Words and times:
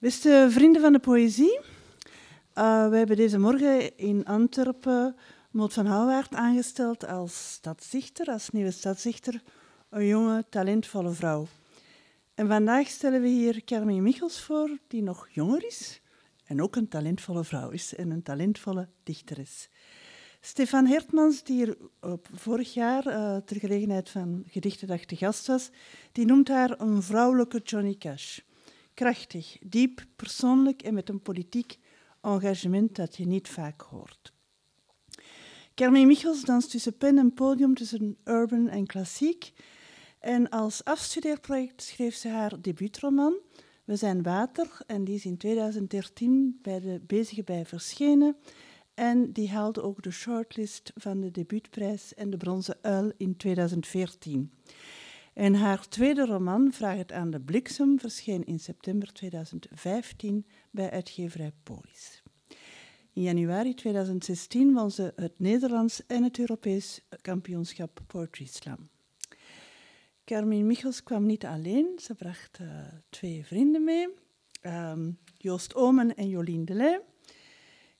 Beste 0.00 0.46
vrienden 0.50 0.82
van 0.82 0.92
de 0.92 0.98
poëzie, 0.98 1.60
uh, 2.54 2.88
we 2.88 2.96
hebben 2.96 3.16
deze 3.16 3.38
morgen 3.38 3.96
in 3.96 4.24
Antwerpen 4.24 5.16
Maud 5.50 5.72
van 5.72 5.86
Houwaard 5.86 6.34
aangesteld 6.34 7.06
als 7.06 7.52
stadsdichter, 7.52 8.26
als 8.26 8.50
nieuwe 8.50 8.70
stadsdichter, 8.70 9.42
een 9.90 10.06
jonge, 10.06 10.44
talentvolle 10.50 11.10
vrouw. 11.10 11.46
En 12.34 12.48
vandaag 12.48 12.88
stellen 12.88 13.20
we 13.20 13.28
hier 13.28 13.64
Carmen 13.64 14.02
Michels 14.02 14.40
voor, 14.40 14.78
die 14.88 15.02
nog 15.02 15.28
jonger 15.30 15.66
is 15.66 16.00
en 16.44 16.62
ook 16.62 16.76
een 16.76 16.88
talentvolle 16.88 17.44
vrouw 17.44 17.70
is 17.70 17.94
en 17.94 18.10
een 18.10 18.22
talentvolle 18.22 18.88
dichter 19.02 19.38
is. 19.38 19.68
Stefan 20.40 20.86
Hertmans, 20.86 21.42
die 21.42 21.56
hier 21.56 21.76
vorig 22.34 22.74
jaar 22.74 23.06
uh, 23.06 23.36
ter 23.36 23.56
gelegenheid 23.56 24.08
van 24.10 24.44
Gedichtendag 24.46 25.04
te 25.04 25.16
gast 25.16 25.46
was, 25.46 25.70
die 26.12 26.26
noemt 26.26 26.48
haar 26.48 26.80
een 26.80 27.02
vrouwelijke 27.02 27.60
Johnny 27.64 27.94
Cash. 27.94 28.38
Krachtig, 28.98 29.56
diep, 29.60 30.06
persoonlijk 30.16 30.82
en 30.82 30.94
met 30.94 31.08
een 31.08 31.22
politiek 31.22 31.78
engagement 32.20 32.96
dat 32.96 33.16
je 33.16 33.26
niet 33.26 33.48
vaak 33.48 33.80
hoort. 33.80 34.32
Carmen 35.74 36.06
Michels 36.06 36.44
danst 36.44 36.70
tussen 36.70 36.96
pen 36.96 37.18
en 37.18 37.34
podium, 37.34 37.74
tussen 37.74 38.16
urban 38.24 38.68
en 38.68 38.86
klassiek. 38.86 39.52
En 40.20 40.48
als 40.48 40.84
afstudeerproject 40.84 41.82
schreef 41.82 42.14
ze 42.14 42.28
haar 42.28 42.60
debuutroman 42.60 43.34
We 43.84 43.96
zijn 43.96 44.22
water 44.22 44.80
en 44.86 45.04
die 45.04 45.14
is 45.14 45.24
in 45.24 45.36
2013 45.36 46.58
bij 46.62 46.80
de 46.80 47.00
Bezige 47.06 47.42
Bij 47.42 47.66
verschenen. 47.66 48.36
En 48.94 49.32
die 49.32 49.50
haalde 49.50 49.82
ook 49.82 50.02
de 50.02 50.10
shortlist 50.10 50.92
van 50.94 51.20
de 51.20 51.30
debuutprijs 51.30 52.14
en 52.14 52.30
de 52.30 52.36
Bronzen 52.36 52.78
Uil 52.82 53.12
in 53.16 53.36
2014. 53.36 54.52
En 55.38 55.54
haar 55.54 55.88
tweede 55.88 56.26
roman, 56.26 56.72
Vraag 56.72 56.96
het 56.96 57.12
aan 57.12 57.30
de 57.30 57.40
bliksem, 57.40 57.98
verscheen 57.98 58.44
in 58.44 58.58
september 58.58 59.12
2015 59.12 60.46
bij 60.70 60.90
uitgeverij 60.90 61.52
Polis. 61.62 62.22
In 63.12 63.22
januari 63.22 63.74
2016 63.74 64.74
won 64.74 64.90
ze 64.90 65.12
het 65.16 65.32
Nederlands 65.36 66.06
en 66.06 66.22
het 66.22 66.38
Europees 66.38 67.00
kampioenschap 67.20 68.00
Poetry 68.06 68.46
Slam. 68.46 68.88
Carmen 70.24 70.66
Michels 70.66 71.02
kwam 71.02 71.26
niet 71.26 71.44
alleen, 71.44 71.98
ze 72.02 72.14
bracht 72.14 72.58
uh, 72.58 72.68
twee 73.08 73.46
vrienden 73.46 73.84
mee, 73.84 74.08
um, 74.62 75.18
Joost 75.36 75.74
Omen 75.74 76.16
en 76.16 76.28
Jolien 76.28 76.64
Delay. 76.64 77.00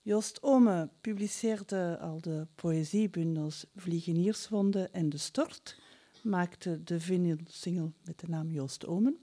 Joost 0.01 0.43
Omen 0.43 0.91
publiceerde 1.01 1.97
al 2.01 2.21
de 2.21 2.47
poëziebundels 2.55 3.65
Vliegenierswonden 3.75 4.93
en 4.93 5.09
De 5.09 5.17
Stort, 5.17 5.77
maakte 6.23 6.83
de 6.83 6.99
vinyl-single 6.99 7.91
met 8.03 8.19
de 8.19 8.27
naam 8.27 8.51
Joost 8.51 8.85
Omen. 8.85 9.17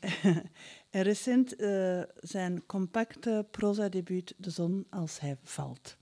en 0.90 1.02
recent 1.02 1.60
uh, 1.60 2.02
zijn 2.20 2.66
compacte 2.66 3.46
proza-debuut 3.50 4.34
De 4.36 4.50
zon 4.50 4.86
als 4.90 5.20
hij 5.20 5.36
valt. 5.42 5.96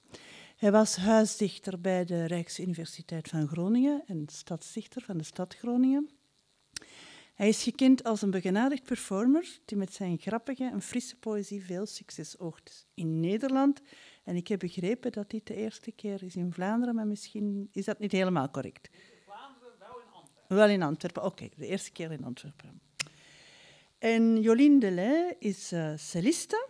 Hij 0.57 0.73
was 0.73 0.97
huisdichter 0.97 1.81
bij 1.81 2.05
de 2.05 2.25
Rijksuniversiteit 2.25 3.29
van 3.29 3.49
Groningen 3.49 4.03
en 4.07 4.25
stadsdichter 4.27 5.03
van 5.03 5.17
de 5.17 5.25
stad 5.25 5.55
Groningen. 5.55 6.11
Hij 7.35 7.49
is 7.49 7.63
gekend 7.63 8.05
als 8.05 8.23
een 8.23 8.31
begenadigd 8.31 8.83
performer 8.83 9.59
die 9.65 9.77
met 9.77 9.93
zijn 9.93 10.19
grappige 10.19 10.65
en 10.65 10.83
frisse 10.83 11.17
poëzie 11.17 11.65
veel 11.65 11.87
succes 11.87 12.39
oogt 12.39 12.87
in 12.95 13.21
Nederland. 13.21 13.81
En 14.25 14.37
ik 14.37 14.49
heb 14.49 14.59
begrepen 14.59 15.13
dat 15.13 15.31
dit 15.31 15.47
de 15.47 15.55
eerste 15.55 15.93
keer 15.93 16.23
is 16.23 16.37
in 16.37 16.53
Vlaanderen, 16.53 16.95
maar 16.95 17.07
misschien 17.07 17.69
is 17.73 17.85
dat 17.85 17.99
niet 17.99 18.13
helemaal 18.13 18.51
correct. 18.51 18.89
Wel 20.49 20.69
in 20.69 20.83
Antwerpen. 20.83 21.25
Oké, 21.25 21.49
de 21.57 21.67
eerste 21.67 21.93
keer 21.93 22.13
in 22.13 22.25
Antwerpen. 22.25 22.81
En 23.99 24.41
Jolien 24.41 24.79
Delay 24.79 25.37
is 25.39 25.73
uh, 25.73 25.93
celliste. 25.97 26.69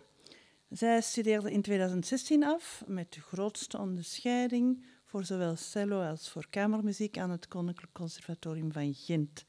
Zij 0.69 1.01
studeerde 1.01 1.51
in 1.51 1.61
2016 1.61 2.43
af 2.43 2.83
met 2.87 3.13
de 3.13 3.21
grootste 3.21 3.77
onderscheiding 3.77 4.85
voor 5.05 5.25
zowel 5.25 5.55
cello 5.55 6.01
als 6.01 6.29
voor 6.29 6.47
kamermuziek 6.49 7.17
aan 7.17 7.29
het 7.29 7.47
Koninklijk 7.47 7.93
Conservatorium 7.93 8.71
van 8.71 8.93
Gent. 8.93 9.45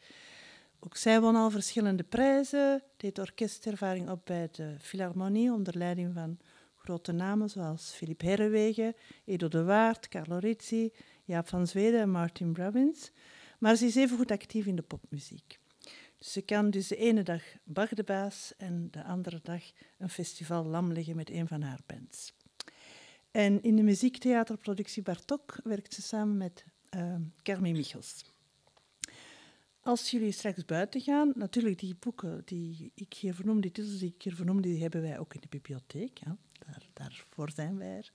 Ook 0.81 0.97
zij 0.97 1.21
won 1.21 1.37
al 1.37 1.50
verschillende 1.50 2.03
prijzen, 2.03 2.83
deed 2.97 3.19
orkestervaring 3.19 4.11
op 4.11 4.21
bij 4.25 4.49
de 4.53 4.77
Philharmonie 4.81 5.53
onder 5.53 5.77
leiding 5.77 6.15
van 6.15 6.38
grote 6.77 7.12
namen 7.12 7.50
zoals 7.50 7.91
Philip 7.91 8.21
Herrewegen, 8.21 8.94
Edo 9.25 9.49
de 9.49 9.65
Waard, 9.65 10.09
Carlo 10.09 10.38
Rizzi, 10.38 10.93
Jaap 11.25 11.49
van 11.49 11.67
Zweden 11.67 12.00
en 12.00 12.11
Martin 12.11 12.56
Robbins. 12.56 13.11
Maar 13.58 13.76
ze 13.76 13.86
is 13.86 13.94
even 13.94 14.16
goed 14.16 14.30
actief 14.30 14.66
in 14.66 14.76
de 14.76 14.82
popmuziek. 14.82 15.58
Dus 16.16 16.32
ze 16.32 16.42
kan 16.42 16.70
dus 16.70 16.88
de 16.88 16.96
ene 16.96 17.22
dag 17.22 17.42
Bach 17.64 17.88
de 17.88 18.02
Baas 18.02 18.52
en 18.56 18.88
de 18.91 19.04
andere 19.04 19.41
dag 19.42 19.62
een 19.98 20.08
festival 20.08 20.64
lam 20.64 20.92
leggen 20.92 21.16
met 21.16 21.30
een 21.30 21.48
van 21.48 21.62
haar 21.62 21.80
bands. 21.86 22.34
En 23.30 23.62
in 23.62 23.76
de 23.76 23.82
muziektheaterproductie 23.82 25.02
Bartok 25.02 25.60
werkt 25.64 25.94
ze 25.94 26.02
samen 26.02 26.36
met 26.36 26.64
uh, 27.46 27.60
Michels. 27.60 28.24
Als 29.80 30.10
jullie 30.10 30.32
straks 30.32 30.64
buiten 30.64 31.00
gaan, 31.00 31.32
natuurlijk 31.34 31.78
die 31.78 31.96
boeken 31.98 32.42
die 32.44 32.92
ik 32.94 33.14
hier 33.14 33.34
vernoem, 33.34 33.60
die 33.60 33.72
titels 33.72 33.98
die 33.98 34.14
ik 34.16 34.22
hier 34.22 34.34
vernoem, 34.34 34.62
die 34.62 34.82
hebben 34.82 35.02
wij 35.02 35.19
ook 35.19 35.34
in 35.34 35.40
de 35.40 35.48
bibliotheek. 35.48 36.19
Ja. 36.19 36.36
Daar, 36.66 36.82
daarvoor 36.92 37.50
zijn 37.54 37.78
wij 37.78 37.96
er. 37.96 38.12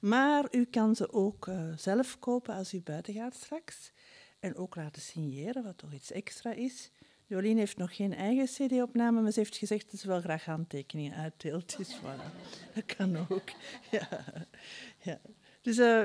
Maar 0.00 0.48
u 0.50 0.64
kan 0.64 0.96
ze 0.96 1.12
ook 1.12 1.46
uh, 1.46 1.72
zelf 1.76 2.18
kopen 2.18 2.54
als 2.54 2.74
u 2.74 2.80
buiten 2.80 3.14
gaat 3.14 3.34
straks. 3.34 3.92
En 4.40 4.56
ook 4.56 4.76
laten 4.76 5.02
signeren, 5.02 5.62
wat 5.62 5.78
toch 5.78 5.92
iets 5.92 6.12
extra 6.12 6.52
is. 6.52 6.90
Jolien 7.26 7.58
heeft 7.58 7.76
nog 7.76 7.96
geen 7.96 8.14
eigen 8.14 8.44
cd-opname, 8.44 9.20
maar 9.20 9.32
ze 9.32 9.38
heeft 9.38 9.56
gezegd 9.56 9.90
dat 9.90 10.00
ze 10.00 10.06
wel 10.06 10.20
graag 10.20 10.44
handtekeningen 10.44 11.14
uitdeelt. 11.14 11.76
Dus 11.76 11.98
voilà, 11.98 12.34
dat 12.74 12.96
kan 12.96 13.16
ook. 13.16 13.50
Ja. 13.90 14.08
Ja. 15.02 15.20
Dus 15.60 15.78
uh, 15.78 16.02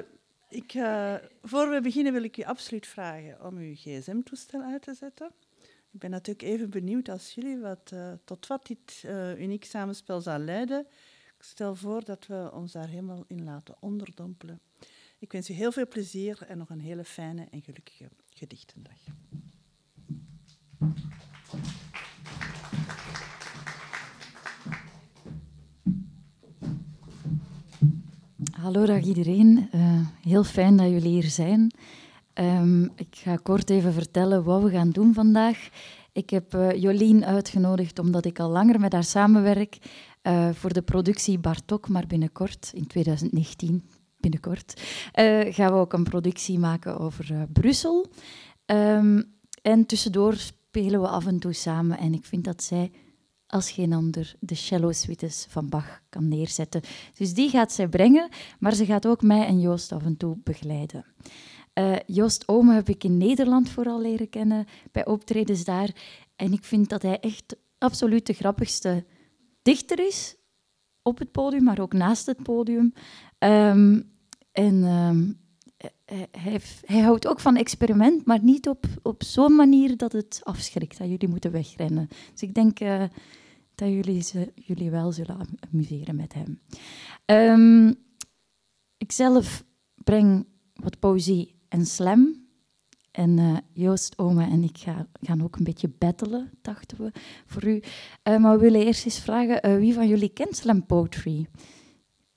ik, 0.50 0.74
uh, 0.74 1.16
voor 1.42 1.70
we 1.70 1.82
beginnen 1.82 2.14
wil 2.14 2.24
ik 2.24 2.38
u 2.38 2.44
absoluut 2.44 2.88
vragen 2.88 3.46
om 3.46 3.58
uw 3.58 3.76
gsm-toestel 3.76 4.62
uit 4.62 4.82
te 4.82 4.94
zetten. 4.94 5.32
Ik 5.92 6.00
ben 6.00 6.10
natuurlijk 6.10 6.48
even 6.48 6.70
benieuwd 6.70 7.10
als 7.10 7.34
jullie 7.34 7.60
wat, 7.60 7.92
uh, 7.94 8.14
tot 8.24 8.48
wat 8.48 8.68
dit 8.68 9.04
uniek 9.38 9.66
samenspel 9.66 10.22
zal 10.22 10.40
leiden. 10.40 10.88
Ik 11.38 11.44
stel 11.44 11.76
voor 11.76 12.04
dat 12.04 12.28
we 12.28 12.50
ons 12.54 12.72
daar 12.72 12.88
helemaal 12.88 13.24
in 13.28 13.44
laten 13.44 13.76
onderdompelen. 13.80 14.62
Ik 15.20 15.32
wens 15.32 15.50
u 15.50 15.54
heel 15.54 15.72
veel 15.72 15.88
plezier 15.88 16.42
en 16.48 16.58
nog 16.58 16.70
een 16.70 16.80
hele 16.80 17.04
fijne 17.04 17.48
en 17.52 17.62
gelukkige 17.62 18.10
gedichtendag. 18.38 18.94
Hallo 28.52 28.86
dag 28.86 29.02
iedereen, 29.04 29.70
uh, 29.76 30.08
heel 30.22 30.44
fijn 30.44 30.78
dat 30.78 30.90
jullie 30.90 31.10
hier 31.10 31.30
zijn. 31.30 31.72
Um, 32.34 32.84
ik 32.96 33.16
ga 33.16 33.36
kort 33.36 33.70
even 33.70 33.94
vertellen 33.94 34.44
wat 34.44 34.64
we 34.64 34.70
gaan 34.70 34.90
doen 34.90 35.14
vandaag. 35.14 35.70
Ik 36.12 36.30
heb 36.30 36.54
uh, 36.54 36.72
Jolien 36.72 37.26
uitgenodigd 37.26 38.00
omdat 38.00 38.26
ik 38.26 38.40
al 38.40 38.50
langer 38.50 38.80
met 38.80 38.94
haar 38.94 39.04
samenwerk 39.04 39.78
uh, 40.24 40.50
voor 40.50 40.74
de 40.74 40.82
productie 40.82 41.40
Bartok, 41.40 41.90
maar 41.90 42.08
binnenkort, 42.08 42.72
in 42.74 42.88
2019, 42.88 43.84
binnenkort, 44.26 44.82
gaan 45.56 45.72
we 45.72 45.80
ook 45.80 45.94
een 45.94 46.04
productie 46.04 46.60
maken 46.60 46.98
over 47.00 47.48
Brussel. 47.54 48.08
Um, 48.66 49.34
en 49.62 49.86
tussendoor 49.86 50.34
spelen 50.36 51.02
we 51.02 51.08
af 51.08 51.26
en 51.26 51.40
toe 51.40 51.54
samen 51.54 51.98
en 51.98 52.14
ik 52.14 52.26
vind 52.26 52.44
dat 52.44 52.64
zij 52.64 52.92
als 53.48 53.72
geen 53.72 53.94
ander 53.94 54.36
de 54.40 54.56
cello-suites 54.56 55.46
van 55.50 55.70
Bach 55.70 56.02
kan 56.10 56.28
neerzetten. 56.28 56.82
Dus 57.18 57.34
die 57.34 57.50
gaat 57.50 57.72
zij 57.72 57.88
brengen, 57.88 58.30
maar 58.60 58.74
ze 58.74 58.86
gaat 58.86 59.08
ook 59.08 59.22
mij 59.22 59.46
en 59.46 59.60
Joost 59.60 59.92
af 59.92 60.04
en 60.04 60.18
toe 60.18 60.38
begeleiden. 60.44 61.06
Uh, 61.80 61.96
Joost 62.06 62.48
Ome 62.48 62.74
heb 62.74 62.90
ik 62.90 63.04
in 63.04 63.18
Nederland 63.18 63.70
vooral 63.70 64.02
leren 64.02 64.30
kennen, 64.30 64.66
bij 64.92 65.06
optredens 65.06 65.64
daar. 65.64 65.90
En 66.36 66.54
ik 66.54 66.64
vind 66.64 66.90
dat 66.90 67.02
hij 67.02 67.20
echt 67.20 67.56
absoluut 67.78 68.26
de 68.26 68.34
grappigste 68.34 69.06
dichter 69.62 70.08
is, 70.08 70.36
op 71.02 71.20
het 71.20 71.32
podium, 71.32 71.64
maar 71.64 71.80
ook 71.80 71.94
naast 71.94 72.26
het 72.26 72.44
podium. 72.44 72.94
Um, 73.40 74.14
en 74.56 74.84
um, 74.84 75.40
hij, 76.06 76.28
hij, 76.32 76.60
hij, 76.86 77.00
houdt 77.00 77.28
ook 77.28 77.40
van 77.40 77.56
experiment, 77.56 78.26
maar 78.26 78.44
niet 78.44 78.68
op, 78.68 78.86
op 79.02 79.24
zo'n 79.24 79.56
manier 79.56 79.98
dat 79.98 80.12
het 80.12 80.40
afschrikt, 80.44 80.98
dat 80.98 81.10
jullie 81.10 81.28
moeten 81.28 81.52
wegrennen. 81.52 82.08
Dus 82.32 82.42
ik 82.42 82.54
denk 82.54 82.80
uh, 82.80 83.04
dat 83.76 83.90
jullie, 83.90 84.22
ze, 84.22 84.52
jullie 84.56 84.92
wel 84.92 85.12
zullen 85.12 85.38
amuseren 85.72 86.16
met 86.16 86.34
hem. 86.34 86.60
Um, 87.26 87.96
ik 88.98 89.12
zelf 89.12 89.66
breng 90.04 90.46
wat 90.74 91.00
poëzie 91.00 91.56
en 91.68 91.86
slam. 91.86 92.44
En 93.12 93.64
Joost, 93.74 94.18
Oma 94.18 94.50
en 94.50 94.64
ik 94.64 94.78
ga, 94.78 95.08
gaan 95.22 95.44
ook 95.44 95.56
een 95.56 95.64
beetje 95.64 95.92
battelen, 95.98 96.52
dachten 96.62 96.98
we, 96.98 97.12
voor 97.46 97.66
u. 97.66 97.82
Maar 98.24 98.52
we 98.52 98.58
willen 98.58 98.86
eerst 98.86 99.06
eens 99.06 99.20
vragen, 99.20 99.80
wie 99.80 99.94
van 99.94 100.08
jullie 100.08 100.30
kent 100.30 100.56
slam 100.56 100.86
poetry? 100.86 101.48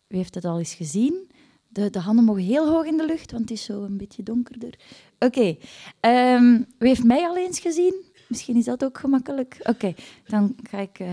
Wie 0.06 0.18
heeft 0.18 0.34
het 0.34 0.44
al 0.44 0.58
eens 0.58 0.74
gezien? 0.74 1.27
De, 1.68 1.90
de, 1.90 1.98
handen 1.98 2.24
mogen 2.24 2.42
heel 2.42 2.68
hoog 2.68 2.84
in 2.84 2.96
de 2.96 3.06
lucht, 3.06 3.30
want 3.30 3.42
het 3.42 3.58
is 3.58 3.64
zo 3.64 3.82
een 3.82 3.96
beetje 3.96 4.22
donkerder. 4.22 4.74
Oké, 5.18 5.56
okay. 5.98 6.34
um, 6.34 6.66
wie 6.78 6.88
heeft 6.88 7.04
mij 7.04 7.28
al 7.28 7.36
eens 7.36 7.60
gezien? 7.60 8.04
Misschien 8.28 8.56
is 8.56 8.64
dat 8.64 8.84
ook 8.84 8.98
gemakkelijk. 8.98 9.60
Oké, 9.62 9.94
dan 10.26 10.54
ga 10.70 10.78
ik 10.78 10.98
uh, 10.98 11.08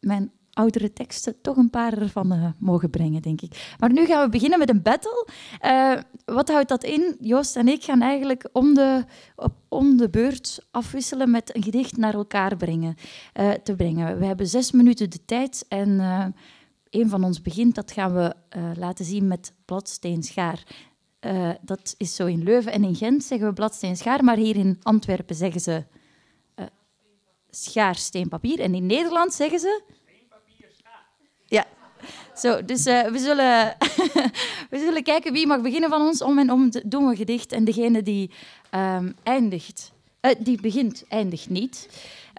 mijn 0.00 0.30
oudere 0.52 0.92
teksten, 0.92 1.40
toch 1.40 1.56
een 1.56 1.70
paar 1.70 1.98
ervan 1.98 2.32
uh, 2.32 2.46
mogen 2.58 2.90
brengen, 2.90 3.22
denk 3.22 3.40
ik. 3.40 3.74
Maar 3.78 3.92
nu 3.92 4.06
gaan 4.06 4.24
we 4.24 4.30
beginnen 4.30 4.58
met 4.58 4.68
een 4.68 4.82
battle. 4.82 5.28
Uh, 5.64 5.96
wat 6.24 6.48
houdt 6.48 6.68
dat 6.68 6.84
in? 6.84 7.16
Joost 7.20 7.56
en 7.56 7.68
ik 7.68 7.84
gaan 7.84 8.02
eigenlijk 8.02 8.48
om 8.52 8.74
de, 8.74 9.04
om 9.68 9.96
de 9.96 10.10
beurt 10.10 10.66
afwisselen 10.70 11.30
met 11.30 11.56
een 11.56 11.62
gedicht 11.62 11.96
naar 11.96 12.14
elkaar 12.14 12.56
brengen, 12.56 12.96
te 13.62 13.74
brengen. 13.76 14.18
We 14.18 14.26
hebben 14.26 14.46
zes 14.46 14.72
minuten 14.72 15.10
de 15.10 15.24
tijd 15.24 15.64
en 15.68 16.00
een 16.90 17.08
van 17.08 17.24
ons 17.24 17.42
begint. 17.42 17.74
Dat 17.74 17.92
gaan 17.92 18.14
we 18.14 18.34
laten 18.78 19.04
zien 19.04 19.28
met 19.28 19.52
bladsteen 19.64 20.22
schaar. 20.22 20.62
dat 21.60 21.94
is 21.98 22.14
zo 22.14 22.26
in 22.26 22.42
Leuven 22.42 22.72
en 22.72 22.84
in 22.84 22.94
Gent 22.94 23.24
zeggen 23.24 23.48
we 23.48 23.52
bladsteen 23.52 23.96
schaar, 23.96 24.24
maar 24.24 24.36
hier 24.36 24.56
in 24.56 24.78
Antwerpen 24.82 25.36
zeggen 25.36 25.60
ze 25.60 25.84
schaar, 27.50 27.94
steen, 27.94 28.28
papier. 28.28 28.60
En 28.60 28.74
in 28.74 28.86
Nederland 28.86 29.34
zeggen 29.34 29.58
ze... 29.58 29.82
Schaar. 30.76 31.06
Ja. 31.46 31.66
Zo, 32.34 32.64
dus 32.64 32.86
uh, 32.86 33.02
we, 33.02 33.18
zullen 33.18 33.76
we 34.70 34.78
zullen 34.78 35.02
kijken 35.02 35.32
wie 35.32 35.46
mag 35.46 35.60
beginnen 35.60 35.90
van 35.90 36.00
ons. 36.00 36.22
Om 36.22 36.38
en 36.38 36.50
om 36.50 36.70
doen 36.84 37.08
we 37.08 37.16
gedicht. 37.16 37.52
En 37.52 37.64
degene 37.64 38.02
die 38.02 38.30
um, 38.74 39.14
eindigt... 39.22 39.92
Uh, 40.22 40.30
die 40.38 40.60
begint, 40.60 41.04
eindigt 41.08 41.48
niet. 41.48 41.88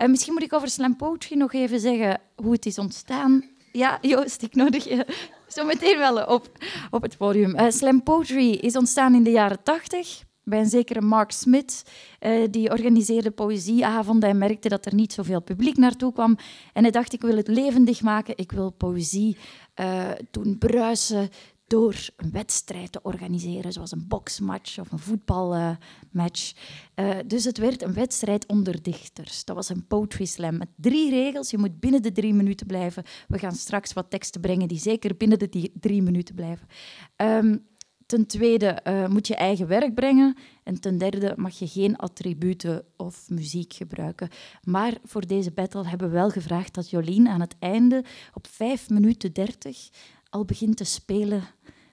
Uh, 0.02 0.08
misschien 0.08 0.34
moet 0.34 0.44
ik 0.44 0.54
over 0.54 0.70
slam 0.70 0.96
poetry 0.96 1.38
nog 1.38 1.54
even 1.54 1.80
zeggen 1.80 2.22
hoe 2.36 2.52
het 2.52 2.66
is 2.66 2.78
ontstaan. 2.78 3.50
Ja, 3.72 3.98
Joost, 4.02 4.42
ik 4.42 4.56
nodig 4.56 4.84
je 4.84 5.06
zo 5.48 5.66
meteen 5.66 5.98
wel 5.98 6.24
op, 6.24 6.50
op 6.90 7.02
het 7.02 7.18
podium. 7.18 7.72
slam 7.72 8.04
poetry 8.04 8.52
is 8.52 8.76
ontstaan 8.76 9.16
in 9.16 9.24
de 9.24 9.32
jaren 9.32 9.64
tachtig 9.64 10.24
bij 10.44 10.60
een 10.60 10.70
zekere 10.70 11.02
Mark 11.02 11.32
Smith. 11.32 11.84
Uh, 12.20 12.48
die 12.50 12.70
organiseerde 12.70 13.32
poëzieavonden 13.32 14.30
en 14.30 14.38
merkte 14.38 14.70
dat 14.70 14.86
er 14.86 14.94
niet 14.94 15.14
zoveel 15.14 15.42
publiek 15.42 15.78
naartoe 15.78 16.14
kwam. 16.14 16.38
En 16.74 16.82
hij 16.82 16.92
dacht, 16.92 17.14
ik 17.14 17.22
wil 17.22 17.38
het 17.38 17.48
levendig 17.48 18.02
maken, 18.02 18.38
ik 18.38 18.52
wil 18.52 18.72
poëzie 18.72 19.38
uh, 19.80 20.10
doen 20.32 20.58
bruisen 20.58 21.30
door 21.72 22.10
een 22.16 22.32
wedstrijd 22.32 22.92
te 22.92 23.02
organiseren, 23.02 23.74
zoals 23.74 23.92
een 23.92 24.08
boksmatch 24.08 24.80
of 24.80 24.92
een 24.92 25.00
voetbalmatch. 25.00 26.54
Uh, 26.96 27.16
dus 27.26 27.44
het 27.44 27.58
werd 27.58 27.82
een 27.82 27.94
wedstrijd 27.94 28.46
onder 28.46 28.82
dichters. 28.82 29.46
Dat 29.46 29.56
was 29.56 29.70
een 29.70 29.88
poetry 29.88 30.26
slam 30.26 30.58
met 30.58 30.68
drie 30.76 31.10
regels. 31.10 31.50
Je 31.50 31.58
moet 31.58 31.80
binnen 31.80 32.02
de 32.02 32.12
drie 32.12 32.34
minuten 32.34 32.68
blijven. 32.68 33.04
We 33.28 33.38
gaan 33.38 33.56
straks 33.56 33.94
wat 33.94 34.10
teksten 34.10 34.42
brengen 34.42 34.68
die 34.68 34.80
zeker 34.80 35.18
binnen 35.18 35.40
de 35.40 35.72
drie 35.80 36.02
minuten 36.02 36.36
blijven. 36.36 36.68
Um, 37.16 37.70
Ten 38.06 38.26
tweede 38.26 38.80
uh, 38.88 39.08
moet 39.08 39.28
je 39.28 39.36
eigen 39.36 39.68
werk 39.68 39.94
brengen. 39.94 40.38
En 40.64 40.80
ten 40.80 40.98
derde 40.98 41.34
mag 41.36 41.60
je 41.60 41.68
geen 41.68 41.96
attributen 41.96 42.84
of 42.98 43.30
muziek 43.30 43.74
gebruiken. 43.74 44.30
Maar 44.64 44.98
voor 45.04 45.28
deze 45.28 45.52
battle 45.52 45.88
hebben 45.88 46.08
we 46.08 46.14
wel 46.14 46.30
gevraagd 46.30 46.74
dat 46.74 46.90
Jolien 46.90 47.28
aan 47.28 47.42
het 47.42 47.56
einde 47.60 48.04
op 48.34 48.48
5 48.48 48.90
minuten 48.90 49.34
30 49.34 49.90
al 50.32 50.46
begint 50.46 50.78
te 50.78 50.84
spelen 50.84 51.44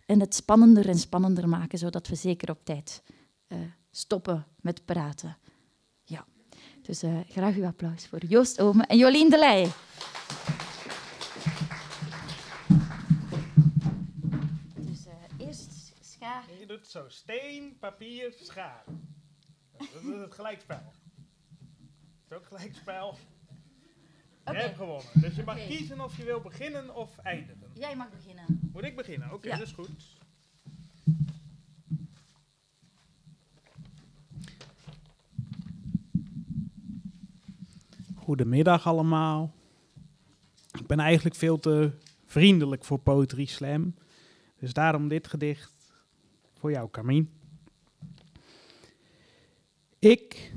en 0.06 0.20
het 0.20 0.34
spannender 0.34 0.88
en 0.88 0.98
spannender 0.98 1.48
maken, 1.48 1.78
zodat 1.78 2.08
we 2.08 2.14
zeker 2.14 2.50
op 2.50 2.64
tijd 2.64 3.02
uh, 3.48 3.58
stoppen 3.90 4.46
met 4.60 4.84
praten. 4.84 5.36
Ja, 6.04 6.26
dus 6.82 7.02
uh, 7.02 7.20
graag 7.28 7.54
uw 7.54 7.66
applaus 7.66 8.06
voor 8.06 8.24
Joost 8.24 8.60
Ome 8.60 8.84
en 8.86 8.98
Jolien 8.98 9.30
de 9.30 9.38
Leij. 9.38 9.70
Je 16.58 16.66
doet 16.66 16.86
zo 16.86 17.08
steen, 17.08 17.76
papier, 17.78 18.32
schaar. 18.42 18.84
Dat 19.78 20.02
is 20.02 20.20
het 20.20 20.34
gelijkspel. 20.34 20.92
Het 21.56 22.30
is 22.30 22.36
ook 22.36 22.46
gelijkspel. 22.46 23.16
Okay. 24.48 24.60
Je 24.60 24.66
hebt 24.66 24.76
gewonnen. 24.76 25.06
Dus 25.14 25.36
je 25.36 25.42
mag 25.44 25.54
okay. 25.54 25.66
kiezen 25.66 26.00
of 26.00 26.16
je 26.16 26.24
wil 26.24 26.40
beginnen 26.40 26.94
of 26.94 27.18
eindigen. 27.18 27.70
Jij 27.74 27.96
mag 27.96 28.10
beginnen. 28.10 28.70
Moet 28.72 28.84
ik 28.84 28.96
beginnen? 28.96 29.26
Oké, 29.26 29.36
okay, 29.36 29.50
ja. 29.50 29.58
dat 29.58 29.66
is 29.66 29.72
goed. 29.72 30.16
Goedemiddag 38.14 38.86
allemaal. 38.86 39.54
Ik 40.78 40.86
ben 40.86 41.00
eigenlijk 41.00 41.36
veel 41.36 41.58
te 41.58 41.92
vriendelijk 42.26 42.84
voor 42.84 42.98
Poetry 42.98 43.44
Slam. 43.44 43.94
Dus 44.58 44.72
daarom 44.72 45.08
dit 45.08 45.26
gedicht 45.26 45.92
voor 46.58 46.70
jou, 46.70 46.90
Carmien. 46.90 47.30
Ik, 49.98 50.52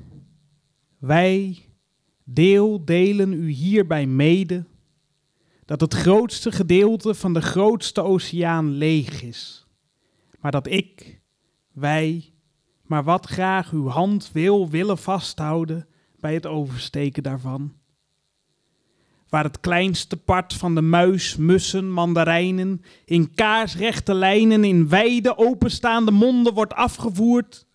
wij, 0.97 1.65
deel, 2.33 2.85
delen 2.85 3.33
u 3.33 3.49
hierbij 3.49 4.05
mede 4.05 4.65
dat 5.65 5.81
het 5.81 5.93
grootste 5.93 6.51
gedeelte 6.51 7.13
van 7.13 7.33
de 7.33 7.41
grootste 7.41 8.01
oceaan 8.01 8.69
leeg 8.69 9.23
is. 9.23 9.67
Maar 10.39 10.51
dat 10.51 10.67
ik, 10.67 11.21
wij, 11.71 12.33
maar 12.83 13.03
wat 13.03 13.25
graag 13.25 13.71
uw 13.71 13.87
hand 13.87 14.29
wil 14.33 14.69
willen 14.69 14.97
vasthouden 14.97 15.87
bij 16.19 16.33
het 16.33 16.45
oversteken 16.45 17.23
daarvan 17.23 17.73
waar 19.31 19.43
het 19.43 19.59
kleinste 19.59 20.17
part 20.17 20.53
van 20.53 20.75
de 20.75 20.81
muis, 20.81 21.35
mussen, 21.35 21.91
mandarijnen 21.91 22.81
in 23.05 23.33
kaarsrechte 23.33 24.13
lijnen 24.13 24.63
in 24.63 24.89
wijde 24.89 25.37
openstaande 25.37 26.11
monden 26.11 26.53
wordt 26.53 26.73
afgevoerd, 26.73 27.65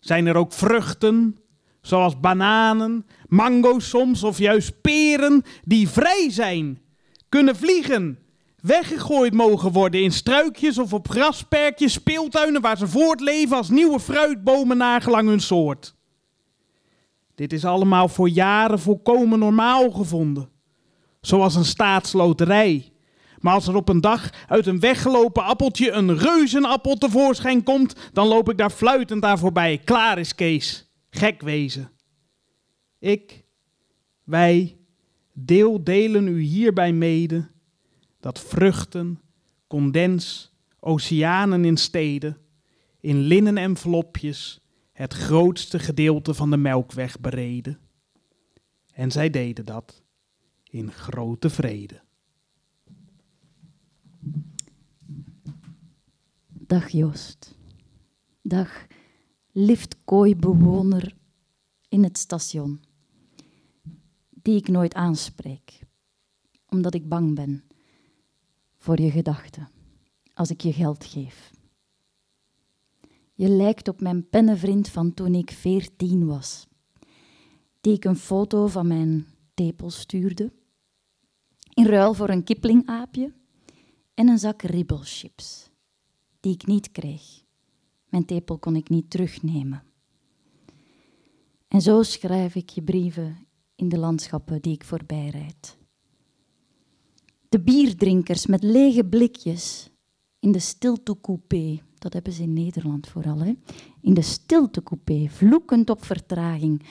zijn 0.00 0.26
er 0.26 0.36
ook 0.36 0.52
vruchten, 0.52 1.38
zoals 1.80 2.20
bananen, 2.20 3.06
mango's 3.28 3.88
soms 3.88 4.22
of 4.22 4.38
juist 4.38 4.80
peren, 4.80 5.42
die 5.64 5.88
vrij 5.88 6.30
zijn, 6.30 6.80
kunnen 7.28 7.56
vliegen, 7.56 8.18
weggegooid 8.60 9.34
mogen 9.34 9.72
worden 9.72 10.02
in 10.02 10.12
struikjes 10.12 10.78
of 10.78 10.92
op 10.92 11.08
grasperkjes, 11.08 11.92
speeltuinen 11.92 12.60
waar 12.60 12.76
ze 12.76 12.88
voortleven 12.88 13.56
als 13.56 13.68
nieuwe 13.68 14.00
fruitbomen 14.00 14.76
nagelang 14.76 15.28
hun 15.28 15.40
soort. 15.40 15.94
Dit 17.34 17.52
is 17.52 17.64
allemaal 17.64 18.08
voor 18.08 18.28
jaren 18.28 18.80
volkomen 18.80 19.38
normaal 19.38 19.90
gevonden 19.90 20.50
zoals 21.20 21.54
een 21.54 21.64
staatsloterij. 21.64 22.92
Maar 23.38 23.54
als 23.54 23.66
er 23.66 23.76
op 23.76 23.88
een 23.88 24.00
dag 24.00 24.30
uit 24.48 24.66
een 24.66 24.80
weggelopen 24.80 25.44
appeltje 25.44 25.90
een 25.90 26.18
reuzenappel 26.18 26.94
tevoorschijn 26.94 27.62
komt, 27.62 27.94
dan 28.12 28.26
loop 28.26 28.50
ik 28.50 28.58
daar 28.58 28.70
fluitend 28.70 29.24
aan 29.24 29.38
voorbij. 29.38 29.78
Klaar 29.84 30.18
is 30.18 30.34
Kees. 30.34 30.89
Gek 31.10 31.40
wezen. 31.40 31.90
Ik, 32.98 33.44
wij, 34.24 34.78
deel 35.32 35.84
delen 35.84 36.26
u 36.26 36.40
hierbij 36.40 36.92
mede 36.92 37.50
dat 38.20 38.40
vruchten, 38.40 39.20
condens, 39.66 40.52
oceanen 40.80 41.64
in 41.64 41.76
steden, 41.76 42.36
in 43.00 43.18
linnen 43.18 43.56
envelopjes 43.56 44.60
het 44.92 45.14
grootste 45.14 45.78
gedeelte 45.78 46.34
van 46.34 46.50
de 46.50 46.56
melkweg 46.56 47.20
bereden. 47.20 47.78
En 48.92 49.10
zij 49.10 49.30
deden 49.30 49.64
dat 49.64 50.02
in 50.64 50.92
grote 50.92 51.50
vrede. 51.50 52.00
Dag 56.48 56.88
Joost. 56.88 57.54
Dag 58.42 58.86
liftkooibewoner 59.52 61.16
in 61.88 62.02
het 62.02 62.18
station, 62.18 62.80
die 64.30 64.56
ik 64.56 64.68
nooit 64.68 64.94
aanspreek, 64.94 65.80
omdat 66.68 66.94
ik 66.94 67.08
bang 67.08 67.34
ben 67.34 67.64
voor 68.76 69.00
je 69.00 69.10
gedachten 69.10 69.68
als 70.34 70.50
ik 70.50 70.60
je 70.60 70.72
geld 70.72 71.04
geef. 71.04 71.50
Je 73.34 73.48
lijkt 73.48 73.88
op 73.88 74.00
mijn 74.00 74.28
pennenvriend 74.28 74.88
van 74.88 75.14
toen 75.14 75.34
ik 75.34 75.50
veertien 75.50 76.26
was, 76.26 76.66
die 77.80 77.92
ik 77.92 78.04
een 78.04 78.16
foto 78.16 78.66
van 78.66 78.86
mijn 78.86 79.26
tepel 79.54 79.90
stuurde 79.90 80.52
in 81.74 81.86
ruil 81.86 82.14
voor 82.14 82.28
een 82.28 82.44
kiplingaapje 82.44 83.32
en 84.14 84.28
een 84.28 84.38
zak 84.38 84.62
ribbelchips, 84.62 85.70
die 86.40 86.52
ik 86.52 86.66
niet 86.66 86.90
kreeg. 86.90 87.48
Mijn 88.10 88.24
tepel 88.24 88.58
kon 88.58 88.76
ik 88.76 88.88
niet 88.88 89.10
terugnemen. 89.10 89.82
En 91.68 91.80
zo 91.80 92.02
schrijf 92.02 92.54
ik 92.54 92.68
je 92.68 92.82
brieven 92.82 93.36
in 93.74 93.88
de 93.88 93.98
landschappen 93.98 94.62
die 94.62 94.74
ik 94.74 94.84
voorbij 94.84 95.28
rijd. 95.28 95.78
De 97.48 97.60
bierdrinkers 97.60 98.46
met 98.46 98.62
lege 98.62 99.04
blikjes 99.04 99.90
in 100.38 100.52
de 100.52 100.58
stiltecoupé, 100.58 101.80
dat 101.98 102.12
hebben 102.12 102.32
ze 102.32 102.42
in 102.42 102.52
Nederland 102.52 103.08
vooral, 103.08 103.38
hè? 103.38 103.52
in 104.00 104.14
de 104.14 104.22
stiltecoupé, 104.22 105.28
vloekend 105.28 105.90
op 105.90 106.04
vertraging, 106.04 106.82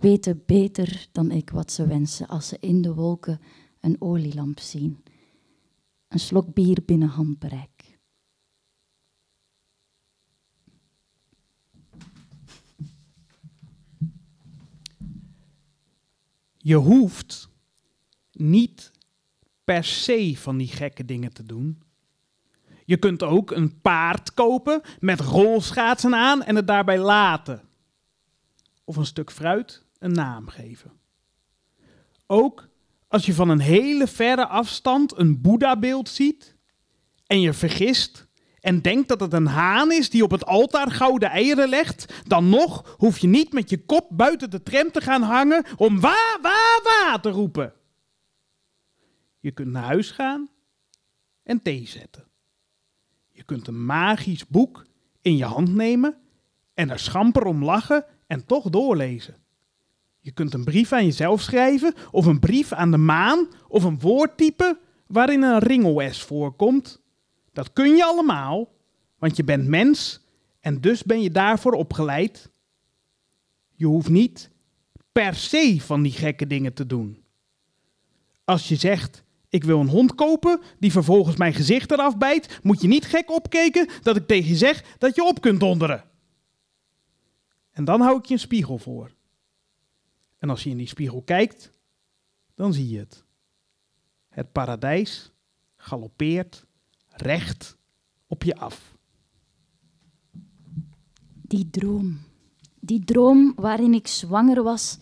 weten 0.00 0.42
beter 0.46 1.08
dan 1.12 1.30
ik 1.30 1.50
wat 1.50 1.72
ze 1.72 1.86
wensen 1.86 2.28
als 2.28 2.48
ze 2.48 2.56
in 2.60 2.82
de 2.82 2.94
wolken 2.94 3.40
een 3.80 3.96
olielamp 3.98 4.58
zien. 4.58 5.02
Een 6.08 6.18
slok 6.18 6.54
bier 6.54 6.82
binnen 6.84 7.08
handbereik. 7.08 7.75
Je 16.66 16.74
hoeft 16.74 17.48
niet 18.32 18.92
per 19.64 19.84
se 19.84 20.34
van 20.36 20.56
die 20.56 20.68
gekke 20.68 21.04
dingen 21.04 21.32
te 21.32 21.44
doen. 21.44 21.82
Je 22.84 22.96
kunt 22.96 23.22
ook 23.22 23.50
een 23.50 23.80
paard 23.80 24.34
kopen 24.34 24.80
met 25.00 25.20
rolschaatsen 25.20 26.14
aan 26.14 26.42
en 26.42 26.56
het 26.56 26.66
daarbij 26.66 26.98
laten. 26.98 27.68
Of 28.84 28.96
een 28.96 29.06
stuk 29.06 29.30
fruit 29.30 29.84
een 29.98 30.12
naam 30.12 30.48
geven. 30.48 30.92
Ook 32.26 32.68
als 33.08 33.26
je 33.26 33.34
van 33.34 33.48
een 33.48 33.60
hele 33.60 34.06
verre 34.06 34.46
afstand 34.46 35.18
een 35.18 35.40
Boeddha-beeld 35.40 36.08
ziet 36.08 36.56
en 37.26 37.40
je 37.40 37.52
vergist 37.52 38.25
en 38.66 38.82
denkt 38.82 39.08
dat 39.08 39.20
het 39.20 39.32
een 39.32 39.46
haan 39.46 39.92
is 39.92 40.10
die 40.10 40.22
op 40.22 40.30
het 40.30 40.46
altaar 40.46 40.90
gouden 40.90 41.30
eieren 41.30 41.68
legt, 41.68 42.22
dan 42.24 42.48
nog 42.48 42.94
hoef 42.98 43.18
je 43.18 43.26
niet 43.26 43.52
met 43.52 43.70
je 43.70 43.84
kop 43.84 44.08
buiten 44.10 44.50
de 44.50 44.62
tram 44.62 44.90
te 44.90 45.00
gaan 45.00 45.22
hangen 45.22 45.64
om 45.76 46.00
wa, 46.00 46.38
wa, 46.42 46.80
wa 46.82 47.18
te 47.18 47.30
roepen. 47.30 47.72
Je 49.38 49.50
kunt 49.50 49.70
naar 49.70 49.82
huis 49.82 50.10
gaan 50.10 50.48
en 51.42 51.62
thee 51.62 51.86
zetten. 51.86 52.24
Je 53.32 53.42
kunt 53.42 53.66
een 53.66 53.84
magisch 53.84 54.46
boek 54.46 54.86
in 55.22 55.36
je 55.36 55.44
hand 55.44 55.74
nemen 55.74 56.16
en 56.74 56.90
er 56.90 56.98
schamper 56.98 57.44
om 57.44 57.64
lachen 57.64 58.04
en 58.26 58.46
toch 58.46 58.70
doorlezen. 58.70 59.36
Je 60.20 60.32
kunt 60.32 60.54
een 60.54 60.64
brief 60.64 60.92
aan 60.92 61.04
jezelf 61.04 61.40
schrijven, 61.40 61.94
of 62.10 62.26
een 62.26 62.40
brief 62.40 62.72
aan 62.72 62.90
de 62.90 62.96
maan, 62.96 63.48
of 63.68 63.84
een 63.84 64.00
woord 64.00 64.36
typen 64.36 64.78
waarin 65.06 65.42
een 65.42 65.58
ringel-S 65.58 66.22
voorkomt. 66.22 67.04
Dat 67.56 67.72
kun 67.72 67.96
je 67.96 68.04
allemaal, 68.04 68.72
want 69.18 69.36
je 69.36 69.44
bent 69.44 69.66
mens 69.66 70.24
en 70.60 70.80
dus 70.80 71.02
ben 71.02 71.22
je 71.22 71.30
daarvoor 71.30 71.72
opgeleid. 71.72 72.50
Je 73.74 73.86
hoeft 73.86 74.08
niet 74.08 74.50
per 75.12 75.34
se 75.34 75.76
van 75.80 76.02
die 76.02 76.12
gekke 76.12 76.46
dingen 76.46 76.74
te 76.74 76.86
doen. 76.86 77.24
Als 78.44 78.68
je 78.68 78.76
zegt, 78.76 79.24
ik 79.48 79.64
wil 79.64 79.80
een 79.80 79.88
hond 79.88 80.14
kopen 80.14 80.60
die 80.78 80.92
vervolgens 80.92 81.36
mijn 81.36 81.54
gezicht 81.54 81.90
eraf 81.90 82.18
bijt, 82.18 82.60
moet 82.62 82.80
je 82.80 82.88
niet 82.88 83.04
gek 83.04 83.30
opkeken 83.30 83.88
dat 84.02 84.16
ik 84.16 84.26
tegen 84.26 84.48
je 84.48 84.56
zeg 84.56 84.96
dat 84.98 85.14
je 85.14 85.24
op 85.24 85.40
kunt 85.40 85.60
donderen. 85.60 86.04
En 87.70 87.84
dan 87.84 88.00
hou 88.00 88.18
ik 88.18 88.24
je 88.24 88.34
een 88.34 88.40
spiegel 88.40 88.78
voor. 88.78 89.14
En 90.38 90.50
als 90.50 90.62
je 90.62 90.70
in 90.70 90.76
die 90.76 90.88
spiegel 90.88 91.22
kijkt, 91.22 91.72
dan 92.54 92.72
zie 92.72 92.88
je 92.88 92.98
het. 92.98 93.24
Het 94.28 94.52
paradijs 94.52 95.32
galoppeert 95.76 96.65
recht 97.16 97.76
op 98.26 98.42
je 98.42 98.56
af. 98.56 98.96
Die 101.32 101.70
droom. 101.70 102.20
Die 102.80 103.04
droom 103.04 103.52
waarin 103.56 103.94
ik 103.94 104.06
zwanger 104.06 104.62
was 104.62 104.98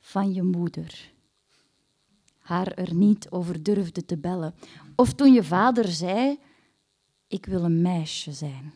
van 0.00 0.32
je 0.32 0.42
moeder. 0.42 1.12
Haar 2.38 2.72
er 2.72 2.94
niet 2.94 3.30
over 3.30 3.62
durfde 3.62 4.04
te 4.04 4.18
bellen. 4.18 4.54
Of 4.96 5.14
toen 5.14 5.32
je 5.32 5.44
vader 5.44 5.88
zei: 5.88 6.38
Ik 7.28 7.46
wil 7.46 7.64
een 7.64 7.82
meisje 7.82 8.32
zijn. 8.32 8.72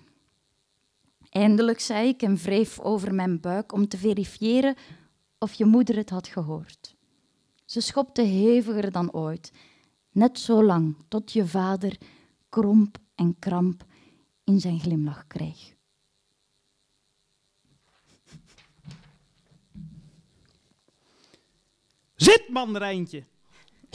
Eindelijk 1.30 1.80
zei 1.80 2.08
ik 2.08 2.22
en 2.22 2.36
wreef 2.36 2.80
over 2.80 3.14
mijn 3.14 3.40
buik 3.40 3.72
om 3.72 3.88
te 3.88 3.96
verifiëren 3.98 4.76
of 5.38 5.52
je 5.52 5.64
moeder 5.64 5.96
het 5.96 6.10
had 6.10 6.26
gehoord. 6.26 6.94
Ze 7.64 7.80
schopte 7.80 8.22
heviger 8.22 8.92
dan 8.92 9.12
ooit, 9.12 9.52
net 10.10 10.38
zo 10.38 10.64
lang 10.64 10.96
tot 11.08 11.32
je 11.32 11.46
vader 11.46 11.98
kromp 12.56 12.98
en 13.14 13.38
kramp 13.38 13.84
in 14.44 14.60
zijn 14.60 14.80
glimlach 14.80 15.26
kreeg. 15.26 15.74
Zit, 22.14 22.48
mandarijntje! 22.48 23.24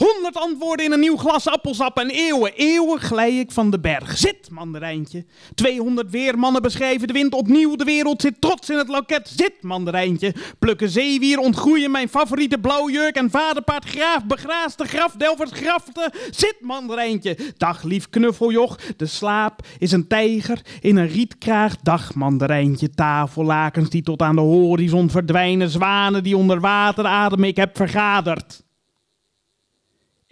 Honderd 0.02 0.36
antwoorden 0.36 0.86
in 0.86 0.92
een 0.92 1.00
nieuw 1.00 1.16
glas 1.16 1.48
appelsap 1.48 1.98
en 1.98 2.10
eeuwen, 2.10 2.52
eeuwen 2.54 3.00
glij 3.00 3.38
ik 3.38 3.52
van 3.52 3.70
de 3.70 3.80
berg. 3.80 4.18
Zit, 4.18 4.50
mandarijntje. 4.50 5.24
200 5.54 6.10
weermannen 6.10 6.62
beschrijven 6.62 7.06
de 7.06 7.12
wind 7.12 7.34
opnieuw. 7.34 7.76
De 7.76 7.84
wereld 7.84 8.20
zit 8.20 8.40
trots 8.40 8.70
in 8.70 8.78
het 8.78 8.88
loket. 8.88 9.28
Zit, 9.36 9.52
mandarijntje. 9.60 10.34
Plukken 10.58 10.88
zeewier, 10.88 11.38
ontgroeien 11.38 11.90
mijn 11.90 12.08
favoriete 12.08 12.58
blauwjurk 12.58 13.16
en 13.16 13.30
vaderpaard 13.30 13.84
graaf 13.84 14.24
begraast 14.24 14.78
de 14.78 14.84
grafdelvers 14.84 15.50
grafte. 15.52 16.12
Zit, 16.30 16.56
mandarijntje. 16.60 17.36
Dag, 17.56 17.82
lief 17.82 18.08
knuffeljoch. 18.08 18.76
De 18.96 19.06
slaap 19.06 19.60
is 19.78 19.92
een 19.92 20.06
tijger 20.06 20.60
in 20.80 20.96
een 20.96 21.08
rietkraag. 21.08 21.76
Dag, 21.76 22.14
mandarijntje. 22.14 22.90
Tafellakens 22.90 23.90
die 23.90 24.02
tot 24.02 24.22
aan 24.22 24.34
de 24.34 24.40
horizon 24.40 25.10
verdwijnen. 25.10 25.68
Zwanen 25.68 26.22
die 26.22 26.36
onder 26.36 26.60
water 26.60 27.04
ademen. 27.04 27.48
Ik 27.48 27.56
heb 27.56 27.76
vergaderd. 27.76 28.62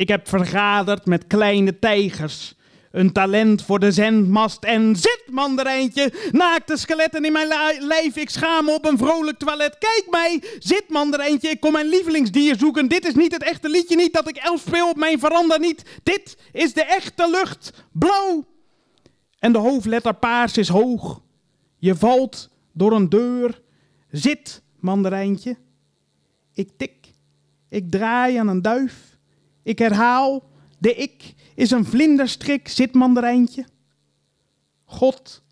Ik 0.00 0.08
heb 0.08 0.28
vergaderd 0.28 1.06
met 1.06 1.26
kleine 1.26 1.78
tijgers. 1.78 2.54
Een 2.90 3.12
talent 3.12 3.62
voor 3.62 3.78
de 3.78 3.92
zendmast 3.92 4.64
en 4.64 4.96
zit, 4.96 5.22
mandarijntje. 5.30 6.12
Naakte 6.30 6.76
skeletten 6.76 7.24
in 7.24 7.32
mijn 7.32 7.48
lijf, 7.78 8.16
ik 8.16 8.30
schaam 8.30 8.64
me 8.64 8.74
op 8.74 8.84
een 8.84 8.98
vrolijk 8.98 9.38
toilet. 9.38 9.78
Kijk 9.78 10.06
mij, 10.10 10.42
zit, 10.58 10.84
mandarijntje. 10.88 11.48
Ik 11.48 11.60
kom 11.60 11.72
mijn 11.72 11.88
lievelingsdier 11.88 12.58
zoeken. 12.58 12.88
Dit 12.88 13.04
is 13.06 13.14
niet 13.14 13.32
het 13.32 13.42
echte 13.42 13.68
liedje, 13.68 13.96
niet 13.96 14.12
dat 14.12 14.28
ik 14.28 14.36
elf 14.36 14.60
speel 14.60 14.88
op 14.88 14.96
mijn 14.96 15.18
veranda, 15.18 15.56
niet. 15.56 15.84
Dit 16.02 16.36
is 16.52 16.72
de 16.72 16.84
echte 16.84 17.30
lucht, 17.30 17.84
blauw. 17.92 18.44
En 19.38 19.52
de 19.52 19.58
hoofdletter 19.58 20.14
paars 20.14 20.56
is 20.56 20.68
hoog. 20.68 21.22
Je 21.78 21.94
valt 21.94 22.50
door 22.72 22.92
een 22.92 23.08
deur. 23.08 23.60
Zit, 24.10 24.62
mandarijntje. 24.78 25.56
Ik 26.54 26.70
tik, 26.76 26.94
ik 27.68 27.90
draai 27.90 28.36
aan 28.36 28.48
een 28.48 28.62
duif. 28.62 29.09
Ik 29.62 29.78
herhaal, 29.78 30.42
de 30.78 30.94
ik 30.94 31.34
is 31.54 31.70
een 31.70 31.84
vlinderstrik, 31.84 32.68
zit 32.68 32.94
mandarijntje. 32.94 33.64
God 34.84 35.42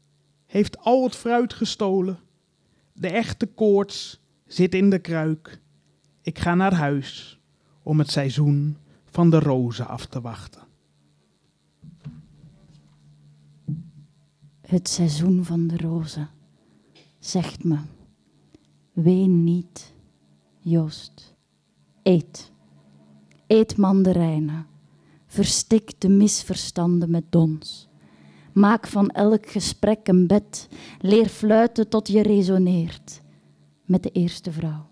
heeft 0.46 0.78
al 0.78 1.04
het 1.04 1.16
fruit 1.16 1.52
gestolen. 1.52 2.18
De 2.92 3.08
echte 3.08 3.46
koorts 3.46 4.20
zit 4.46 4.74
in 4.74 4.90
de 4.90 4.98
kruik. 4.98 5.60
Ik 6.22 6.38
ga 6.38 6.54
naar 6.54 6.74
huis 6.74 7.38
om 7.82 7.98
het 7.98 8.10
seizoen 8.10 8.76
van 9.04 9.30
de 9.30 9.38
rozen 9.38 9.86
af 9.86 10.06
te 10.06 10.20
wachten. 10.20 10.62
Het 14.60 14.88
seizoen 14.88 15.44
van 15.44 15.66
de 15.66 15.76
rozen 15.76 16.30
zegt 17.18 17.64
me: 17.64 17.78
ween 18.92 19.44
niet, 19.44 19.94
Joost, 20.58 21.34
eet. 22.02 22.52
Eet 23.48 23.76
mandarijnen. 23.76 24.66
Verstik 25.26 26.00
de 26.00 26.08
misverstanden 26.08 27.10
met 27.10 27.24
dons. 27.30 27.88
Maak 28.52 28.86
van 28.86 29.10
elk 29.10 29.46
gesprek 29.46 30.08
een 30.08 30.26
bed. 30.26 30.68
Leer 31.00 31.26
fluiten 31.26 31.88
tot 31.88 32.08
je 32.08 32.22
resoneert 32.22 33.20
met 33.84 34.02
de 34.02 34.10
eerste 34.10 34.52
vrouw. 34.52 34.86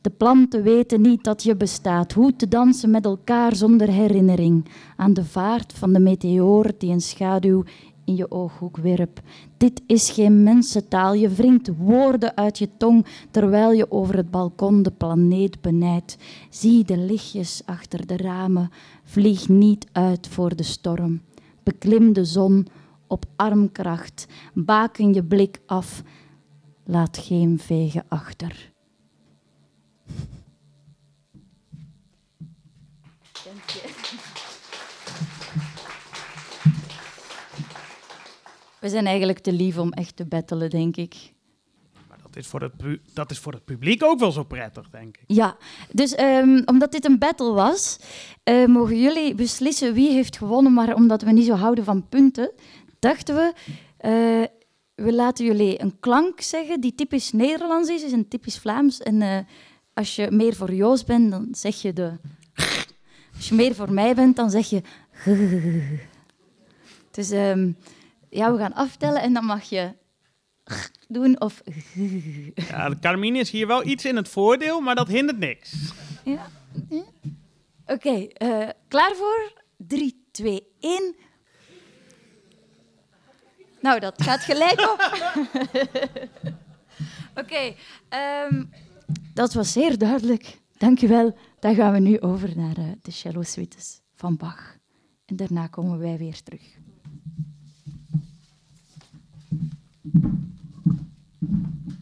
De 0.00 0.10
planten 0.10 0.62
weten 0.62 1.00
niet 1.00 1.24
dat 1.24 1.42
je 1.42 1.56
bestaat. 1.56 2.12
Hoe 2.12 2.36
te 2.36 2.48
dansen 2.48 2.90
met 2.90 3.04
elkaar 3.04 3.56
zonder 3.56 3.88
herinnering 3.88 4.68
aan 4.96 5.14
de 5.14 5.24
vaart 5.24 5.72
van 5.72 5.92
de 5.92 6.00
meteoor 6.00 6.72
die 6.78 6.92
een 6.92 7.00
schaduw 7.00 7.64
in 8.10 8.16
je 8.16 8.30
ooghoek 8.30 8.76
werp. 8.76 9.20
Dit 9.56 9.82
is 9.86 10.10
geen 10.10 10.42
mensentaal. 10.42 11.14
Je 11.14 11.28
wringt 11.28 11.70
woorden 11.76 12.36
uit 12.36 12.58
je 12.58 12.68
tong 12.76 13.06
terwijl 13.30 13.72
je 13.72 13.90
over 13.90 14.16
het 14.16 14.30
balkon 14.30 14.82
de 14.82 14.90
planeet 14.90 15.60
benijdt. 15.60 16.16
Zie 16.50 16.84
de 16.84 16.96
lichtjes 16.96 17.62
achter 17.64 18.06
de 18.06 18.16
ramen. 18.16 18.70
Vlieg 19.04 19.48
niet 19.48 19.86
uit 19.92 20.28
voor 20.28 20.56
de 20.56 20.62
storm. 20.62 21.20
Beklim 21.62 22.12
de 22.12 22.24
zon 22.24 22.66
op 23.06 23.24
armkracht. 23.36 24.26
Baken 24.54 25.14
je 25.14 25.24
blik 25.24 25.60
af. 25.66 26.02
Laat 26.84 27.18
geen 27.18 27.58
vegen 27.58 28.04
achter. 28.08 28.72
We 38.80 38.88
zijn 38.88 39.06
eigenlijk 39.06 39.38
te 39.38 39.52
lief 39.52 39.78
om 39.78 39.92
echt 39.92 40.16
te 40.16 40.24
battelen, 40.24 40.70
denk 40.70 40.96
ik. 40.96 41.32
Maar 42.08 42.18
dat 42.22 42.36
is 42.36 42.46
voor 42.46 42.60
het, 42.60 42.72
dat 43.12 43.30
is 43.30 43.38
voor 43.38 43.52
het 43.52 43.64
publiek 43.64 44.02
ook 44.02 44.18
wel 44.18 44.32
zo 44.32 44.42
prettig, 44.42 44.90
denk 44.90 45.16
ik. 45.16 45.24
Ja, 45.26 45.56
dus 45.92 46.18
um, 46.18 46.62
omdat 46.64 46.92
dit 46.92 47.04
een 47.04 47.18
battle 47.18 47.52
was, 47.52 47.98
uh, 48.44 48.66
mogen 48.66 49.00
jullie 49.00 49.34
beslissen 49.34 49.94
wie 49.94 50.10
heeft 50.10 50.36
gewonnen. 50.36 50.72
Maar 50.72 50.94
omdat 50.94 51.22
we 51.22 51.32
niet 51.32 51.46
zo 51.46 51.54
houden 51.54 51.84
van 51.84 52.08
punten, 52.08 52.50
dachten 52.98 53.34
we... 53.34 53.52
Uh, 54.04 54.46
we 54.94 55.12
laten 55.12 55.44
jullie 55.44 55.82
een 55.82 55.96
klank 56.00 56.40
zeggen 56.40 56.80
die 56.80 56.94
typisch 56.94 57.32
Nederlands 57.32 57.88
is, 57.88 58.04
is 58.04 58.12
een 58.12 58.28
typisch 58.28 58.58
Vlaams. 58.58 58.98
En 58.98 59.20
uh, 59.20 59.38
als 59.94 60.16
je 60.16 60.30
meer 60.30 60.54
voor 60.54 60.72
Joost 60.74 61.06
bent, 61.06 61.30
dan 61.30 61.48
zeg 61.52 61.82
je 61.82 61.92
de... 61.92 62.12
Als 63.36 63.48
je 63.48 63.54
meer 63.54 63.74
voor 63.74 63.92
mij 63.92 64.14
bent, 64.14 64.36
dan 64.36 64.50
zeg 64.50 64.70
je... 64.70 64.82
Dus 67.10 67.30
um, 67.30 67.76
ja, 68.30 68.52
we 68.52 68.58
gaan 68.58 68.74
aftellen 68.74 69.22
en 69.22 69.32
dan 69.32 69.44
mag 69.44 69.62
je 69.62 69.92
doen 71.08 71.40
of... 71.40 71.62
Ja, 72.68 72.94
Carmine 73.00 73.38
is 73.38 73.50
hier 73.50 73.66
wel 73.66 73.86
iets 73.86 74.04
in 74.04 74.16
het 74.16 74.28
voordeel, 74.28 74.80
maar 74.80 74.94
dat 74.94 75.08
hindert 75.08 75.38
niks. 75.38 75.92
Ja. 76.24 76.46
Oké, 77.86 78.26
eh, 78.26 78.68
klaar 78.88 79.14
voor? 79.14 79.52
3, 79.76 80.24
2, 80.30 80.62
1. 80.80 81.14
Nou, 83.80 84.00
dat 84.00 84.22
gaat 84.22 84.40
gelijk 84.40 84.80
op. 84.80 85.28
Oké, 87.42 87.74
ehm, 88.08 88.64
dat 89.34 89.52
was 89.52 89.72
zeer 89.72 89.98
duidelijk. 89.98 90.58
Dank 90.78 91.02
u 91.02 91.08
wel. 91.08 91.36
Dan 91.58 91.74
gaan 91.74 91.92
we 91.92 91.98
nu 91.98 92.20
over 92.20 92.56
naar 92.56 92.78
uh, 92.78 92.88
de 93.02 93.10
cello 93.10 93.42
suites 93.42 94.00
van 94.14 94.36
Bach. 94.36 94.76
En 95.26 95.36
daarna 95.36 95.66
komen 95.66 95.98
wij 95.98 96.18
weer 96.18 96.42
terug. 96.42 96.62
Thank 100.12 100.24
you. 101.86 101.99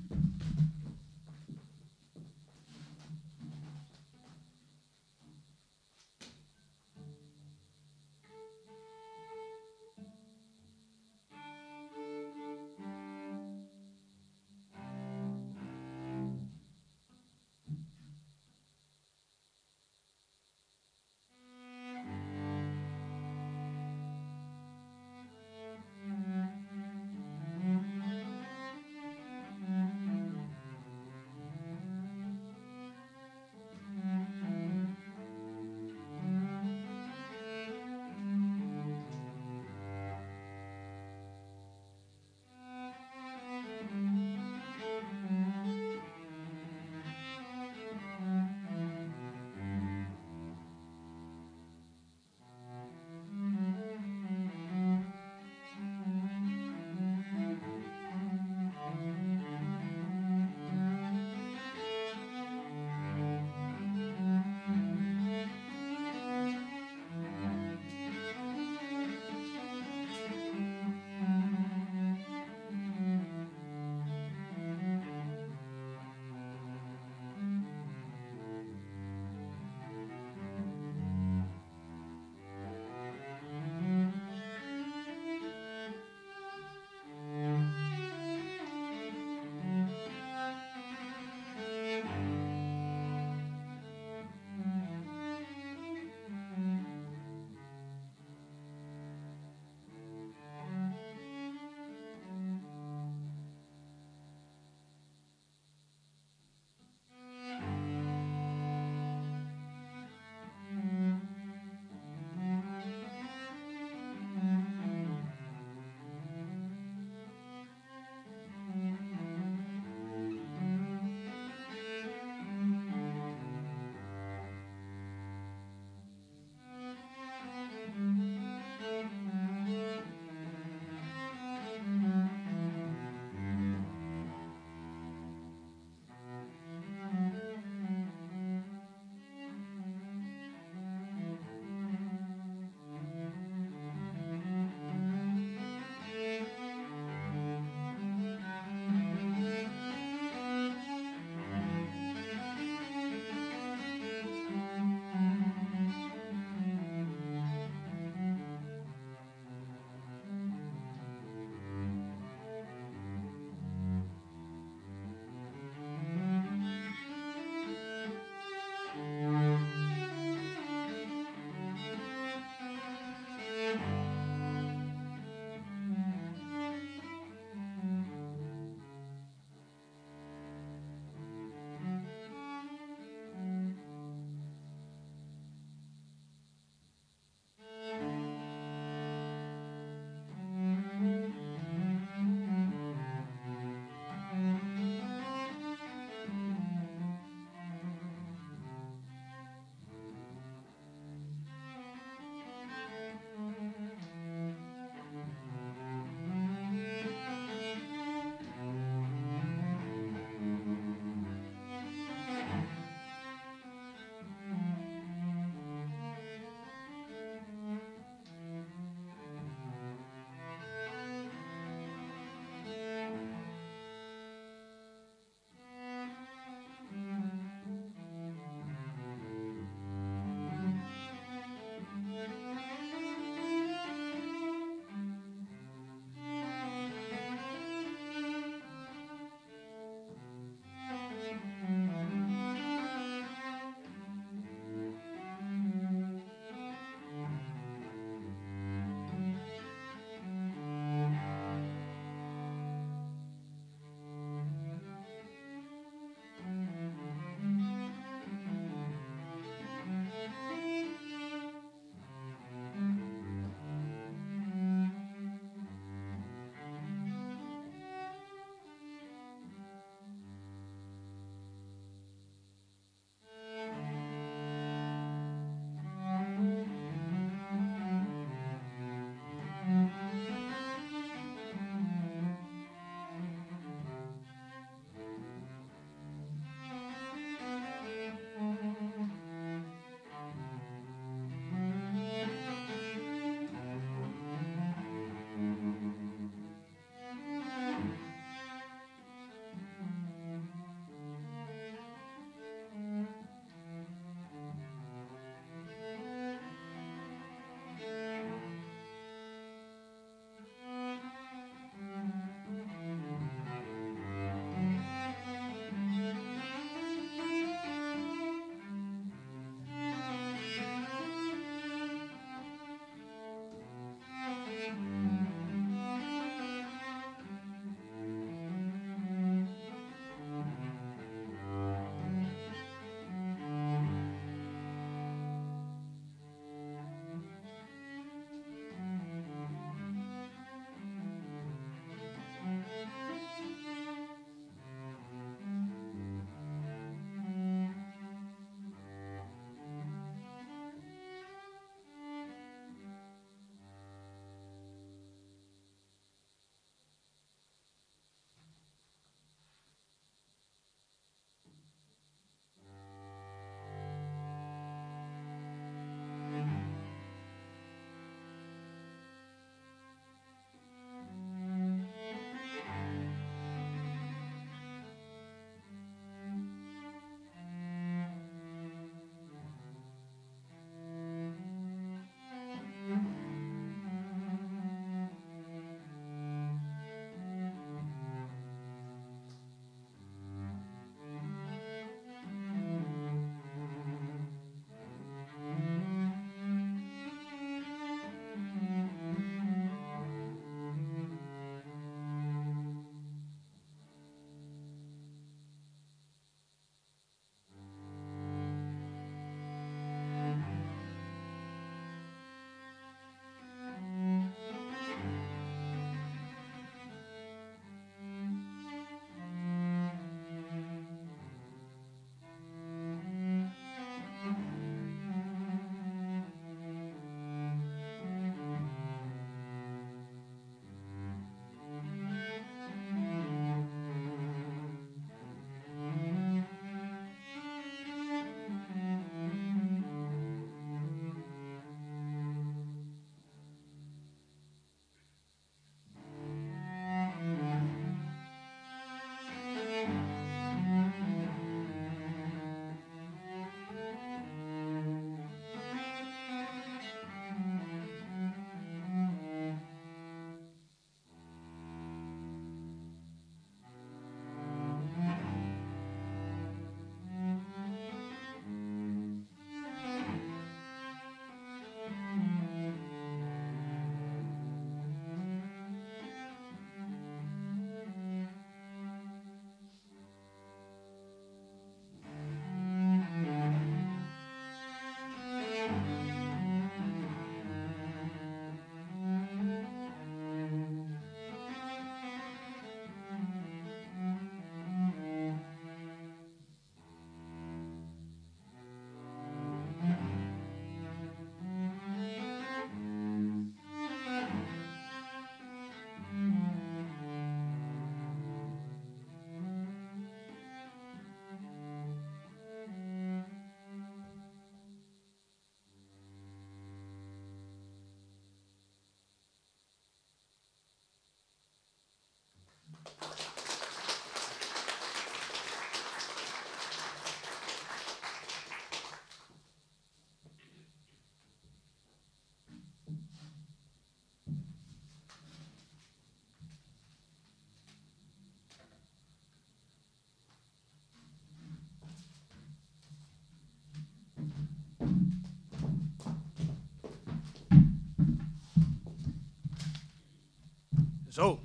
Zo. 551.19 551.41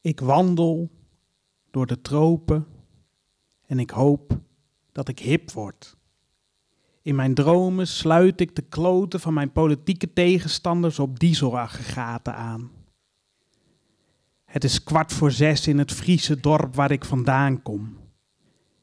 Ik 0.00 0.20
wandel 0.20 0.90
door 1.70 1.86
de 1.86 2.00
tropen 2.00 2.66
en 3.66 3.78
ik 3.78 3.90
hoop 3.90 4.38
dat 4.92 5.08
ik 5.08 5.18
hip 5.18 5.50
word. 5.50 5.96
In 7.02 7.14
mijn 7.14 7.34
dromen 7.34 7.86
sluit 7.86 8.40
ik 8.40 8.56
de 8.56 8.62
kloten 8.62 9.20
van 9.20 9.34
mijn 9.34 9.52
politieke 9.52 10.12
tegenstanders 10.12 10.98
op 10.98 11.18
dieselaggregaten 11.18 12.34
aan. 12.34 12.81
Het 14.52 14.64
is 14.64 14.82
kwart 14.82 15.12
voor 15.12 15.30
zes 15.30 15.66
in 15.66 15.78
het 15.78 15.92
Friese 15.92 16.40
dorp 16.40 16.74
waar 16.74 16.90
ik 16.90 17.04
vandaan 17.04 17.62
kom. 17.62 17.96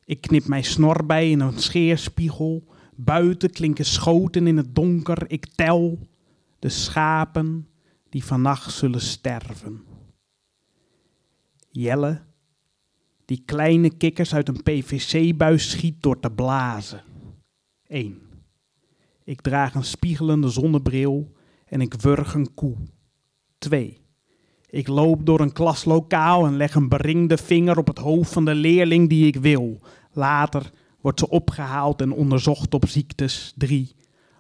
Ik 0.05 0.21
knip 0.21 0.47
mijn 0.47 0.63
snor 0.63 1.05
bij 1.05 1.31
in 1.31 1.39
een 1.39 1.59
scheerspiegel. 1.59 2.63
Buiten 2.95 3.49
klinken 3.49 3.85
schoten 3.85 4.47
in 4.47 4.57
het 4.57 4.75
donker. 4.75 5.31
Ik 5.31 5.45
tel 5.45 5.99
de 6.59 6.69
schapen 6.69 7.67
die 8.09 8.23
vannacht 8.23 8.71
zullen 8.71 9.01
sterven. 9.01 9.83
Jelle, 11.71 12.21
die 13.25 13.43
kleine 13.45 13.97
kikkers 13.97 14.33
uit 14.33 14.47
een 14.47 14.63
PVC-buis 14.63 15.69
schiet 15.69 16.01
door 16.01 16.19
te 16.19 16.31
blazen. 16.31 17.03
1. 17.87 18.21
Ik 19.23 19.41
draag 19.41 19.75
een 19.75 19.83
spiegelende 19.83 20.49
zonnebril 20.49 21.31
en 21.65 21.81
ik 21.81 21.93
wurg 21.93 22.33
een 22.33 22.53
koe. 22.53 22.75
2. 23.57 24.07
Ik 24.69 24.87
loop 24.87 25.25
door 25.25 25.39
een 25.39 25.53
klaslokaal 25.53 26.45
en 26.45 26.57
leg 26.57 26.75
een 26.75 26.89
beringde 26.89 27.37
vinger 27.37 27.77
op 27.77 27.87
het 27.87 27.97
hoofd 27.97 28.33
van 28.33 28.45
de 28.45 28.55
leerling 28.55 29.09
die 29.09 29.27
ik 29.27 29.35
wil. 29.35 29.79
Later 30.11 30.71
wordt 31.01 31.19
ze 31.19 31.29
opgehaald 31.29 32.01
en 32.01 32.11
onderzocht 32.11 32.73
op 32.73 32.87
ziektes. 32.87 33.53
3. 33.55 33.95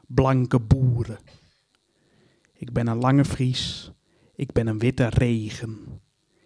Blanke 0.07 0.59
boeren. 0.59 1.17
Ik 2.53 2.73
ben 2.73 2.87
een 2.87 2.99
lange 2.99 3.25
vries. 3.25 3.91
Ik 4.35 4.51
ben 4.51 4.67
een 4.67 4.79
witte 4.79 5.07
regen. 5.09 5.77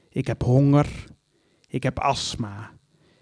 Ik 0.10 0.28
heb 0.28 0.44
honger. 0.44 1.06
Ik 1.68 1.84
heb 1.84 2.00
astma. 2.00 2.72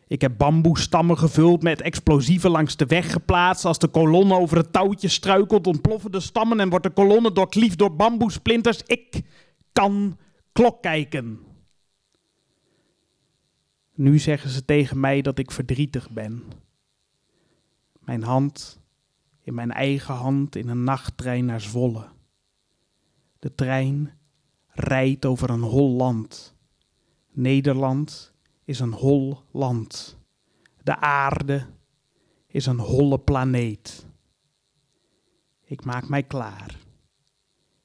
Ik 0.08 0.22
heb 0.22 0.38
bamboestammen 0.38 1.18
gevuld 1.18 1.62
met 1.62 1.82
explosieven 1.82 2.52
langs 2.52 2.76
de 2.76 2.86
weg 2.86 3.12
geplaatst. 3.12 3.66
Als 3.66 3.80
de 3.80 3.88
kolonne 3.88 4.36
over 4.36 4.58
het 4.58 4.74
touwtje 4.74 5.08
struikelt, 5.08 5.68
ontploffen 5.68 6.12
de 6.12 6.20
stammen 6.20 6.60
en 6.60 6.70
wordt 6.70 6.86
de 6.86 6.92
kolonne 6.92 7.32
doorkliefd 7.32 7.78
door 7.78 7.96
bamboesplinters. 7.96 8.82
Ik 8.86 9.22
kan 9.72 10.18
klok 10.52 10.82
kijken. 10.82 11.40
Nu 13.94 14.20
zeggen 14.20 14.50
ze 14.50 14.66
tegen 14.66 15.00
mij 15.00 15.22
dat 15.22 15.40
ik 15.40 15.52
verdrietig 15.52 16.10
ben. 16.10 16.44
Mijn 18.00 18.24
hand 18.24 18.80
in 19.42 19.54
mijn 19.54 19.72
eigen 19.72 20.14
hand 20.14 20.56
in 20.56 20.68
een 20.68 20.84
nachttrein 20.84 21.46
naar 21.46 21.62
Zwolle. 21.62 22.10
De 23.40 23.56
trein 23.56 24.18
rijdt 24.68 25.26
over 25.26 25.50
een 25.50 25.62
hol 25.62 25.96
land. 25.96 26.56
Nederland 27.32 28.34
is 28.64 28.80
een 28.80 28.94
hol 28.94 29.40
land. 29.52 30.18
De 30.84 30.98
aarde 30.98 31.66
is 32.48 32.66
een 32.66 32.80
holle 32.80 33.20
planeet. 33.20 34.06
Ik 35.64 35.86
maak 35.86 36.10
mij 36.10 36.24
klaar. 36.24 36.80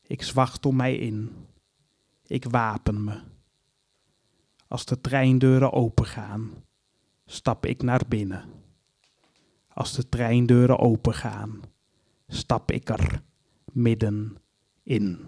Ik 0.03 0.23
zwachtel 0.23 0.73
mij 0.73 0.97
in. 0.97 1.46
Ik 2.27 2.45
wapen 2.45 3.05
me. 3.05 3.21
Als 4.69 4.85
de 4.85 5.01
treindeuren 5.01 5.73
opengaan, 5.73 6.65
stap 7.25 7.67
ik 7.67 7.83
naar 7.83 8.03
binnen. 8.09 8.45
Als 9.69 9.93
de 9.93 10.09
treindeuren 10.09 10.79
opengaan, 10.79 11.61
stap 12.29 12.71
ik 12.71 12.89
er 12.89 13.23
midden 13.73 14.37
in. 14.83 15.27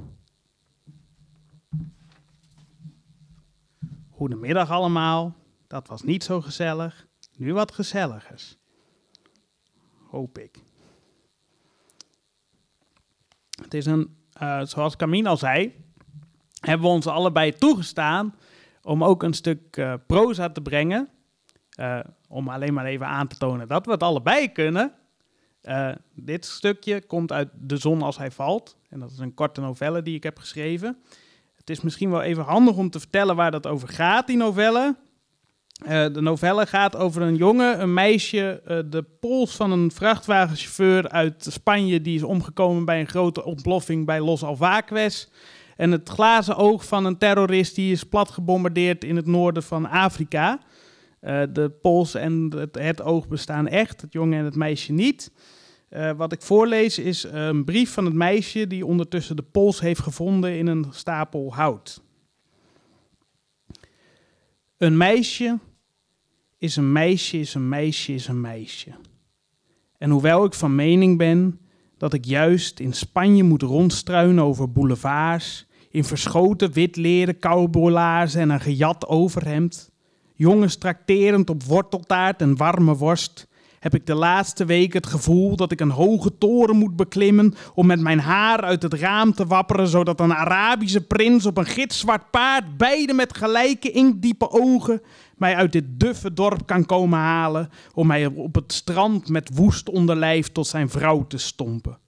Goedemiddag 4.10 4.70
allemaal. 4.70 5.36
Dat 5.66 5.88
was 5.88 6.02
niet 6.02 6.24
zo 6.24 6.40
gezellig. 6.40 7.06
Nu 7.36 7.52
wat 7.54 7.72
gezelligers. 7.72 8.58
Hoop 10.10 10.38
ik. 10.38 10.62
Het 13.62 13.74
is 13.74 13.86
een, 13.86 14.16
uh, 14.42 14.64
zoals 14.64 14.96
Camille 14.96 15.28
al 15.28 15.36
zei, 15.36 15.84
hebben 16.60 16.86
we 16.86 16.92
ons 16.92 17.06
allebei 17.06 17.52
toegestaan 17.52 18.34
om 18.82 19.04
ook 19.04 19.22
een 19.22 19.34
stuk 19.34 19.76
uh, 19.76 19.94
proza 20.06 20.50
te 20.50 20.60
brengen. 20.60 21.08
Uh, 21.80 21.98
om 22.28 22.48
alleen 22.48 22.74
maar 22.74 22.84
even 22.84 23.06
aan 23.06 23.26
te 23.26 23.36
tonen 23.36 23.68
dat 23.68 23.86
we 23.86 23.92
het 23.92 24.02
allebei 24.02 24.52
kunnen. 24.52 24.92
dit 26.14 26.44
stukje 26.44 27.06
komt 27.06 27.32
uit 27.32 27.48
De 27.54 27.76
Zon 27.76 28.02
als 28.02 28.18
hij 28.18 28.30
valt. 28.30 28.76
En 28.88 29.00
dat 29.00 29.10
is 29.10 29.18
een 29.18 29.34
korte 29.34 29.60
novelle 29.60 30.02
die 30.02 30.14
ik 30.14 30.22
heb 30.22 30.38
geschreven. 30.38 30.98
Het 31.56 31.70
is 31.70 31.80
misschien 31.80 32.10
wel 32.10 32.22
even 32.22 32.44
handig 32.44 32.76
om 32.76 32.90
te 32.90 33.00
vertellen 33.00 33.36
waar 33.36 33.50
dat 33.50 33.66
over 33.66 33.88
gaat, 33.88 34.26
die 34.26 34.36
novelle. 34.36 34.96
De 35.86 36.20
novelle 36.20 36.66
gaat 36.66 36.96
over 36.96 37.22
een 37.22 37.36
jongen, 37.36 37.80
een 37.80 37.94
meisje, 37.94 38.62
de 38.90 39.04
pols 39.20 39.56
van 39.56 39.72
een 39.72 39.90
vrachtwagenchauffeur 39.90 41.08
uit 41.08 41.46
Spanje. 41.50 42.00
Die 42.00 42.14
is 42.14 42.22
omgekomen 42.22 42.84
bij 42.84 43.00
een 43.00 43.08
grote 43.08 43.44
ontploffing 43.44 44.06
bij 44.06 44.20
Los 44.20 44.42
Alvaques. 44.42 45.28
En 45.78 45.90
het 45.90 46.08
glazen 46.08 46.56
oog 46.56 46.86
van 46.86 47.04
een 47.04 47.18
terrorist 47.18 47.74
die 47.74 47.92
is 47.92 48.04
plat 48.04 48.30
gebombardeerd 48.30 49.04
in 49.04 49.16
het 49.16 49.26
noorden 49.26 49.62
van 49.62 49.88
Afrika. 49.88 50.60
Uh, 51.20 51.42
de 51.52 51.70
pols 51.70 52.14
en 52.14 52.52
het, 52.56 52.74
het, 52.74 53.02
oog 53.02 53.28
bestaan 53.28 53.68
echt, 53.68 54.00
het 54.00 54.12
jongen 54.12 54.38
en 54.38 54.44
het 54.44 54.54
meisje 54.54 54.92
niet. 54.92 55.32
Uh, 55.90 56.10
wat 56.10 56.32
ik 56.32 56.42
voorlees 56.42 56.98
is 56.98 57.22
een 57.22 57.64
brief 57.64 57.92
van 57.92 58.04
het 58.04 58.14
meisje 58.14 58.66
die 58.66 58.86
ondertussen 58.86 59.36
de 59.36 59.42
pols 59.42 59.80
heeft 59.80 60.00
gevonden 60.00 60.58
in 60.58 60.66
een 60.66 60.86
stapel 60.90 61.54
hout. 61.54 62.02
Een 64.76 64.96
meisje 64.96 65.58
is 66.56 66.76
een 66.76 66.92
meisje, 66.92 67.38
is 67.38 67.54
een 67.54 67.68
meisje, 67.68 68.12
is 68.12 68.28
een 68.28 68.40
meisje. 68.40 68.90
En 69.98 70.10
hoewel 70.10 70.44
ik 70.44 70.54
van 70.54 70.74
mening 70.74 71.18
ben 71.18 71.60
dat 71.96 72.12
ik 72.12 72.24
juist 72.24 72.80
in 72.80 72.92
Spanje 72.92 73.42
moet 73.42 73.62
rondstruinen 73.62 74.44
over 74.44 74.72
boulevards, 74.72 75.67
in 75.90 76.04
verschoten 76.04 76.72
wit 76.72 76.96
leren 76.96 77.38
cowboylaarzen 77.38 78.40
en 78.40 78.50
een 78.50 78.60
gejat 78.60 79.06
overhemd, 79.06 79.90
jongens 80.34 80.76
trakterend 80.76 81.50
op 81.50 81.62
worteltaart 81.62 82.40
en 82.40 82.56
warme 82.56 82.96
worst, 82.96 83.48
heb 83.78 83.94
ik 83.94 84.06
de 84.06 84.14
laatste 84.14 84.64
week 84.64 84.92
het 84.92 85.06
gevoel 85.06 85.56
dat 85.56 85.72
ik 85.72 85.80
een 85.80 85.90
hoge 85.90 86.38
toren 86.38 86.76
moet 86.76 86.96
beklimmen 86.96 87.54
om 87.74 87.86
met 87.86 88.00
mijn 88.00 88.20
haar 88.20 88.60
uit 88.60 88.82
het 88.82 88.94
raam 88.94 89.32
te 89.32 89.46
wapperen, 89.46 89.88
zodat 89.88 90.20
een 90.20 90.34
Arabische 90.34 91.00
prins 91.00 91.46
op 91.46 91.56
een 91.56 91.66
gitzwart 91.66 92.30
paard, 92.30 92.76
beide 92.76 93.12
met 93.12 93.36
gelijke 93.36 93.90
inkdiepe 93.90 94.50
ogen, 94.50 95.02
mij 95.36 95.54
uit 95.54 95.72
dit 95.72 95.84
duffe 95.86 96.32
dorp 96.32 96.66
kan 96.66 96.86
komen 96.86 97.18
halen 97.18 97.70
om 97.94 98.06
mij 98.06 98.26
op 98.26 98.54
het 98.54 98.72
strand 98.72 99.28
met 99.28 99.50
woest 99.54 99.88
onderlijf 99.88 100.48
tot 100.48 100.66
zijn 100.66 100.88
vrouw 100.88 101.26
te 101.26 101.38
stompen. 101.38 101.98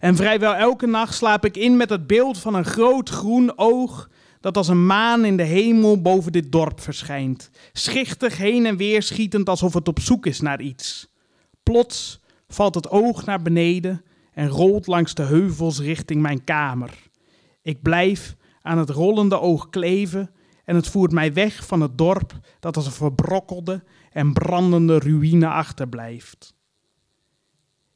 En 0.00 0.16
vrijwel 0.16 0.54
elke 0.54 0.86
nacht 0.86 1.14
slaap 1.14 1.44
ik 1.44 1.56
in 1.56 1.76
met 1.76 1.90
het 1.90 2.06
beeld 2.06 2.38
van 2.38 2.54
een 2.54 2.64
groot 2.64 3.08
groen 3.08 3.58
oog 3.58 4.10
dat 4.40 4.56
als 4.56 4.68
een 4.68 4.86
maan 4.86 5.24
in 5.24 5.36
de 5.36 5.42
hemel 5.42 6.00
boven 6.00 6.32
dit 6.32 6.52
dorp 6.52 6.80
verschijnt, 6.80 7.50
schichtig 7.72 8.36
heen 8.36 8.66
en 8.66 8.76
weer 8.76 9.02
schietend 9.02 9.48
alsof 9.48 9.74
het 9.74 9.88
op 9.88 10.00
zoek 10.00 10.26
is 10.26 10.40
naar 10.40 10.60
iets. 10.60 11.14
Plots 11.62 12.20
valt 12.48 12.74
het 12.74 12.90
oog 12.90 13.24
naar 13.24 13.42
beneden 13.42 14.02
en 14.32 14.48
rolt 14.48 14.86
langs 14.86 15.14
de 15.14 15.22
heuvels 15.22 15.80
richting 15.80 16.22
mijn 16.22 16.44
kamer. 16.44 16.90
Ik 17.62 17.82
blijf 17.82 18.36
aan 18.60 18.78
het 18.78 18.90
rollende 18.90 19.40
oog 19.40 19.68
kleven 19.68 20.30
en 20.64 20.74
het 20.76 20.88
voert 20.88 21.12
mij 21.12 21.32
weg 21.32 21.66
van 21.66 21.80
het 21.80 21.98
dorp 21.98 22.32
dat 22.60 22.76
als 22.76 22.86
een 22.86 22.92
verbrokkelde 22.92 23.82
en 24.10 24.32
brandende 24.32 24.98
ruïne 24.98 25.48
achterblijft. 25.48 26.54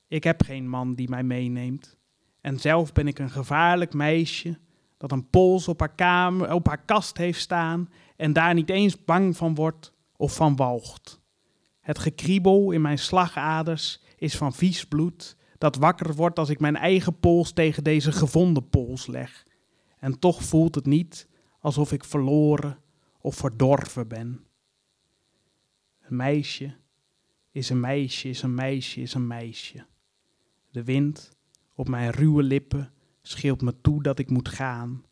Ik 0.09 0.25
heb 0.25 0.43
geen 0.43 0.69
man 0.69 0.95
die 0.95 1.09
mij 1.09 1.23
meeneemt 1.23 1.97
en 2.41 2.61
zelf 2.61 2.93
ben 2.93 3.07
ik 3.07 3.19
een 3.19 3.31
gevaarlijk 3.31 3.93
meisje 3.93 4.59
dat 4.97 5.13
een 5.13 5.31
pols 5.31 5.69
op 5.69 5.81
haar, 5.81 5.95
kamer, 5.95 6.53
op 6.53 6.67
haar 6.67 6.85
kast 6.85 7.17
heeft 7.17 7.41
staan 7.41 7.89
en 8.17 8.33
daar 8.33 8.55
niet 8.55 8.71
eens 8.71 9.05
bang 9.05 9.37
van 9.37 9.55
wordt 9.55 9.93
of 10.17 10.35
van 10.35 10.57
walgt. 10.57 11.21
Het 11.81 11.99
gekriebel 11.99 12.71
in 12.71 12.81
mijn 12.81 12.99
slagaders 12.99 14.03
is 14.17 14.37
van 14.37 14.53
vies 14.53 14.87
bloed 14.87 15.37
dat 15.59 15.77
wakker 15.77 16.15
wordt 16.15 16.39
als 16.39 16.49
ik 16.49 16.61
mijn 16.61 16.77
eigen 16.77 17.19
pols 17.19 17.53
tegen 17.53 17.85
deze 17.85 18.13
gevonden 18.13 18.69
pols 18.69 19.07
leg. 19.07 19.47
En 19.99 20.19
toch 20.19 20.43
voelt 20.43 20.75
het 20.75 20.87
niet 20.87 21.29
alsof 21.61 21.93
ik 21.93 22.05
verloren 22.05 22.79
of 23.21 23.37
verdorven 23.37 24.09
ben. 24.09 24.47
Een 26.01 26.17
meisje 26.17 26.77
is 27.51 27.71
een 27.71 27.81
meisje, 27.81 28.29
is 28.29 28.43
een 28.43 28.55
meisje, 28.55 29.01
is 29.01 29.15
een 29.15 29.27
meisje. 29.27 29.87
De 30.75 30.85
wind 30.85 31.31
op 31.75 31.89
mijn 31.89 32.11
ruwe 32.11 32.43
lippen 32.43 32.93
scheelt 33.23 33.63
me 33.63 33.81
toe 33.81 34.03
dat 34.03 34.19
ik 34.19 34.31
moet 34.31 34.49
gaan. 34.49 35.05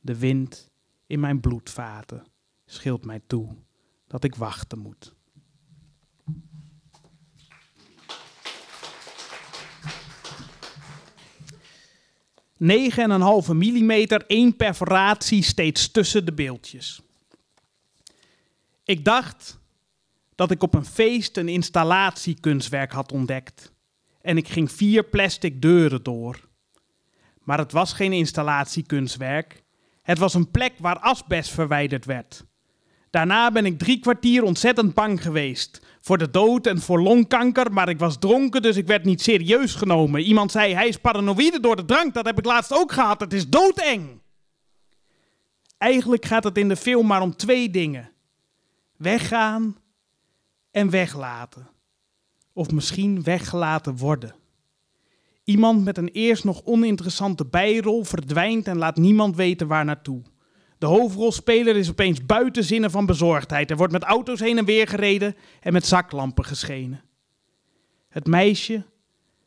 De 0.00 0.18
wind 0.18 0.70
in 1.06 1.20
mijn 1.20 1.40
bloedvaten 1.40 2.26
scheelt 2.66 3.04
mij 3.04 3.20
toe 3.26 3.56
dat 4.06 4.24
ik 4.24 4.34
wachten 4.34 4.78
moet. 4.78 5.14
Negen 12.56 13.02
en 13.02 13.10
een 13.10 13.20
halve 13.20 13.54
millimeter, 13.54 14.26
één 14.26 14.56
perforatie 14.56 15.42
steeds 15.42 15.90
tussen 15.90 16.24
de 16.24 16.32
beeldjes. 16.32 17.02
Ik 18.84 19.04
dacht 19.04 19.58
dat 20.34 20.50
ik 20.50 20.62
op 20.62 20.74
een 20.74 20.84
feest 20.86 21.36
een 21.36 21.48
installatiekunstwerk 21.48 22.92
had 22.92 23.12
ontdekt. 23.12 23.73
En 24.24 24.36
ik 24.36 24.48
ging 24.48 24.72
vier 24.72 25.02
plastic 25.02 25.62
deuren 25.62 26.02
door. 26.02 26.40
Maar 27.42 27.58
het 27.58 27.72
was 27.72 27.92
geen 27.92 28.12
installatiekunstwerk. 28.12 29.62
Het 30.02 30.18
was 30.18 30.34
een 30.34 30.50
plek 30.50 30.72
waar 30.78 30.98
asbest 30.98 31.50
verwijderd 31.50 32.04
werd. 32.04 32.44
Daarna 33.10 33.50
ben 33.50 33.66
ik 33.66 33.78
drie 33.78 34.00
kwartier 34.00 34.42
ontzettend 34.42 34.94
bang 34.94 35.22
geweest. 35.22 35.80
Voor 36.00 36.18
de 36.18 36.30
dood 36.30 36.66
en 36.66 36.80
voor 36.80 37.00
longkanker, 37.00 37.72
maar 37.72 37.88
ik 37.88 37.98
was 37.98 38.18
dronken, 38.18 38.62
dus 38.62 38.76
ik 38.76 38.86
werd 38.86 39.04
niet 39.04 39.22
serieus 39.22 39.74
genomen. 39.74 40.20
Iemand 40.20 40.50
zei, 40.50 40.74
hij 40.74 40.88
is 40.88 40.96
paranoïde 40.96 41.60
door 41.60 41.76
de 41.76 41.84
drank, 41.84 42.14
dat 42.14 42.26
heb 42.26 42.38
ik 42.38 42.44
laatst 42.44 42.72
ook 42.72 42.92
gehad, 42.92 43.20
het 43.20 43.32
is 43.32 43.48
doodeng. 43.48 44.20
Eigenlijk 45.78 46.24
gaat 46.24 46.44
het 46.44 46.58
in 46.58 46.68
de 46.68 46.76
film 46.76 47.06
maar 47.06 47.22
om 47.22 47.36
twee 47.36 47.70
dingen. 47.70 48.10
Weggaan 48.96 49.76
en 50.70 50.90
weglaten. 50.90 51.73
Of 52.54 52.70
misschien 52.70 53.22
weggelaten 53.22 53.96
worden. 53.96 54.34
Iemand 55.44 55.84
met 55.84 55.98
een 55.98 56.08
eerst 56.08 56.44
nog 56.44 56.64
oninteressante 56.64 57.44
bijrol 57.44 58.04
verdwijnt 58.04 58.66
en 58.66 58.78
laat 58.78 58.96
niemand 58.96 59.36
weten 59.36 59.66
waar 59.66 59.84
naartoe. 59.84 60.22
De 60.78 60.86
hoofdrolspeler 60.86 61.76
is 61.76 61.90
opeens 61.90 62.26
buiten 62.26 62.64
zinnen 62.64 62.90
van 62.90 63.06
bezorgdheid. 63.06 63.70
Er 63.70 63.76
wordt 63.76 63.92
met 63.92 64.02
auto's 64.02 64.40
heen 64.40 64.58
en 64.58 64.64
weer 64.64 64.88
gereden 64.88 65.36
en 65.60 65.72
met 65.72 65.86
zaklampen 65.86 66.44
geschenen. 66.44 67.02
Het 68.08 68.26
meisje 68.26 68.84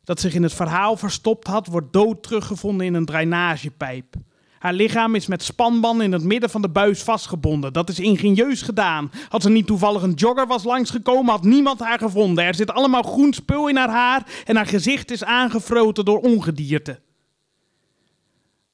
dat 0.04 0.20
zich 0.20 0.34
in 0.34 0.42
het 0.42 0.54
verhaal 0.54 0.96
verstopt 0.96 1.46
had, 1.46 1.66
wordt 1.66 1.92
dood 1.92 2.22
teruggevonden 2.22 2.86
in 2.86 2.94
een 2.94 3.04
drainagepijp. 3.04 4.14
Haar 4.58 4.72
lichaam 4.72 5.14
is 5.14 5.26
met 5.26 5.42
spanband 5.42 6.02
in 6.02 6.12
het 6.12 6.22
midden 6.22 6.50
van 6.50 6.62
de 6.62 6.68
buis 6.68 7.02
vastgebonden. 7.02 7.72
Dat 7.72 7.88
is 7.88 8.00
ingenieus 8.00 8.62
gedaan. 8.62 9.10
Als 9.28 9.44
er 9.44 9.50
niet 9.50 9.66
toevallig 9.66 10.02
een 10.02 10.12
jogger 10.12 10.46
was 10.46 10.64
langsgekomen, 10.64 11.30
had 11.30 11.44
niemand 11.44 11.80
haar 11.80 11.98
gevonden. 11.98 12.44
Er 12.44 12.54
zit 12.54 12.70
allemaal 12.70 13.02
groen 13.02 13.32
spul 13.32 13.68
in 13.68 13.76
haar 13.76 13.90
haar 13.90 14.42
en 14.44 14.56
haar 14.56 14.66
gezicht 14.66 15.10
is 15.10 15.24
aangefroten 15.24 16.04
door 16.04 16.20
ongedierte. 16.20 17.00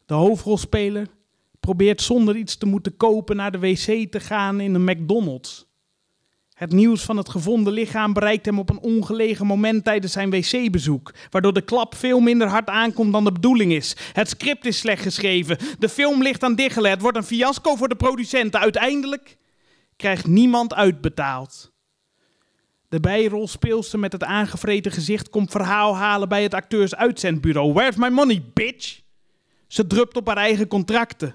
De 0.06 0.14
hoofdrolspeler 0.14 1.08
probeert 1.60 2.02
zonder 2.02 2.36
iets 2.36 2.56
te 2.56 2.66
moeten 2.66 2.96
kopen 2.96 3.36
naar 3.36 3.52
de 3.52 3.58
wc 3.58 4.10
te 4.10 4.20
gaan 4.20 4.60
in 4.60 4.74
een 4.74 4.84
McDonald's. 4.84 5.63
Het 6.54 6.72
nieuws 6.72 7.02
van 7.02 7.16
het 7.16 7.28
gevonden 7.28 7.72
lichaam 7.72 8.12
bereikt 8.12 8.46
hem 8.46 8.58
op 8.58 8.70
een 8.70 8.80
ongelegen 8.80 9.46
moment 9.46 9.84
tijdens 9.84 10.12
zijn 10.12 10.30
wc-bezoek, 10.30 11.14
waardoor 11.30 11.52
de 11.52 11.62
klap 11.62 11.94
veel 11.94 12.20
minder 12.20 12.48
hard 12.48 12.68
aankomt 12.68 13.12
dan 13.12 13.24
de 13.24 13.32
bedoeling 13.32 13.72
is. 13.72 13.96
Het 14.12 14.28
script 14.28 14.66
is 14.66 14.78
slecht 14.78 15.02
geschreven, 15.02 15.58
de 15.78 15.88
film 15.88 16.22
ligt 16.22 16.42
aan 16.42 16.54
diggelen, 16.54 16.90
het 16.90 17.00
wordt 17.00 17.16
een 17.16 17.24
fiasco 17.24 17.74
voor 17.76 17.88
de 17.88 17.96
producenten. 17.96 18.60
Uiteindelijk 18.60 19.36
krijgt 19.96 20.26
niemand 20.26 20.74
uitbetaald. 20.74 21.72
De 22.88 23.00
bijrolspeelster 23.00 23.98
met 23.98 24.12
het 24.12 24.24
aangevreten 24.24 24.92
gezicht 24.92 25.30
komt 25.30 25.50
verhaal 25.50 25.96
halen 25.96 26.28
bij 26.28 26.42
het 26.42 26.54
acteursuitzendbureau. 26.54 27.72
Where's 27.72 27.96
my 27.96 28.08
money, 28.08 28.42
bitch? 28.52 29.00
Ze 29.66 29.86
drupt 29.86 30.16
op 30.16 30.26
haar 30.26 30.36
eigen 30.36 30.68
contracten. 30.68 31.34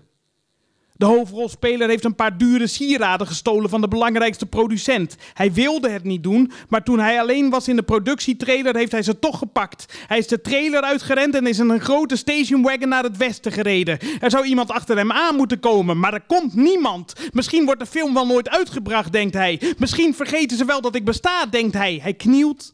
De 0.99 1.05
hoofdrolspeler 1.05 1.89
heeft 1.89 2.03
een 2.03 2.15
paar 2.15 2.38
dure 2.38 2.67
sieraden 2.67 3.27
gestolen 3.27 3.69
van 3.69 3.81
de 3.81 3.88
belangrijkste 3.88 4.45
producent. 4.45 5.15
Hij 5.33 5.53
wilde 5.53 5.89
het 5.89 6.03
niet 6.03 6.23
doen, 6.23 6.51
maar 6.69 6.83
toen 6.83 6.99
hij 6.99 7.19
alleen 7.19 7.49
was 7.49 7.67
in 7.67 7.75
de 7.75 7.83
productietrailer 7.83 8.75
heeft 8.75 8.91
hij 8.91 9.01
ze 9.01 9.19
toch 9.19 9.38
gepakt. 9.38 9.85
Hij 10.07 10.17
is 10.17 10.27
de 10.27 10.41
trailer 10.41 10.81
uitgerend 10.81 11.35
en 11.35 11.47
is 11.47 11.59
in 11.59 11.69
een 11.69 11.81
grote 11.81 12.15
stationwagon 12.15 12.89
naar 12.89 13.03
het 13.03 13.17
westen 13.17 13.51
gereden. 13.51 13.99
Er 14.19 14.29
zou 14.29 14.45
iemand 14.45 14.71
achter 14.71 14.97
hem 14.97 15.12
aan 15.12 15.35
moeten 15.35 15.59
komen, 15.59 15.99
maar 15.99 16.13
er 16.13 16.25
komt 16.27 16.55
niemand. 16.55 17.13
Misschien 17.31 17.65
wordt 17.65 17.79
de 17.79 17.85
film 17.85 18.13
wel 18.13 18.25
nooit 18.25 18.49
uitgebracht, 18.49 19.12
denkt 19.12 19.33
hij. 19.33 19.62
Misschien 19.77 20.13
vergeten 20.13 20.57
ze 20.57 20.65
wel 20.65 20.81
dat 20.81 20.95
ik 20.95 21.05
besta, 21.05 21.45
denkt 21.45 21.73
hij. 21.73 21.99
Hij 22.01 22.13
knielt 22.13 22.73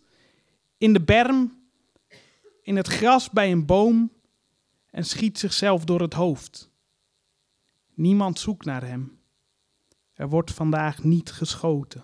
in 0.77 0.93
de 0.93 1.01
berm, 1.01 1.57
in 2.61 2.75
het 2.75 2.87
gras 2.87 3.29
bij 3.29 3.51
een 3.51 3.65
boom 3.65 4.11
en 4.91 5.05
schiet 5.05 5.39
zichzelf 5.39 5.83
door 5.83 6.01
het 6.01 6.13
hoofd. 6.13 6.73
Niemand 7.95 8.39
zoekt 8.39 8.65
naar 8.65 8.83
hem. 8.83 9.19
Er 10.13 10.29
wordt 10.29 10.51
vandaag 10.51 11.03
niet 11.03 11.31
geschoten. 11.31 12.03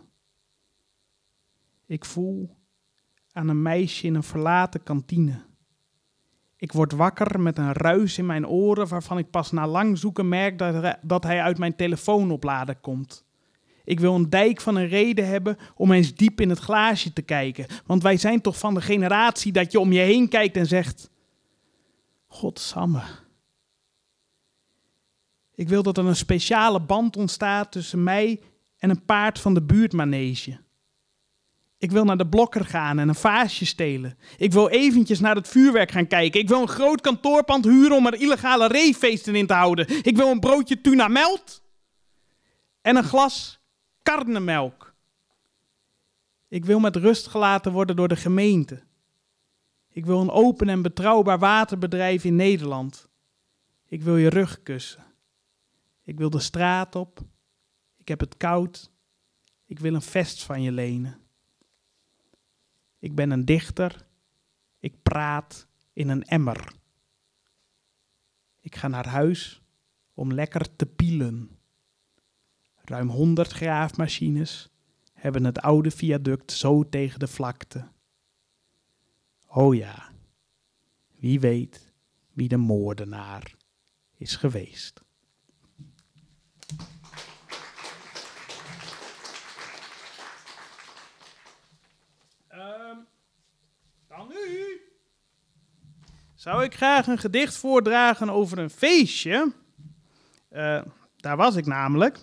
Ik 1.85 2.05
voel 2.05 2.57
aan 3.31 3.47
een 3.47 3.61
meisje 3.61 4.07
in 4.07 4.15
een 4.15 4.23
verlaten 4.23 4.83
kantine. 4.83 5.41
Ik 6.55 6.71
word 6.71 6.91
wakker 6.91 7.39
met 7.39 7.57
een 7.57 7.73
ruis 7.73 8.17
in 8.17 8.25
mijn 8.25 8.47
oren 8.47 8.87
waarvan 8.87 9.17
ik 9.17 9.29
pas 9.29 9.51
na 9.51 9.67
lang 9.67 9.97
zoeken 9.97 10.29
merk 10.29 10.57
dat, 10.57 10.97
dat 11.01 11.23
hij 11.23 11.41
uit 11.41 11.57
mijn 11.57 11.75
telefoonoplader 11.75 12.75
komt. 12.75 13.25
Ik 13.83 13.99
wil 13.99 14.15
een 14.15 14.29
dijk 14.29 14.61
van 14.61 14.75
een 14.75 14.87
reden 14.87 15.27
hebben 15.27 15.57
om 15.75 15.91
eens 15.91 16.15
diep 16.15 16.41
in 16.41 16.49
het 16.49 16.59
glaasje 16.59 17.13
te 17.13 17.21
kijken. 17.21 17.65
Want 17.85 18.03
wij 18.03 18.17
zijn 18.17 18.41
toch 18.41 18.57
van 18.57 18.73
de 18.73 18.81
generatie 18.81 19.51
dat 19.51 19.71
je 19.71 19.79
om 19.79 19.91
je 19.91 19.99
heen 19.99 20.29
kijkt 20.29 20.57
en 20.57 20.65
zegt: 20.65 21.09
Godsamme. 22.27 23.01
Ik 25.61 25.69
wil 25.69 25.83
dat 25.83 25.97
er 25.97 26.05
een 26.05 26.15
speciale 26.15 26.79
band 26.79 27.17
ontstaat 27.17 27.71
tussen 27.71 28.03
mij 28.03 28.41
en 28.77 28.89
een 28.89 29.05
paard 29.05 29.39
van 29.39 29.53
de 29.53 29.61
buurtmanege. 29.61 30.59
Ik 31.77 31.91
wil 31.91 32.03
naar 32.03 32.17
de 32.17 32.27
blokker 32.27 32.65
gaan 32.65 32.99
en 32.99 33.07
een 33.09 33.15
vaasje 33.15 33.65
stelen. 33.65 34.17
Ik 34.37 34.51
wil 34.51 34.69
eventjes 34.69 35.19
naar 35.19 35.35
het 35.35 35.47
vuurwerk 35.47 35.91
gaan 35.91 36.07
kijken. 36.07 36.39
Ik 36.39 36.47
wil 36.47 36.61
een 36.61 36.67
groot 36.67 37.01
kantoorpand 37.01 37.65
huren 37.65 37.95
om 37.95 38.05
er 38.05 38.21
illegale 38.21 38.67
reefeesten 38.67 39.35
in 39.35 39.47
te 39.47 39.53
houden. 39.53 40.03
Ik 40.03 40.17
wil 40.17 40.31
een 40.31 40.39
broodje 40.39 40.81
tuna 40.81 41.07
melt 41.07 41.63
en 42.81 42.95
een 42.95 43.03
glas 43.03 43.59
karnemelk. 44.03 44.95
Ik 46.47 46.65
wil 46.65 46.79
met 46.79 46.95
rust 46.95 47.27
gelaten 47.27 47.71
worden 47.71 47.95
door 47.95 48.07
de 48.07 48.15
gemeente. 48.15 48.83
Ik 49.91 50.05
wil 50.05 50.21
een 50.21 50.31
open 50.31 50.69
en 50.69 50.81
betrouwbaar 50.81 51.39
waterbedrijf 51.39 52.23
in 52.23 52.35
Nederland. 52.35 53.09
Ik 53.87 54.03
wil 54.03 54.17
je 54.17 54.29
rug 54.29 54.63
kussen. 54.63 55.09
Ik 56.11 56.17
wil 56.17 56.29
de 56.29 56.39
straat 56.39 56.95
op. 56.95 57.19
Ik 57.97 58.07
heb 58.07 58.19
het 58.19 58.37
koud. 58.37 58.91
Ik 59.65 59.79
wil 59.79 59.93
een 59.93 60.01
vest 60.01 60.43
van 60.43 60.61
je 60.61 60.71
lenen. 60.71 61.19
Ik 62.99 63.15
ben 63.15 63.31
een 63.31 63.45
dichter. 63.45 64.07
Ik 64.79 65.01
praat 65.01 65.67
in 65.93 66.09
een 66.09 66.23
emmer. 66.23 66.73
Ik 68.59 68.75
ga 68.75 68.87
naar 68.87 69.07
huis 69.07 69.61
om 70.13 70.33
lekker 70.33 70.75
te 70.75 70.85
pielen. 70.85 71.59
Ruim 72.75 73.09
100 73.09 73.51
graafmachines 73.51 74.69
hebben 75.13 75.43
het 75.43 75.59
oude 75.59 75.91
viaduct 75.91 76.51
zo 76.51 76.89
tegen 76.89 77.19
de 77.19 77.27
vlakte. 77.27 77.87
Oh 79.47 79.75
ja, 79.75 80.11
wie 81.15 81.39
weet 81.39 81.93
wie 82.31 82.47
de 82.47 82.57
moordenaar 82.57 83.55
is 84.17 84.35
geweest. 84.35 85.09
Zou 96.35 96.63
ik 96.63 96.75
graag 96.75 97.07
een 97.07 97.17
gedicht 97.17 97.57
voordragen 97.57 98.29
over 98.29 98.59
een 98.59 98.69
feestje. 98.69 99.51
Uh, 100.51 100.81
daar 101.17 101.37
was 101.37 101.55
ik 101.55 101.65
namelijk. 101.65 102.19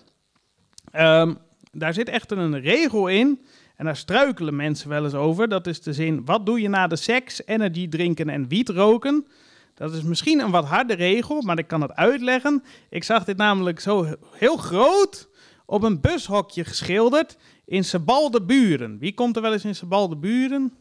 Um, 0.95 1.37
daar 1.71 1.93
zit 1.93 2.09
echter 2.09 2.37
een 2.37 2.59
regel 2.59 3.07
in. 3.07 3.45
En 3.75 3.85
daar 3.85 3.95
struikelen 3.95 4.55
mensen 4.55 4.89
wel 4.89 5.03
eens 5.03 5.13
over. 5.13 5.49
Dat 5.49 5.67
is 5.67 5.81
de 5.81 5.93
zin: 5.93 6.25
wat 6.25 6.45
doe 6.45 6.61
je 6.61 6.69
na 6.69 6.87
de 6.87 6.95
seks, 6.95 7.45
energy 7.45 7.89
drinken 7.89 8.29
en 8.29 8.47
wiet 8.47 8.69
roken? 8.69 9.27
Dat 9.73 9.93
is 9.93 10.01
misschien 10.01 10.39
een 10.39 10.51
wat 10.51 10.65
harde 10.65 10.93
regel, 10.93 11.41
maar 11.41 11.57
ik 11.57 11.67
kan 11.67 11.81
het 11.81 11.93
uitleggen. 11.93 12.63
Ik 12.89 13.03
zag 13.03 13.23
dit 13.23 13.37
namelijk 13.37 13.79
zo 13.79 14.17
heel 14.31 14.57
groot 14.57 15.29
op 15.65 15.83
een 15.83 16.01
bushokje 16.01 16.65
geschilderd 16.65 17.37
in 17.65 17.83
Sebalde 17.83 18.41
Buren. 18.41 18.99
Wie 18.99 19.13
komt 19.13 19.35
er 19.35 19.41
wel 19.41 19.53
eens 19.53 19.65
in 19.65 19.75
Sebalde 19.75 20.17
Buren? 20.17 20.73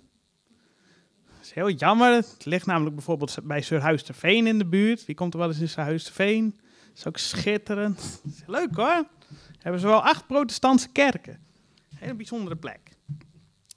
Is 1.49 1.55
heel 1.55 1.70
jammer. 1.70 2.12
Het 2.12 2.44
ligt 2.44 2.66
namelijk 2.66 2.94
bijvoorbeeld 2.94 3.38
bij 3.42 3.61
Surhuisterveen 3.61 4.46
in 4.46 4.59
de 4.59 4.66
buurt. 4.66 5.05
Wie 5.05 5.14
komt 5.14 5.32
er 5.32 5.38
wel 5.38 5.49
eens 5.49 5.59
in 5.59 5.68
Surhuisterveen? 5.68 6.55
Dat 6.88 6.96
is 6.96 7.07
ook 7.07 7.18
schitterend. 7.18 8.22
Leuk 8.46 8.74
hoor. 8.74 9.07
Hebben 9.59 9.80
ze 9.80 9.86
wel 9.86 10.03
acht 10.03 10.26
protestantse 10.26 10.88
kerken. 10.88 11.40
Hele 11.94 12.14
bijzondere 12.14 12.57
plek. 12.57 12.80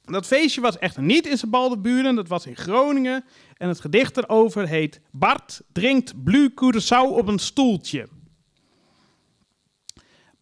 Dat 0.02 0.26
feestje 0.26 0.62
was 0.62 0.78
echter 0.78 1.04
niet 1.04 1.28
in 1.28 1.38
Sebaldeburen, 1.38 2.16
dat 2.16 2.28
was 2.28 2.46
in 2.46 2.56
Groningen. 2.56 3.24
En 3.58 3.68
het 3.68 3.80
gedicht 3.80 4.18
erover 4.18 4.68
heet 4.68 5.02
Bart 5.12 5.62
drinkt 5.72 6.24
Blue 6.24 6.52
Curaçao 6.52 7.18
op 7.18 7.28
een 7.28 7.40
stoeltje. 7.40 8.08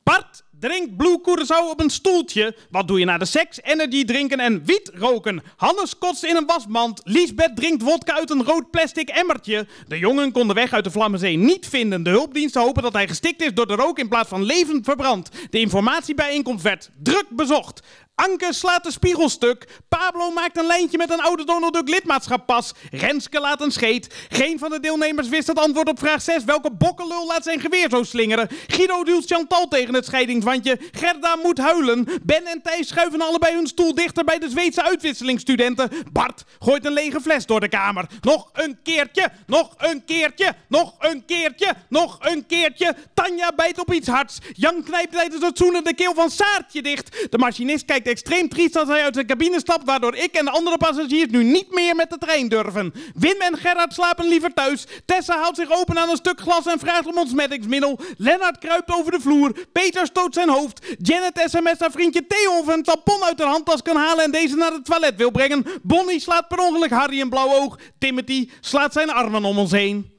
Bart 0.03 0.43
drinkt 0.59 0.97
Blue 0.97 1.21
Curaçao 1.21 1.69
op 1.69 1.79
een 1.79 1.89
stoeltje. 1.89 2.55
Wat 2.69 2.87
doe 2.87 2.99
je 2.99 3.05
na 3.05 3.17
de 3.17 3.25
seks? 3.25 3.59
Energy 3.61 4.05
drinken 4.05 4.39
en 4.39 4.65
wiet 4.65 4.91
roken. 4.93 5.43
Hannes 5.55 5.97
kotst 5.97 6.23
in 6.23 6.35
een 6.35 6.45
wasmand. 6.45 7.01
Liesbeth 7.03 7.55
drinkt 7.55 7.83
wodka 7.83 8.13
uit 8.13 8.29
een 8.29 8.43
rood 8.43 8.71
plastic 8.71 9.09
emmertje. 9.09 9.67
De 9.87 9.99
jongen 9.99 10.31
kon 10.31 10.47
de 10.47 10.53
weg 10.53 10.73
uit 10.73 10.83
de 10.83 10.91
Vlammenzee 10.91 11.37
niet 11.37 11.67
vinden. 11.67 12.03
De 12.03 12.09
hulpdiensten 12.09 12.61
hopen 12.61 12.83
dat 12.83 12.93
hij 12.93 13.07
gestikt 13.07 13.41
is 13.41 13.53
door 13.53 13.67
de 13.67 13.75
rook 13.75 13.99
in 13.99 14.07
plaats 14.07 14.29
van 14.29 14.43
levend 14.43 14.85
verbrand. 14.85 15.29
De 15.49 15.59
informatiebijeenkomst 15.59 16.63
werd 16.63 16.89
druk 17.03 17.25
bezocht. 17.29 17.81
Anke 18.19 18.53
slaat 18.53 18.83
de 18.83 18.91
spiegel 18.91 19.29
stuk. 19.29 19.67
Pablo 19.89 20.31
maakt 20.31 20.57
een 20.57 20.65
lijntje 20.65 20.97
met 20.97 21.09
een 21.09 21.21
oude 21.21 21.45
Donald 21.45 21.73
Duck 21.73 21.89
lidmaatschappas. 21.89 22.71
Renske 22.91 23.39
laat 23.39 23.61
een 23.61 23.71
scheet. 23.71 24.27
Geen 24.29 24.59
van 24.59 24.69
de 24.69 24.79
deelnemers 24.79 25.29
wist 25.29 25.47
het 25.47 25.59
antwoord 25.59 25.89
op 25.89 25.99
vraag 25.99 26.21
6. 26.21 26.43
Welke 26.43 26.71
bokkenlul 26.71 27.27
laat 27.27 27.43
zijn 27.43 27.59
geweer 27.59 27.89
zo 27.89 28.03
slingeren? 28.03 28.49
Guido 28.67 29.03
duwt 29.03 29.25
Chantal 29.25 29.67
tegen 29.67 29.93
het 29.93 30.05
scheidingswandje. 30.05 30.79
Gerda 30.91 31.35
moet 31.35 31.57
huilen. 31.57 32.07
Ben 32.23 32.45
en 32.45 32.61
Thijs 32.61 32.87
schuiven 32.87 33.21
allebei 33.21 33.55
hun 33.55 33.67
stoel 33.67 33.95
dichter 33.95 34.23
bij 34.23 34.39
de 34.39 34.49
Zweedse 34.49 34.83
uitwisselingsstudenten. 34.83 35.89
Bart 36.11 36.43
gooit 36.59 36.85
een 36.85 36.93
lege 36.93 37.21
fles 37.21 37.45
door 37.45 37.59
de 37.59 37.69
kamer. 37.69 38.05
Nog 38.21 38.49
een 38.53 38.77
keertje, 38.83 39.31
nog 39.47 39.73
een 39.77 40.05
keertje, 40.05 40.53
nog 40.67 40.95
een 40.97 41.25
keertje, 41.25 41.73
nog 41.89 42.17
een 42.19 42.45
keertje. 42.45 42.95
Tanja 43.13 43.51
bijt 43.55 43.79
op 43.79 43.93
iets 43.93 44.07
hards. 44.07 44.37
Jan 44.53 44.83
knijpt 44.83 45.11
tijdens 45.11 45.43
het 45.43 45.57
zoenen 45.57 45.83
de 45.83 45.93
keel 45.93 46.13
van 46.13 46.29
Saartje 46.29 46.81
dicht. 46.81 47.27
De 47.29 47.37
machinist 47.37 47.85
kijkt 47.85 48.07
extreem 48.09 48.49
triest 48.49 48.75
als 48.75 48.87
hij 48.87 49.03
uit 49.03 49.13
zijn 49.13 49.25
cabine 49.25 49.59
stapt, 49.59 49.85
waardoor 49.85 50.15
ik 50.15 50.33
en 50.33 50.45
de 50.45 50.51
andere 50.51 50.77
passagiers 50.77 51.31
nu 51.31 51.43
niet 51.43 51.73
meer 51.73 51.95
met 51.95 52.09
de 52.09 52.17
trein 52.17 52.47
durven. 52.47 52.93
Wim 53.13 53.41
en 53.41 53.57
Gerard 53.57 53.93
slapen 53.93 54.27
liever 54.27 54.53
thuis. 54.53 54.85
Tessa 55.05 55.37
houdt 55.37 55.57
zich 55.57 55.71
open 55.71 55.97
aan 55.97 56.09
een 56.09 56.15
stuk 56.15 56.39
glas 56.39 56.65
en 56.65 56.79
vraagt 56.79 57.07
om 57.07 57.17
ontsmettingsmiddel. 57.17 57.99
Lennart 58.17 58.57
kruipt 58.57 58.91
over 58.91 59.11
de 59.11 59.19
vloer. 59.19 59.67
Peter 59.71 60.05
stoot 60.05 60.33
zijn 60.33 60.49
hoofd. 60.49 60.95
Janet 60.97 61.41
sms 61.45 61.79
haar 61.79 61.91
vriendje 61.91 62.27
Theo 62.27 62.59
of 62.59 62.67
een 62.67 62.83
tampon 62.83 63.23
uit 63.23 63.39
haar 63.39 63.49
handtas 63.49 63.81
kan 63.81 63.95
halen 63.95 64.23
en 64.23 64.31
deze 64.31 64.55
naar 64.55 64.71
het 64.71 64.85
toilet 64.85 65.15
wil 65.15 65.31
brengen. 65.31 65.65
Bonnie 65.81 66.19
slaat 66.19 66.47
per 66.47 66.59
ongeluk 66.59 66.89
Harry 66.89 67.21
een 67.21 67.29
blauw 67.29 67.53
oog. 67.53 67.79
Timothy 67.97 68.49
slaat 68.59 68.93
zijn 68.93 69.09
armen 69.09 69.43
om 69.43 69.57
ons 69.57 69.71
heen. 69.71 70.17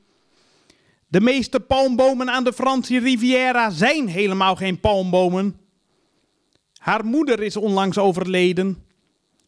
De 1.08 1.20
meeste 1.20 1.60
palmbomen 1.60 2.30
aan 2.30 2.44
de 2.44 2.52
Franse 2.52 2.98
Riviera 2.98 3.70
zijn 3.70 4.08
helemaal 4.08 4.56
geen 4.56 4.80
palmbomen. 4.80 5.59
Haar 6.80 7.04
moeder 7.04 7.42
is 7.42 7.56
onlangs 7.56 7.98
overleden. 7.98 8.84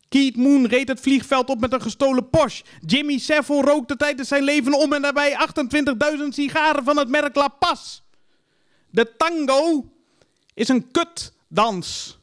Keith 0.09 0.37
Moon 0.37 0.67
reed 0.67 0.89
het 0.89 1.01
vliegveld 1.01 1.49
op 1.49 1.61
met 1.61 1.73
een 1.73 1.81
gestolen 1.81 2.31
Porsche. 2.31 2.65
Jimmy 2.87 3.19
Savile 3.19 3.63
rookte 3.63 3.97
tijdens 3.97 4.29
zijn 4.29 4.43
leven 4.43 4.79
om 4.79 4.93
en 4.93 5.03
daarbij 5.03 5.37
28.000 6.19 6.29
sigaren 6.29 6.85
van 6.85 6.97
het 6.97 7.09
merk 7.09 7.35
La 7.35 7.49
Paz. 7.49 8.03
De 8.91 9.13
tango 9.17 9.93
is 10.55 10.69
een 10.69 10.91
kutdans. 10.91 12.19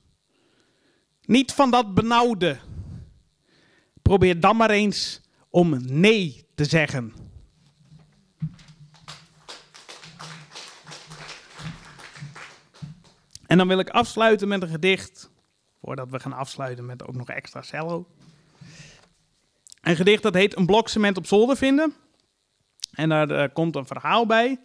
Niet 1.26 1.52
van 1.52 1.72
dat 1.72 1.94
benauwde. 1.94 2.58
Probeer 4.02 4.40
dan 4.40 4.56
maar 4.56 4.70
eens 4.70 5.22
om 5.50 5.80
nee 5.86 6.46
te 6.56 6.66
zeggen. 6.66 7.14
En 13.50 13.58
dan 13.58 13.68
wil 13.68 13.80
ik 13.80 13.90
afsluiten 13.90 14.48
met 14.48 14.62
een 14.62 14.70
gedicht. 14.70 15.32
Voordat 15.82 16.10
we 16.10 16.20
gaan 16.20 16.34
afsluiten 16.34 16.86
met 16.86 17.08
ook 17.08 17.16
nog 17.16 17.30
extra 17.30 17.62
cello. 17.62 18.08
Een 19.82 19.96
gedicht 19.96 20.24
dat 20.24 20.34
heet 20.34 20.58
Een 20.58 20.66
blok 20.66 20.90
cement 20.90 21.18
op 21.18 21.26
zolder 21.26 21.58
vinden. 21.58 21.94
En 22.92 23.10
daar 23.10 23.32
uh, 23.32 23.44
komt 23.54 23.76
een 23.76 23.86
verhaal 23.86 24.26
bij. 24.26 24.60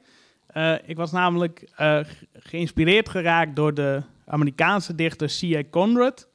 Uh, 0.55 0.74
ik 0.85 0.97
was 0.97 1.12
namelijk 1.12 1.70
uh, 1.80 2.01
geïnspireerd 2.32 3.09
geraakt 3.09 3.57
door 3.57 3.74
de 3.74 4.03
Amerikaanse 4.26 4.95
dichter 4.95 5.28
C.A. 5.41 5.62
Conrad. 5.70 6.28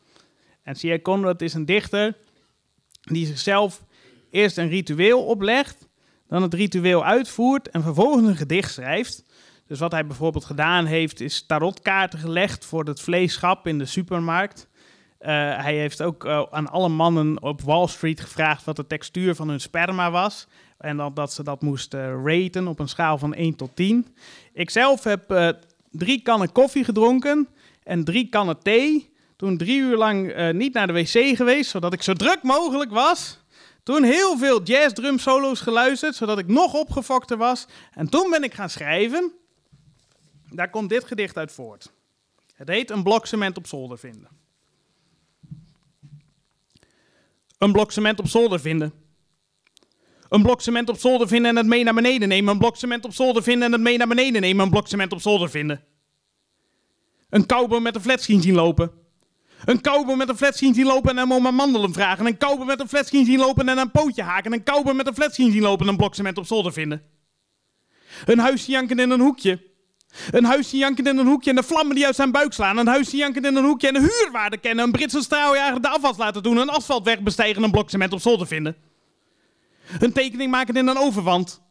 En 0.63 0.73
C.A. 0.73 0.99
Conrad 0.99 1.41
is 1.41 1.53
een 1.53 1.65
dichter 1.65 2.17
die 3.01 3.25
zichzelf 3.25 3.83
eerst 4.29 4.57
een 4.57 4.69
ritueel 4.69 5.25
oplegt, 5.25 5.87
dan 6.27 6.41
het 6.41 6.53
ritueel 6.53 7.05
uitvoert 7.05 7.69
en 7.69 7.81
vervolgens 7.81 8.27
een 8.27 8.35
gedicht 8.35 8.71
schrijft. 8.71 9.23
Dus 9.69 9.79
wat 9.79 9.91
hij 9.91 10.05
bijvoorbeeld 10.05 10.45
gedaan 10.45 10.85
heeft, 10.85 11.19
is 11.19 11.45
tarotkaarten 11.45 12.19
gelegd 12.19 12.65
voor 12.65 12.85
het 12.85 13.01
vleeschap 13.01 13.67
in 13.67 13.77
de 13.77 13.85
supermarkt. 13.85 14.67
Uh, 15.21 15.27
hij 15.57 15.75
heeft 15.75 16.01
ook 16.01 16.25
uh, 16.25 16.43
aan 16.51 16.67
alle 16.67 16.89
mannen 16.89 17.41
op 17.41 17.61
Wall 17.61 17.87
Street 17.87 18.19
gevraagd 18.19 18.63
wat 18.63 18.75
de 18.75 18.87
textuur 18.87 19.35
van 19.35 19.49
hun 19.49 19.59
sperma 19.59 20.11
was. 20.11 20.47
En 20.77 20.97
dat, 20.97 21.15
dat 21.15 21.33
ze 21.33 21.43
dat 21.43 21.61
moesten 21.61 22.25
raten 22.25 22.67
op 22.67 22.79
een 22.79 22.89
schaal 22.89 23.17
van 23.17 23.33
1 23.33 23.55
tot 23.55 23.75
10. 23.75 24.07
Ik 24.53 24.69
zelf 24.69 25.03
heb 25.03 25.55
drie 25.91 26.21
kannen 26.21 26.51
koffie 26.51 26.83
gedronken 26.83 27.47
en 27.83 28.03
drie 28.03 28.29
kannen 28.29 28.59
thee. 28.59 29.13
Toen 29.35 29.57
drie 29.57 29.79
uur 29.79 29.97
lang 29.97 30.51
niet 30.51 30.73
naar 30.73 30.87
de 30.87 30.93
wc 30.93 31.37
geweest, 31.37 31.69
zodat 31.69 31.93
ik 31.93 32.01
zo 32.01 32.13
druk 32.13 32.43
mogelijk 32.43 32.91
was. 32.91 33.39
Toen 33.83 34.03
heel 34.03 34.37
veel 34.37 34.63
jazz 34.63 34.93
drum 34.93 35.19
solo's 35.19 35.59
geluisterd, 35.59 36.15
zodat 36.15 36.39
ik 36.39 36.47
nog 36.47 36.73
opgefokter 36.73 37.37
was. 37.37 37.67
En 37.93 38.09
toen 38.09 38.29
ben 38.29 38.43
ik 38.43 38.53
gaan 38.53 38.69
schrijven. 38.69 39.38
Daar 40.51 40.69
komt 40.69 40.89
dit 40.89 41.03
gedicht 41.03 41.37
uit 41.37 41.51
voort. 41.51 41.91
Het 42.53 42.67
heet 42.67 42.89
Een 42.89 43.03
blok 43.03 43.25
cement 43.25 43.57
op 43.57 43.67
zolder 43.67 43.97
vinden. 43.97 44.29
Een 47.57 47.71
blok 47.71 47.91
cement 47.91 48.19
op 48.19 48.27
zolder 48.27 48.59
vinden. 48.59 48.93
Een 50.29 50.41
blok 50.41 50.61
cement 50.61 50.89
op 50.89 50.97
zolder 50.97 51.27
vinden 51.27 51.49
en 51.49 51.55
het 51.55 51.65
mee 51.65 51.83
naar 51.83 51.93
beneden 51.93 52.27
nemen. 52.27 52.53
Een 52.53 52.59
blok 52.59 52.75
cement 52.75 53.05
op 53.05 53.13
zolder 53.13 53.43
vinden 53.43 53.63
en 53.63 53.71
het 53.71 53.81
mee 53.81 53.97
naar 53.97 54.07
beneden 54.07 54.41
nemen. 54.41 54.63
Een 54.63 54.71
blok 54.71 54.87
cement 54.87 55.11
op 55.11 55.21
zolder 55.21 55.49
vinden. 55.49 55.83
Een 57.29 57.45
cowboy 57.45 57.79
met 57.79 57.95
een 57.95 58.01
flatscreen 58.01 58.41
zien 58.41 58.55
lopen. 58.55 58.91
Een 59.65 59.81
cowboy 59.81 60.15
met 60.15 60.29
een 60.29 60.37
flatscreen 60.37 60.73
zien 60.73 60.85
lopen 60.85 61.09
en 61.09 61.17
hem 61.17 61.31
om 61.31 61.45
een 61.45 61.55
mandelen 61.55 61.93
vragen. 61.93 62.25
Een 62.25 62.37
cowboy 62.37 62.65
met 62.65 62.79
een 62.79 62.87
flatscreen 62.87 63.25
zien 63.25 63.39
lopen 63.39 63.69
en 63.69 63.77
een 63.77 63.91
pootje 63.91 64.23
haken. 64.23 64.53
Een 64.53 64.63
cowboy 64.63 64.93
met 64.93 65.07
een 65.07 65.15
flatscreen 65.15 65.51
zien 65.51 65.61
lopen 65.61 65.85
en 65.85 65.91
een 65.91 65.97
blok 65.97 66.15
cement 66.15 66.37
op 66.37 66.45
zolder 66.45 66.73
vinden. 66.73 67.03
Een 68.25 68.39
huisje 68.39 68.71
janken 68.71 68.99
in 68.99 69.09
een 69.09 69.19
hoekje. 69.19 69.68
Een 70.31 70.43
huisje 70.43 70.77
jankend 70.77 71.07
in 71.07 71.17
een 71.17 71.27
hoekje 71.27 71.49
en 71.49 71.55
de 71.55 71.63
vlammen 71.63 71.95
die 71.95 72.05
uit 72.05 72.15
zijn 72.15 72.31
buik 72.31 72.53
slaan. 72.53 72.77
Een 72.77 72.87
huisje 72.87 73.17
jankend 73.17 73.45
in 73.45 73.55
een 73.55 73.63
hoekje 73.63 73.87
en 73.87 73.93
de 73.93 73.99
huurwaarde 73.99 74.57
kennen. 74.57 74.85
Een 74.85 74.91
Britse 74.91 75.21
straaljager 75.21 75.81
de 75.81 75.87
afwas 75.89 76.17
laten 76.17 76.43
doen. 76.43 76.57
Een 76.57 76.69
asfaltweg 76.69 77.19
bestijgen 77.19 77.63
een 77.63 77.71
blok 77.71 77.89
cement 77.89 78.13
op 78.13 78.21
zolder 78.21 78.47
vinden. 78.47 78.75
Een 79.99 80.11
tekening 80.11 80.51
maken 80.51 80.75
in 80.75 80.87
een 80.87 80.97
overwand. 80.97 81.61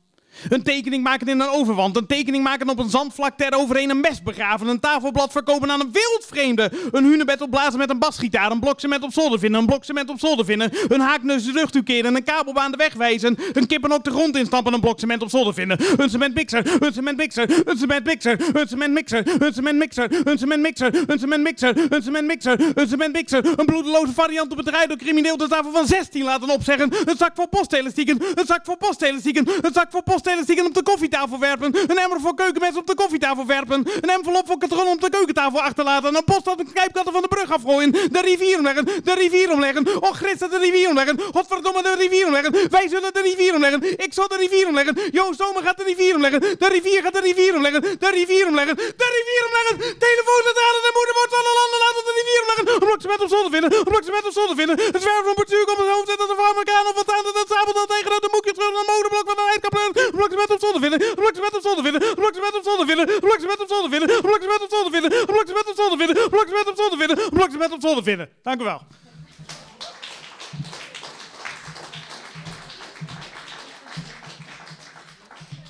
Een 0.49 0.63
tekening 0.63 1.03
maken 1.03 1.27
in 1.27 1.41
een 1.41 1.49
overwand. 1.49 1.97
Een 1.97 2.07
tekening 2.07 2.45
maken 2.45 2.69
op 2.69 2.79
een 2.79 2.91
zandvlak 2.91 3.37
ter 3.37 3.55
overheen 3.55 3.91
een 3.91 4.01
mes 4.01 4.23
begraven. 4.23 4.67
Een 4.67 4.81
tafelblad 4.81 5.33
verkopen 5.33 5.71
aan 5.71 5.81
een 5.81 5.93
wildvreemde. 5.93 6.73
Een 6.91 7.05
hunebed 7.05 7.41
opblazen 7.41 7.79
met 7.79 7.91
een 7.91 7.99
basgitaar. 7.99 8.51
Een 8.51 8.61
blok 8.61 8.81
cement 8.81 9.03
op 9.03 9.13
zolder 9.13 9.39
vinden. 9.39 9.61
Een 9.61 9.67
blok 9.67 9.85
cement 9.85 10.11
op 10.11 10.19
zolder 10.19 10.45
vinden. 10.45 10.71
Een 10.89 11.01
haakneus 11.01 11.45
de 11.45 11.53
rug 11.53 11.71
toekeren. 11.71 12.15
Een 12.15 12.25
kabelbaan 12.25 12.71
de 12.71 12.77
weg 12.77 12.95
wijzen. 12.95 13.39
Een 13.53 13.67
kippen 13.67 13.93
op 13.93 14.05
de 14.05 14.11
grond 14.11 14.37
instampen. 14.37 14.73
Een 14.73 14.81
blok 14.81 14.99
cement 14.99 15.23
op 15.23 15.31
zolder 15.31 15.55
vinden. 15.55 15.79
Een 15.97 16.11
cementmixer. 16.11 16.83
Een 16.83 16.93
cementmixer. 16.93 17.51
Een 17.65 17.79
cementmixer. 17.79 18.41
Een 18.53 18.69
cementmixer. 18.69 19.43
Een 19.43 19.53
cementmixer. 19.55 20.13
Een 20.27 20.39
cementmixer. 20.39 20.95
Een 21.09 21.19
cementmixer. 21.19 21.77
Een 21.89 22.03
cementmixer. 22.03 22.61
Een 22.75 22.89
cementmixer. 22.89 23.45
Een 23.57 23.67
bloedeloze 23.67 24.13
variant 24.13 24.53
op 24.53 24.59
het 24.59 24.69
rijden 24.69 24.89
door 24.89 24.99
crimineel 24.99 25.37
de 25.37 25.49
tafel 25.49 25.73
van 25.73 25.87
16 25.87 26.25
laten 26.25 26.51
opzeggen. 26.51 26.93
Een 27.05 27.17
zak 27.17 27.33
voor 27.35 27.49
postelastieken. 27.49 28.23
Een 28.35 28.47
zak 28.47 28.61
voor 28.65 28.77
postelastieken. 28.77 29.49
Een 29.49 29.73
zak 29.73 29.91
voor 29.91 30.03
postelastieken 30.03 30.28
op 30.29 30.75
de 30.75 30.83
koffietafel 30.83 31.39
werpen. 31.39 31.77
Een 31.87 31.99
emmer 31.99 32.21
voor 32.21 32.35
keukenmes 32.35 32.77
op 32.77 32.87
de 32.87 32.95
koffietafel 32.95 33.47
werpen. 33.47 33.87
Een 34.01 34.11
envelop 34.11 34.47
voor 34.47 34.59
katronnen 34.59 34.95
op 34.95 35.01
de 35.01 35.11
keukentafel 35.11 35.61
achterlaten. 35.61 36.17
Een 36.17 36.25
post 36.25 36.45
dat 36.45 36.59
een 36.59 36.73
knijpkatten 36.73 37.13
van 37.13 37.23
de 37.23 37.29
brug 37.29 37.51
afgooien. 37.53 37.91
De 37.93 38.21
rivier 38.31 38.57
omleggen. 38.59 38.85
De 38.85 39.15
rivier 39.15 39.51
omleggen. 39.53 40.03
Och, 40.09 40.17
Christus, 40.17 40.51
de 40.51 40.59
rivier 40.59 40.89
omleggen. 40.89 41.21
Godverdomme, 41.33 41.83
de 41.83 41.95
rivier 41.99 42.27
omleggen. 42.27 42.53
Wij 42.71 42.89
zullen 42.89 43.13
de 43.13 43.23
rivier 43.23 43.55
omleggen. 43.55 43.81
Ik 44.07 44.13
zal 44.13 44.29
de 44.29 44.37
rivier 44.37 44.67
omleggen. 44.67 44.95
Joost 45.11 45.39
Zomer 45.41 45.63
gaat 45.63 45.77
de 45.77 45.85
rivier 45.85 46.15
omleggen. 46.15 46.41
De 46.41 46.69
rivier 46.69 47.01
gaat 47.03 47.13
de 47.19 47.21
rivier 47.21 47.55
omleggen. 47.55 47.83
De 48.05 48.11
rivier 48.19 48.47
omleggen. 48.47 48.77
De 48.77 49.09
rivier 49.17 49.43
omleggen. 49.49 49.77
Telefoon 50.07 50.45
halen. 50.63 50.83
De 50.87 50.93
moeder 50.99 51.15
wordt 51.19 51.33
van 51.35 51.45
alle 51.51 51.55
landen 51.61 51.81
laten 51.85 52.03
de 52.09 52.15
rivier 52.21 52.41
omleggen. 52.45 52.67
Een 52.75 52.85
blok 52.87 53.01
cement 53.05 53.23
op 53.27 53.31
zolder 53.35 53.53
vinden. 53.57 53.71
Een 53.79 53.91
blok 53.93 54.05
cement 54.09 54.27
op 54.31 54.35
zolder 54.39 54.57
vinden. 54.61 54.77
Het 54.95 55.03
zwerf 55.05 55.25
van 55.29 55.37
bestuur 55.43 55.65
komt 55.69 55.81
het 55.85 55.91
hoofd. 55.95 56.09
En 56.13 56.19
dat 56.23 56.29
de 56.33 56.37
vrouw 56.41 56.55
elkaar 56.63 56.85
of 56.91 56.97
wat 57.01 57.11
aan. 57.15 57.25
Dat 57.41 57.49
sabelt 57.55 57.77
dan 57.81 57.89
tegen 57.95 58.11
dat 58.15 58.23
de 58.27 58.31
moekje 58.35 58.53
terug. 58.57 58.73
Een 58.81 58.91
modeblok 58.95 59.27
van 59.31 59.39
eindkapel. 59.53 60.08
Blok 60.11 60.31
cement 60.31 60.51
op 60.51 60.61
zolder 60.61 60.81
vinden. 60.81 61.03
Een 61.09 61.15
blok 61.15 61.35
cement 61.35 61.55
op 61.57 61.63
zolder 61.63 61.85
vinden. 61.85 62.03
Een 62.09 62.15
blok 62.15 62.35
cement 62.35 62.57
op 62.57 62.65
zolder 62.65 62.87
vinden. 62.87 63.09
Een 63.15 63.21
blok 63.21 63.41
cement 63.41 63.61
op 63.63 63.69
zolder 63.69 63.91
vinden. 63.91 64.09
Een 64.17 64.21
blok 64.21 64.41
cement 64.41 64.63
op 64.63 64.71
zolder 64.71 64.91
vinden. 64.93 65.11
Een 65.21 65.27
blok 65.27 65.47
cement 65.49 65.69
op 65.69 65.77
zolder 65.77 65.99
vinden. 65.99 66.17
Een 66.23 66.31
blok 66.31 66.49
cement 66.49 66.69
op 66.69 66.77
zolder 66.77 66.99
vinden. 66.99 67.19
Een 67.25 67.31
blok 67.31 67.51
cement 67.51 67.73
op 67.73 67.81
zolder 67.81 68.05
vinden. 68.05 68.29
Dank 68.43 68.61
u 68.61 68.65
wel. 68.65 68.83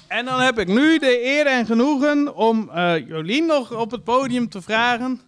En 0.09 0.25
dan 0.25 0.41
heb 0.41 0.59
ik 0.59 0.69
nu 0.69 0.99
de 0.99 1.25
eer 1.25 1.47
en 1.47 1.67
genoegen 1.67 2.35
om 2.35 2.71
uh, 2.75 3.09
Jolien 3.09 3.47
nog 3.47 3.73
op 3.73 3.91
het 3.91 4.05
podium 4.05 4.49
te 4.49 4.63
vragen 4.63 5.21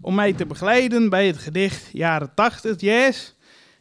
om 0.00 0.14
mij 0.14 0.32
te 0.32 0.46
begeleiden 0.46 1.08
bij 1.08 1.26
het 1.26 1.38
gedicht 1.38 1.88
Jaren 1.92 2.34
80 2.34 2.80
Jazz. 2.80 3.32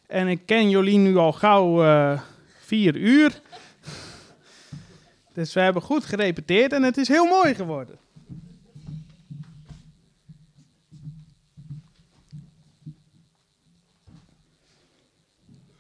En 0.08 0.28
ik 0.28 0.46
ken 0.46 0.70
Jolien 0.70 1.04
nu 1.04 1.18
al 1.18 1.34
gauw 1.34 1.84
uh, 1.84 2.20
vier 2.60 2.96
uur. 2.96 3.42
Dus 5.34 5.54
we 5.54 5.60
hebben 5.60 5.82
goed 5.82 6.06
gerepeteerd 6.06 6.74
en 6.74 6.84
het 6.84 6.98
is 6.98 7.08
heel 7.08 7.26
mooi 7.26 7.56
geworden. 7.56 7.98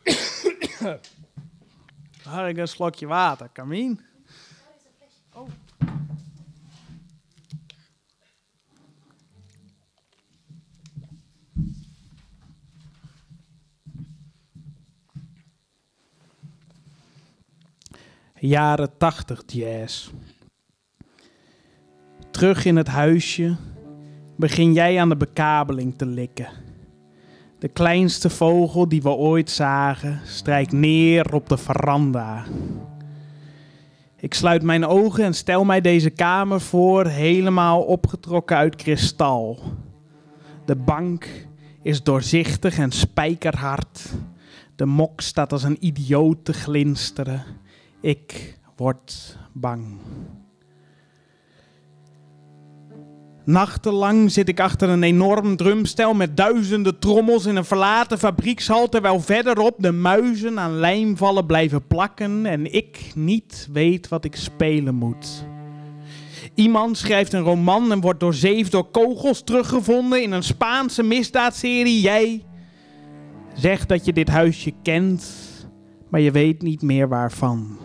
Had 2.24 2.48
ik 2.48 2.58
een 2.58 2.68
slokje 2.68 3.08
water, 3.08 3.50
Kamien? 3.54 4.00
Jaren 18.46 18.98
tachtig 18.98 19.44
jazz. 19.46 20.10
Terug 22.32 22.66
in 22.66 22.76
het 22.76 22.88
huisje 22.88 23.56
begin 24.36 24.74
jij 24.74 25.00
aan 25.00 25.10
de 25.10 25.18
bekabeling 25.18 25.98
te 25.98 26.06
likken. 26.06 26.48
De 27.60 27.68
kleinste 27.68 28.30
vogel 28.30 28.88
die 28.88 29.02
we 29.02 29.10
ooit 29.10 29.50
zagen 29.50 30.22
strijkt 30.26 30.72
neer 30.72 31.34
op 31.34 31.50
de 31.50 31.58
veranda. 31.58 32.44
Ik 34.18 34.34
sluit 34.34 34.64
mijn 34.64 34.86
ogen 34.86 35.24
en 35.24 35.34
stel 35.34 35.64
mij 35.64 35.82
deze 35.82 36.10
kamer 36.10 36.62
voor, 36.62 37.06
helemaal 37.06 37.82
opgetrokken 37.82 38.58
uit 38.58 38.76
kristal. 38.76 39.60
De 40.66 40.76
bank 40.76 41.48
is 41.82 42.04
doorzichtig 42.04 42.78
en 42.78 42.92
spijkerhard. 42.92 44.14
De 44.76 44.86
mok 44.86 45.22
staat 45.22 45.52
als 45.52 45.64
een 45.64 45.86
idioot 45.86 46.46
te 46.46 46.54
glinsteren. 46.54 47.62
Ik 48.04 48.58
word 48.76 49.38
bang. 49.54 49.98
Nachtenlang 53.46 54.32
zit 54.32 54.50
ik 54.50 54.60
achter 54.60 54.90
een 54.90 55.04
enorm 55.04 55.56
drumstel 55.56 56.14
met 56.14 56.38
duizenden 56.38 57.00
trommels 57.00 57.46
in 57.46 57.56
een 57.56 57.66
verlaten 57.66 58.20
fabriekshal, 58.20 58.90
terwijl 58.90 59.20
verderop 59.20 59.76
de 59.78 59.92
muizen 59.92 60.60
aan 60.60 60.72
lijmvallen 60.72 61.46
blijven 61.46 61.88
plakken 61.88 62.46
en 62.46 62.74
ik 62.74 63.12
niet 63.16 63.68
weet 63.72 64.08
wat 64.08 64.26
ik 64.26 64.36
spelen 64.36 64.96
moet. 64.96 65.46
Iemand 66.54 66.98
schrijft 66.98 67.34
een 67.34 67.42
roman 67.42 67.92
en 67.92 68.02
wordt 68.02 68.20
doorzeefd 68.20 68.72
door 68.72 68.92
kogels 68.92 69.44
teruggevonden 69.44 70.24
in 70.24 70.32
een 70.32 70.44
Spaanse 70.44 71.04
misdaadserie. 71.04 72.02
Jij 72.02 72.46
zegt 73.54 73.90
dat 73.90 74.06
je 74.06 74.14
dit 74.14 74.30
huisje 74.30 74.74
kent, 74.82 75.26
maar 76.10 76.22
je 76.22 76.32
weet 76.32 76.62
niet 76.62 76.82
meer 76.82 77.08
waarvan. 77.08 77.78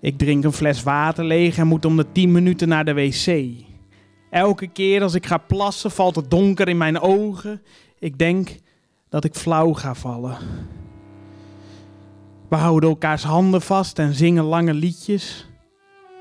Ik 0.00 0.18
drink 0.18 0.44
een 0.44 0.52
fles 0.52 0.82
water 0.82 1.24
leeg 1.24 1.58
en 1.58 1.66
moet 1.66 1.84
om 1.84 1.96
de 1.96 2.12
10 2.12 2.32
minuten 2.32 2.68
naar 2.68 2.84
de 2.84 2.94
wc. 2.94 3.44
Elke 4.30 4.66
keer 4.66 5.02
als 5.02 5.14
ik 5.14 5.26
ga 5.26 5.38
plassen 5.38 5.90
valt 5.90 6.16
het 6.16 6.30
donker 6.30 6.68
in 6.68 6.76
mijn 6.76 7.00
ogen. 7.00 7.62
Ik 7.98 8.18
denk 8.18 8.56
dat 9.08 9.24
ik 9.24 9.34
flauw 9.34 9.72
ga 9.72 9.94
vallen. 9.94 10.36
We 12.48 12.56
houden 12.56 12.88
elkaars 12.88 13.22
handen 13.22 13.62
vast 13.62 13.98
en 13.98 14.14
zingen 14.14 14.44
lange 14.44 14.74
liedjes. 14.74 15.48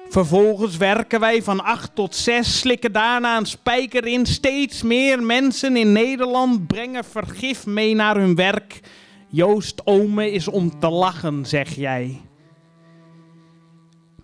Vervolgens 0.10 0.78
werken 0.78 1.20
wij 1.20 1.44
van 1.44 1.64
8 1.64 1.96
tot 1.96 2.16
6, 2.16 2.60
slikken 2.60 2.92
daarna 2.92 3.38
een 3.38 3.46
spijker 3.46 4.06
in. 4.06 4.26
Steeds 4.26 4.84
meer 4.84 5.24
mensen 5.24 5.78
in 5.78 5.92
Nederland 5.92 6.68
brengen 6.68 7.04
vergif 7.04 7.66
mee 7.66 7.96
naar 7.96 8.16
hun 8.16 8.36
werk. 8.36 8.80
Joost 9.28 9.82
Ome 9.86 10.32
is 10.32 10.48
om 10.48 10.80
te 10.80 10.90
lachen, 10.90 11.46
zeg 11.46 11.76
jij. 11.76 12.22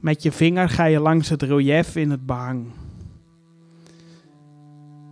Met 0.06 0.24
je 0.24 0.32
vinger 0.32 0.70
ga 0.70 0.86
je 0.86 1.00
langs 1.00 1.30
het 1.30 1.42
relief 1.42 1.96
in 1.96 2.12
het 2.12 2.26
behang. 2.26 2.66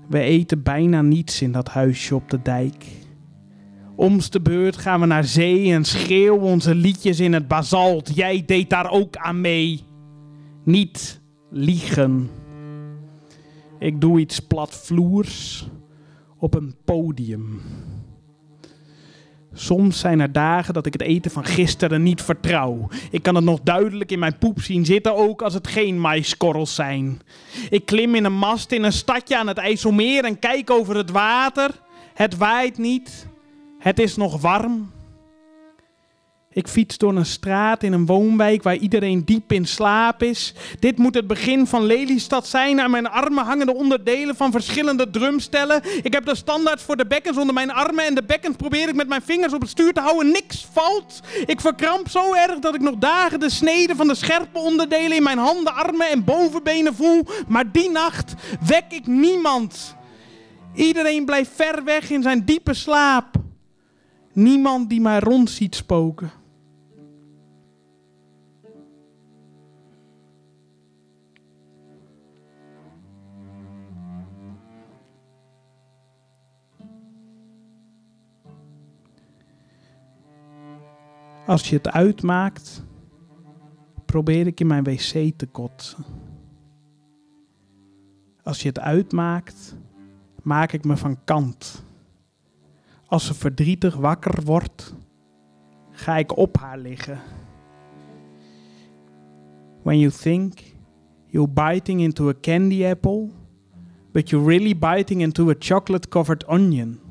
We 0.10 0.20
eten 0.20 0.64
bijna 0.64 1.02
niets 1.02 1.42
in 1.42 1.52
dat 1.52 1.70
huisje 1.70 2.16
op 2.16 2.30
de 2.30 2.42
dijk. 2.42 2.86
Oms 3.96 4.30
de 4.30 4.42
beurt 4.42 4.78
gaan 4.78 5.00
we 5.00 5.06
naar 5.06 5.24
zee 5.24 5.72
en 5.72 5.84
schreeuwen 5.86 6.42
onze 6.42 6.76
liedjes 6.76 7.20
in 7.20 7.34
het 7.34 7.48
basalt. 7.48 8.16
Jij 8.16 8.44
deed 8.46 8.70
daar 8.70 8.92
ook 8.92 9.18
aan 9.18 9.42
mee. 9.42 9.84
Niet 10.64 11.22
liegen. 11.50 12.30
Ik 13.80 14.02
doe 14.02 14.20
iets 14.20 14.40
platvloers 14.40 15.68
op 16.38 16.54
een 16.54 16.76
podium. 16.86 17.62
Soms 19.54 20.00
zijn 20.00 20.20
er 20.20 20.32
dagen 20.32 20.74
dat 20.74 20.86
ik 20.86 20.94
het 20.94 21.02
eten 21.02 21.32
van 21.32 21.46
gisteren 21.46 22.04
niet 22.04 22.22
vertrouw. 22.22 22.88
Ik 23.12 23.24
kan 23.24 23.36
het 23.36 23.44
nog 23.44 23.60
duidelijk 23.64 24.12
in 24.12 24.20
mijn 24.20 24.38
poep 24.38 24.62
zien 24.62 24.86
zitten, 24.86 25.16
ook 25.16 25.42
als 25.42 25.54
het 25.54 25.68
geen 25.68 26.00
maiskorrels 26.00 26.76
zijn. 26.76 27.22
Ik 27.70 27.86
klim 27.86 28.16
in 28.16 28.26
een 28.26 28.38
mast 28.38 28.72
in 28.72 28.84
een 28.84 28.94
stadje 28.94 29.38
aan 29.38 29.48
het 29.48 29.58
IJsselmeer 29.58 30.24
en 30.24 30.40
kijk 30.40 30.70
over 30.70 30.96
het 30.96 31.12
water. 31.12 31.72
Het 32.14 32.38
waait 32.38 32.78
niet. 32.78 33.28
Het 33.80 34.00
is 34.00 34.16
nog 34.16 34.42
warm. 34.42 34.92
Ik 36.54 36.68
fiets 36.68 36.98
door 36.98 37.16
een 37.16 37.26
straat 37.26 37.84
in 37.84 37.94
een 37.94 38.06
woonwijk 38.06 38.64
waar 38.64 38.76
iedereen 38.76 39.26
diep 39.26 39.52
in 39.52 39.66
slaap 39.66 40.24
is. 40.24 40.54
Dit 40.80 40.98
moet 40.98 41.16
het 41.16 41.28
begin 41.28 41.68
van 41.68 41.86
Lelystad 41.86 42.48
zijn. 42.48 42.82
Aan 42.82 42.92
mijn 42.92 43.10
armen 43.10 43.46
hangen 43.46 43.66
de 43.66 43.76
onderdelen 43.76 44.36
van 44.36 44.52
verschillende 44.52 45.10
drumstellen. 45.10 45.82
Ik 46.04 46.14
heb 46.14 46.26
de 46.26 46.36
standaards 46.36 46.84
voor 46.84 46.98
de 46.98 47.08
bekkens 47.08 47.38
onder 47.38 47.54
mijn 47.54 47.72
armen 47.72 48.06
en 48.06 48.16
de 48.16 48.24
bekkens 48.24 48.56
probeer 48.56 48.90
ik 48.90 48.96
met 48.96 49.08
mijn 49.08 49.22
vingers 49.22 49.54
op 49.54 49.62
het 49.62 49.70
stuur 49.70 49.94
te 49.94 50.00
houden. 50.00 50.32
Niks 50.32 50.68
valt. 50.72 51.20
Ik 51.46 51.62
verkramp 51.62 52.10
zo 52.10 52.34
erg 52.34 52.60
dat 52.60 52.76
ik 52.76 52.82
nog 52.82 52.96
dagen 52.96 53.40
de 53.40 53.50
sneden 53.50 53.96
van 53.96 54.08
de 54.08 54.16
scherpe 54.16 54.60
onderdelen 54.60 55.18
in 55.18 55.24
mijn 55.24 55.38
handen, 55.38 55.74
armen 55.74 56.10
en 56.10 56.24
bovenbenen 56.24 56.96
voel. 56.96 57.26
Maar 57.48 57.72
die 57.72 57.90
nacht 57.90 58.34
wek 58.68 58.86
ik 58.90 59.08
niemand. 59.08 59.96
Iedereen 60.76 61.26
blijft 61.26 61.52
ver 61.56 61.84
weg 61.84 62.10
in 62.10 62.22
zijn 62.22 62.46
diepe 62.46 62.74
slaap. 62.74 63.36
Niemand 64.34 64.90
die 64.90 65.02
mij 65.02 65.20
rond 65.20 65.50
ziet 65.50 65.76
spoken. 65.76 66.43
Als 81.46 81.70
je 81.70 81.76
het 81.76 81.92
uitmaakt, 81.92 82.84
probeer 84.06 84.48
ik 84.48 84.60
in 84.60 84.68
mijn 84.68 84.84
wc 84.84 85.38
te 85.38 85.46
kotsen. 85.52 86.06
Als 88.44 88.62
je 88.62 88.68
het 88.68 88.80
uitmaakt, 88.80 89.76
maak 90.42 90.72
ik 90.72 90.84
me 90.84 90.98
van 90.98 91.24
kant. 91.24 91.86
Als 93.06 93.26
ze 93.26 93.34
verdrietig 93.34 93.96
wakker 93.96 94.44
wordt, 94.44 94.96
ga 95.92 96.18
ik 96.18 96.38
op 96.38 96.58
haar 96.58 96.78
liggen. 96.78 97.20
When 99.82 100.00
you 100.00 100.12
think 100.12 100.60
you're 101.28 101.52
biting 101.52 102.02
into 102.02 102.30
a 102.30 102.34
candy 102.42 102.86
apple, 102.86 103.30
but 104.12 104.30
you're 104.30 104.48
really 104.48 104.78
biting 104.78 105.22
into 105.22 105.50
a 105.50 105.56
chocolate 105.60 106.08
covered 106.08 106.46
onion. 106.48 107.03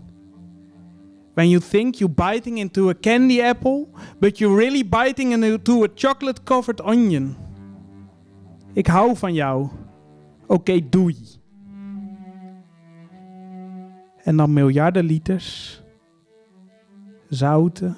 When 1.34 1.48
you 1.48 1.60
think 1.60 1.98
you're 1.98 2.14
biting 2.14 2.58
into 2.58 2.90
a 2.90 2.94
candy 2.94 3.40
apple, 3.40 3.88
but 4.20 4.38
you're 4.38 4.56
really 4.56 4.84
biting 4.84 5.32
into 5.32 5.84
a 5.84 5.88
chocolate 5.94 6.44
covered 6.44 6.80
onion. 6.80 7.36
Ik 8.74 8.86
hou 8.86 9.16
van 9.16 9.34
jou. 9.34 9.68
Oké, 10.46 10.88
doei. 10.88 11.16
En 14.24 14.36
dan 14.36 14.52
miljarden 14.52 15.04
liters 15.04 15.82
zouten, 17.28 17.96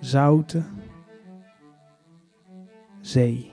zouten 0.00 0.66
zee. 3.00 3.51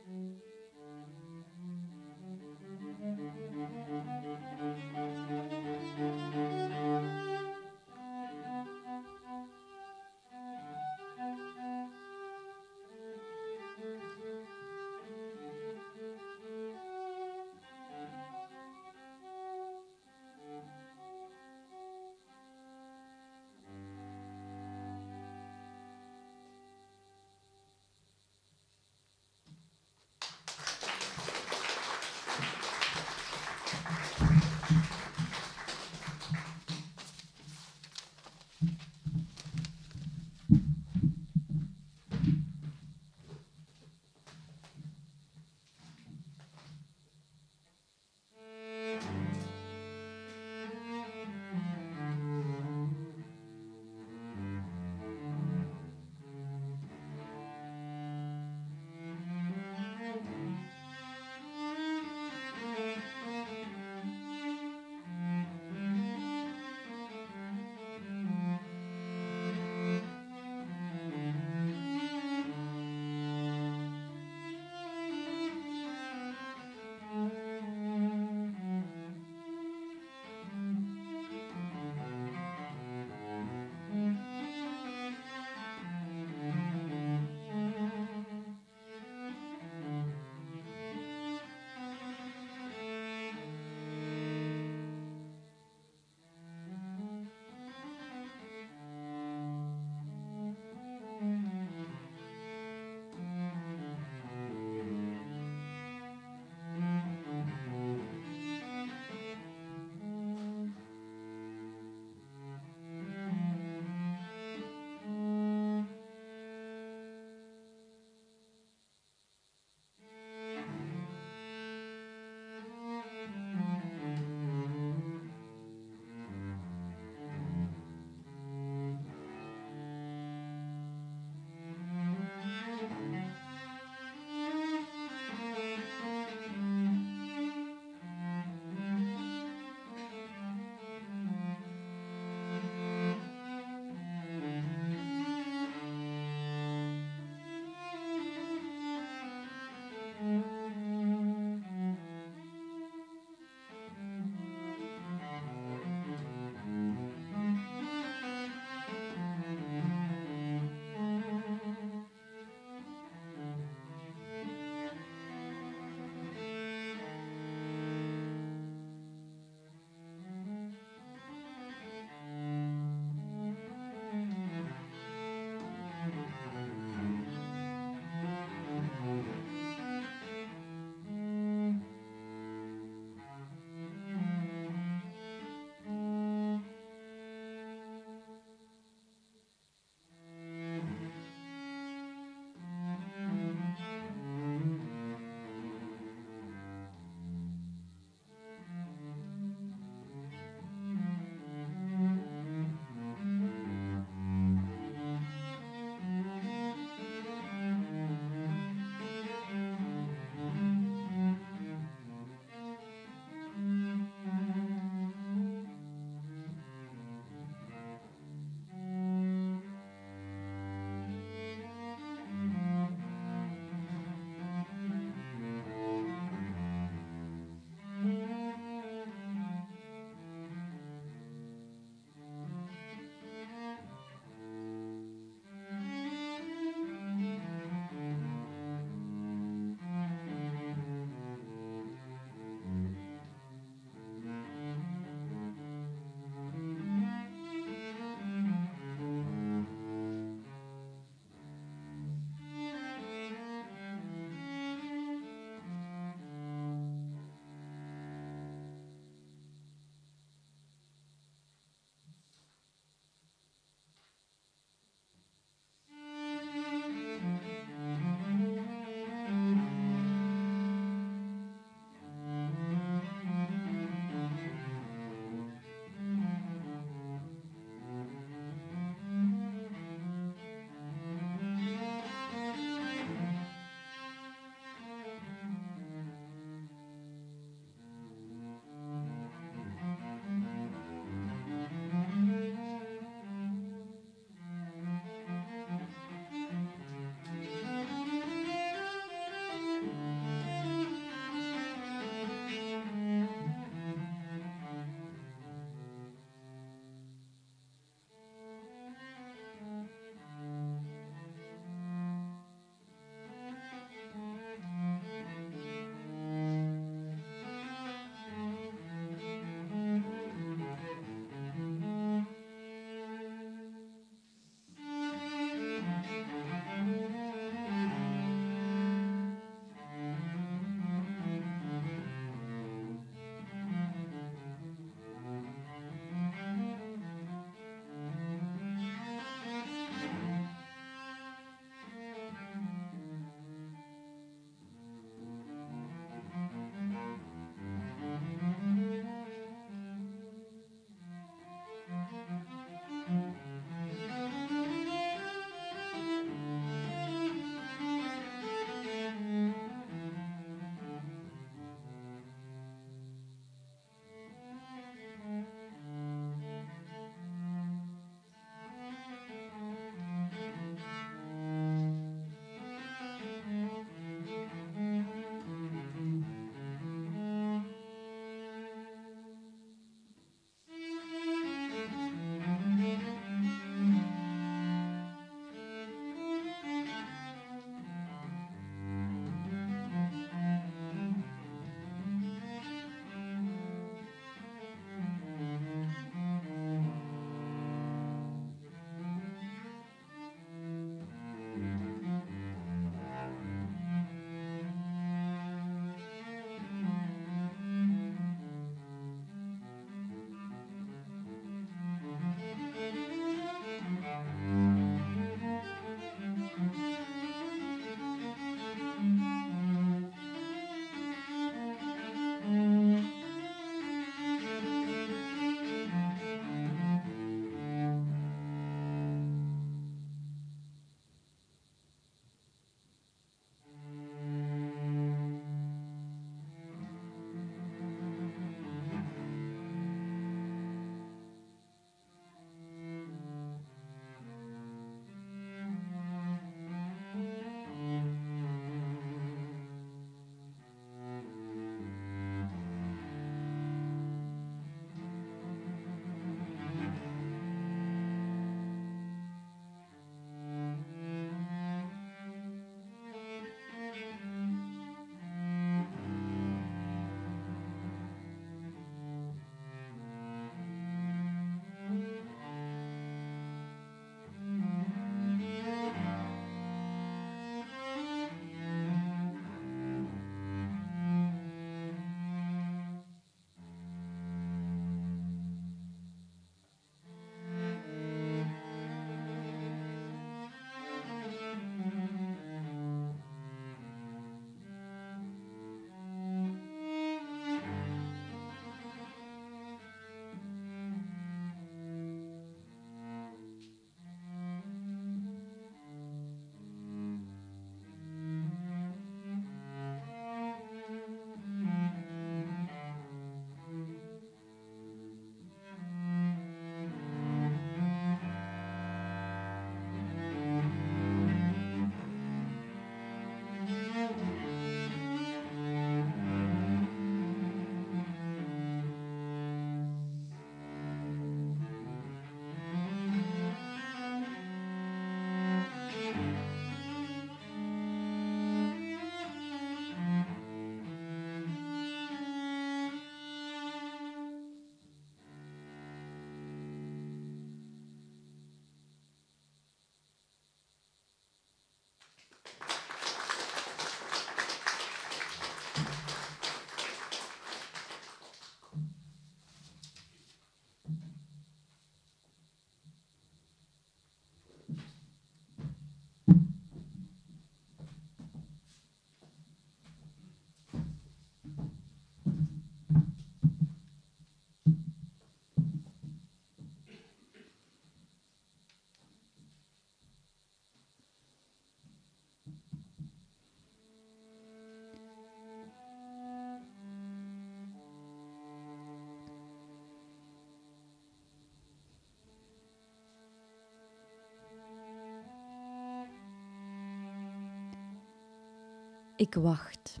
Ik 599.22 599.34
wacht. 599.34 600.00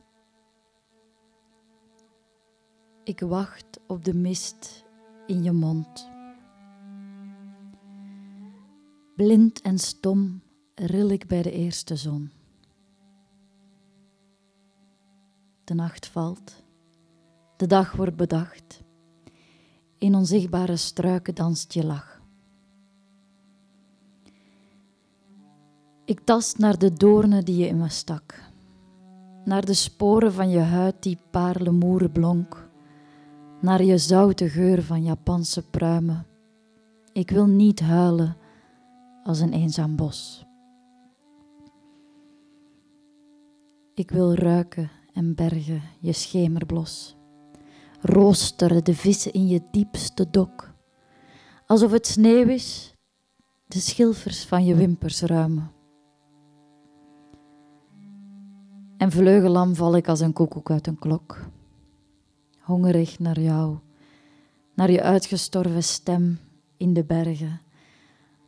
Ik 3.04 3.20
wacht 3.20 3.80
op 3.86 4.04
de 4.04 4.14
mist 4.14 4.84
in 5.26 5.42
je 5.42 5.52
mond. 5.52 6.10
Blind 9.16 9.60
en 9.60 9.78
stom 9.78 10.42
ril 10.74 11.08
ik 11.08 11.26
bij 11.26 11.42
de 11.42 11.52
eerste 11.52 11.96
zon. 11.96 12.30
De 15.64 15.74
nacht 15.74 16.06
valt, 16.06 16.62
de 17.56 17.66
dag 17.66 17.92
wordt 17.92 18.16
bedacht. 18.16 18.82
In 19.98 20.14
onzichtbare 20.14 20.76
struiken 20.76 21.34
danst 21.34 21.72
je 21.72 21.84
lach. 21.84 22.20
Ik 26.04 26.20
tast 26.20 26.58
naar 26.58 26.78
de 26.78 26.92
doornen 26.92 27.44
die 27.44 27.56
je 27.56 27.66
in 27.66 27.78
me 27.78 27.88
stak, 27.88 28.51
naar 29.44 29.64
de 29.64 29.74
sporen 29.74 30.32
van 30.32 30.50
je 30.50 30.58
huid 30.58 31.02
die 31.02 31.18
paarlemoeren 31.30 32.12
blonk, 32.12 32.70
naar 33.60 33.84
je 33.84 33.98
zoute 33.98 34.48
geur 34.48 34.82
van 34.82 35.02
Japanse 35.02 35.62
pruimen. 35.70 36.26
Ik 37.12 37.30
wil 37.30 37.46
niet 37.46 37.80
huilen 37.80 38.36
als 39.24 39.40
een 39.40 39.52
eenzaam 39.52 39.96
bos. 39.96 40.46
Ik 43.94 44.10
wil 44.10 44.34
ruiken 44.34 44.90
en 45.12 45.34
bergen 45.34 45.82
je 46.00 46.12
schemerblos, 46.12 47.16
roosteren 48.00 48.84
de 48.84 48.94
vissen 48.94 49.32
in 49.32 49.46
je 49.46 49.62
diepste 49.70 50.30
dok, 50.30 50.74
alsof 51.66 51.90
het 51.90 52.06
sneeuw 52.06 52.48
is, 52.48 52.94
de 53.66 53.80
schilfers 53.80 54.44
van 54.44 54.64
je 54.64 54.74
wimpers 54.74 55.20
ruimen. 55.20 55.81
En 59.02 59.10
vleugelam 59.10 59.74
val 59.74 59.96
ik 59.96 60.08
als 60.08 60.20
een 60.20 60.32
koekoek 60.32 60.70
uit 60.70 60.86
een 60.86 60.98
klok. 60.98 61.38
Hongerig 62.58 63.18
naar 63.18 63.40
jou, 63.40 63.76
naar 64.74 64.90
je 64.90 65.02
uitgestorven 65.02 65.82
stem 65.82 66.38
in 66.76 66.92
de 66.92 67.04
bergen, 67.04 67.60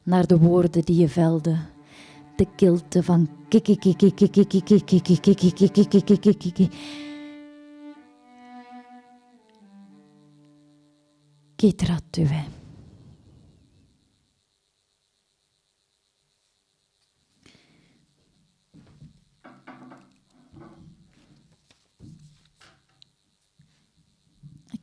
naar 0.02 0.26
de 0.26 0.38
woorden 0.38 0.84
die 0.84 0.96
je 0.96 1.08
velde, 1.08 1.56
de 2.36 2.46
kilte 2.56 3.02
van 3.02 3.28
kiki 3.48 3.94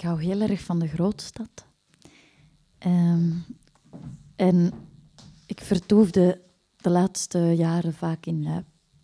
Ik 0.02 0.08
hou 0.08 0.22
heel 0.22 0.41
erg 0.41 0.62
van 0.62 0.80
de 0.80 0.88
grootstad. 0.88 1.66
Um, 2.86 3.45
en 4.36 4.74
ik 5.45 5.62
vertoefde 5.62 6.41
de 6.78 6.89
laatste 6.89 7.39
jaren 7.39 7.93
vaak 7.93 8.26
in 8.26 8.45
uh, 8.45 8.58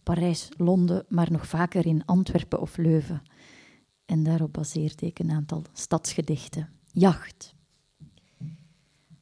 Parijs, 0.04 0.50
Londen, 0.56 1.06
maar 1.10 1.32
nog 1.32 1.48
vaker 1.48 1.86
in 1.86 2.06
Antwerpen 2.06 2.62
of 2.62 2.78
Leuven. 2.78 3.22
En 4.06 4.24
daarop 4.24 4.54
baseerde 4.54 5.06
ik 5.06 5.20
een 5.20 5.32
aantal 5.32 5.64
stadsgedichten. 5.74 6.70
Jacht. 6.92 7.54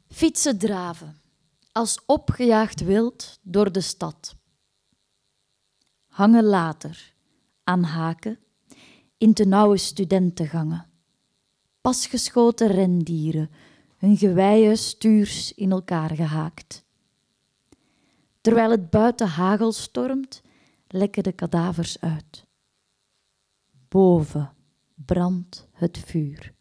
Fietsen 0.07 0.57
draven, 0.57 1.15
als 1.71 2.05
opgejaagd 2.05 2.81
wild 2.81 3.39
door 3.41 3.71
de 3.71 3.81
stad. 3.81 4.35
Hangen 6.07 6.43
later, 6.43 7.13
aan 7.63 7.83
haken, 7.83 8.39
in 9.17 9.33
te 9.33 9.45
nauwe 9.45 9.77
studentengangen 9.77 10.93
pasgeschoten 11.85 12.67
rendieren, 12.67 13.49
hun 13.97 14.17
geweien 14.17 14.77
stuurs 14.77 15.53
in 15.53 15.71
elkaar 15.71 16.15
gehaakt. 16.15 16.85
Terwijl 18.41 18.71
het 18.71 18.89
buiten 18.89 19.27
hagel 19.27 19.71
stormt, 19.71 20.41
lekken 20.87 21.23
de 21.23 21.31
kadavers 21.31 22.01
uit. 22.01 22.45
Boven 23.87 24.53
brandt 24.95 25.67
het 25.71 25.97
vuur. 25.97 26.53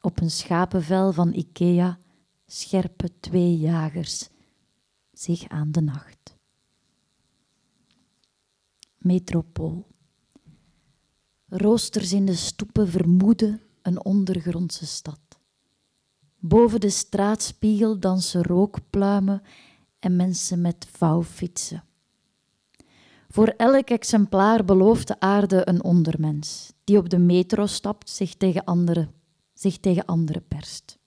Op 0.00 0.20
een 0.20 0.30
schapenvel 0.30 1.12
van 1.12 1.32
Ikea 1.32 1.98
scherpen 2.46 3.20
twee 3.20 3.56
jagers 3.56 4.28
zich 5.12 5.48
aan 5.48 5.72
de 5.72 5.80
nacht. 5.80 6.36
Metropool. 8.96 9.86
Roosters 11.48 12.12
in 12.12 12.26
de 12.26 12.34
stoepen 12.34 12.88
vermoeden 12.88 13.60
een 13.86 14.04
ondergrondse 14.04 14.86
stad. 14.86 15.20
Boven 16.38 16.80
de 16.80 16.90
straatspiegel 16.90 17.98
dansen 17.98 18.42
rookpluimen 18.42 19.42
en 19.98 20.16
mensen 20.16 20.60
met 20.60 20.86
vouwfietsen. 20.90 21.84
Voor 23.28 23.46
elk 23.46 23.88
exemplaar 23.88 24.64
belooft 24.64 25.08
de 25.08 25.20
aarde 25.20 25.68
een 25.68 25.84
ondermens, 25.84 26.72
die 26.84 26.98
op 26.98 27.08
de 27.08 27.18
metro 27.18 27.66
stapt, 27.66 28.10
zich 28.10 28.34
tegen 28.34 28.64
anderen, 28.64 29.12
zich 29.52 29.78
tegen 29.78 30.04
anderen 30.04 30.46
perst. 30.48 30.98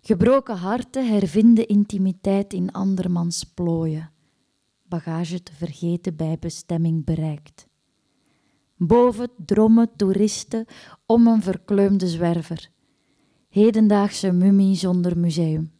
Gebroken 0.00 0.56
harten 0.56 1.08
hervinden 1.08 1.68
intimiteit 1.68 2.52
in 2.52 2.72
andermans 2.72 3.44
plooien, 3.44 4.10
bagage 4.82 5.42
te 5.42 5.52
vergeten 5.52 6.16
bij 6.16 6.38
bestemming 6.38 7.04
bereikt. 7.04 7.70
Boven 8.86 9.30
drommen 9.36 9.90
toeristen 9.96 10.66
om 11.06 11.26
een 11.26 11.42
verkleumde 11.42 12.08
zwerver. 12.08 12.70
Hedendaagse 13.48 14.32
mummie 14.32 14.76
zonder 14.76 15.18
museum. 15.18 15.72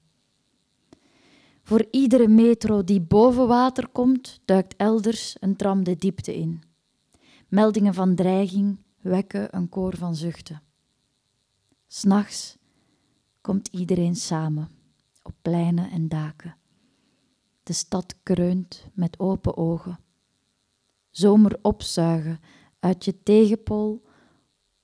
Voor 1.62 1.86
iedere 1.90 2.28
metro 2.28 2.84
die 2.84 3.00
boven 3.00 3.46
water 3.46 3.88
komt, 3.88 4.40
duikt 4.44 4.76
elders 4.76 5.36
een 5.40 5.56
tram 5.56 5.84
de 5.84 5.96
diepte 5.96 6.34
in. 6.34 6.62
Meldingen 7.48 7.94
van 7.94 8.14
dreiging 8.14 8.78
wekken 9.00 9.56
een 9.56 9.68
koor 9.68 9.96
van 9.96 10.14
zuchten. 10.14 10.62
S'nachts 11.86 12.58
komt 13.40 13.68
iedereen 13.68 14.16
samen, 14.16 14.68
op 15.22 15.34
pleinen 15.42 15.90
en 15.90 16.08
daken. 16.08 16.56
De 17.62 17.72
stad 17.72 18.14
kreunt 18.22 18.86
met 18.94 19.18
open 19.18 19.56
ogen. 19.56 19.98
Zomer 21.10 21.58
opzuigen 21.62 22.40
uit 22.82 23.04
je 23.04 23.22
tegenpool 23.22 24.02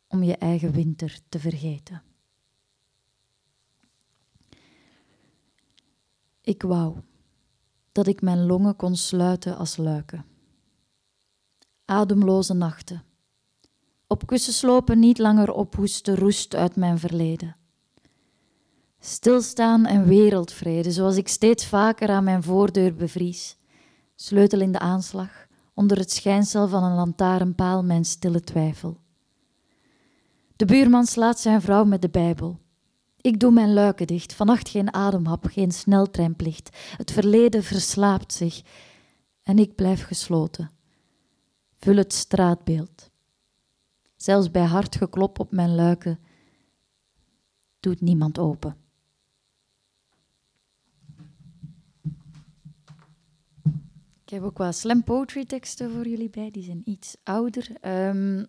om 0.08 0.22
je 0.22 0.36
eigen 0.36 0.72
winter 0.72 1.18
te 1.28 1.38
vergeten. 1.38 2.02
Ik 6.40 6.62
wou 6.62 6.96
dat 7.92 8.06
ik 8.06 8.20
mijn 8.20 8.46
longen 8.46 8.76
kon 8.76 8.96
sluiten 8.96 9.56
als 9.56 9.76
luiken. 9.76 10.24
Ademloze 11.84 12.54
nachten. 12.54 13.04
Op 14.06 14.26
kussenslopen 14.26 14.98
niet 14.98 15.18
langer 15.18 15.52
ophoesten 15.52 16.16
roest 16.16 16.54
uit 16.54 16.76
mijn 16.76 16.98
verleden. 16.98 17.56
Stilstaan 18.98 19.86
en 19.86 20.04
wereldvrede, 20.04 20.92
zoals 20.92 21.16
ik 21.16 21.28
steeds 21.28 21.66
vaker 21.66 22.08
aan 22.08 22.24
mijn 22.24 22.42
voordeur 22.42 22.94
bevries. 22.94 23.56
Sleutel 24.14 24.60
in 24.60 24.72
de 24.72 24.78
aanslag, 24.78 25.47
onder 25.78 25.98
het 25.98 26.12
schijnsel 26.12 26.68
van 26.68 26.84
een 26.84 26.94
lantaarnpaal 26.94 27.84
mijn 27.84 28.04
stille 28.04 28.40
twijfel. 28.40 29.00
De 30.56 30.64
buurman 30.64 31.06
slaat 31.06 31.40
zijn 31.40 31.60
vrouw 31.60 31.84
met 31.84 32.02
de 32.02 32.08
Bijbel. 32.08 32.58
Ik 33.20 33.40
doe 33.40 33.50
mijn 33.52 33.72
luiken 33.72 34.06
dicht, 34.06 34.34
vannacht 34.34 34.68
geen 34.68 34.94
ademhap, 34.94 35.46
geen 35.46 35.70
sneltreinplicht. 35.70 36.76
Het 36.96 37.10
verleden 37.10 37.62
verslaapt 37.62 38.32
zich 38.32 38.62
en 39.42 39.58
ik 39.58 39.74
blijf 39.74 40.04
gesloten. 40.04 40.70
Vul 41.76 41.96
het 41.96 42.12
straatbeeld. 42.12 43.10
Zelfs 44.16 44.50
bij 44.50 44.64
hard 44.64 44.96
geklop 44.96 45.38
op 45.38 45.52
mijn 45.52 45.74
luiken 45.74 46.18
doet 47.80 48.00
niemand 48.00 48.38
open. 48.38 48.76
Ik 54.28 54.34
heb 54.34 54.42
ook 54.42 54.58
wel 54.58 54.72
slam 54.72 55.04
poetry 55.04 55.44
teksten 55.44 55.90
voor 55.90 56.08
jullie 56.08 56.30
bij, 56.30 56.50
die 56.50 56.62
zijn 56.62 56.82
iets 56.84 57.16
ouder. 57.24 57.68
Um, 57.82 58.46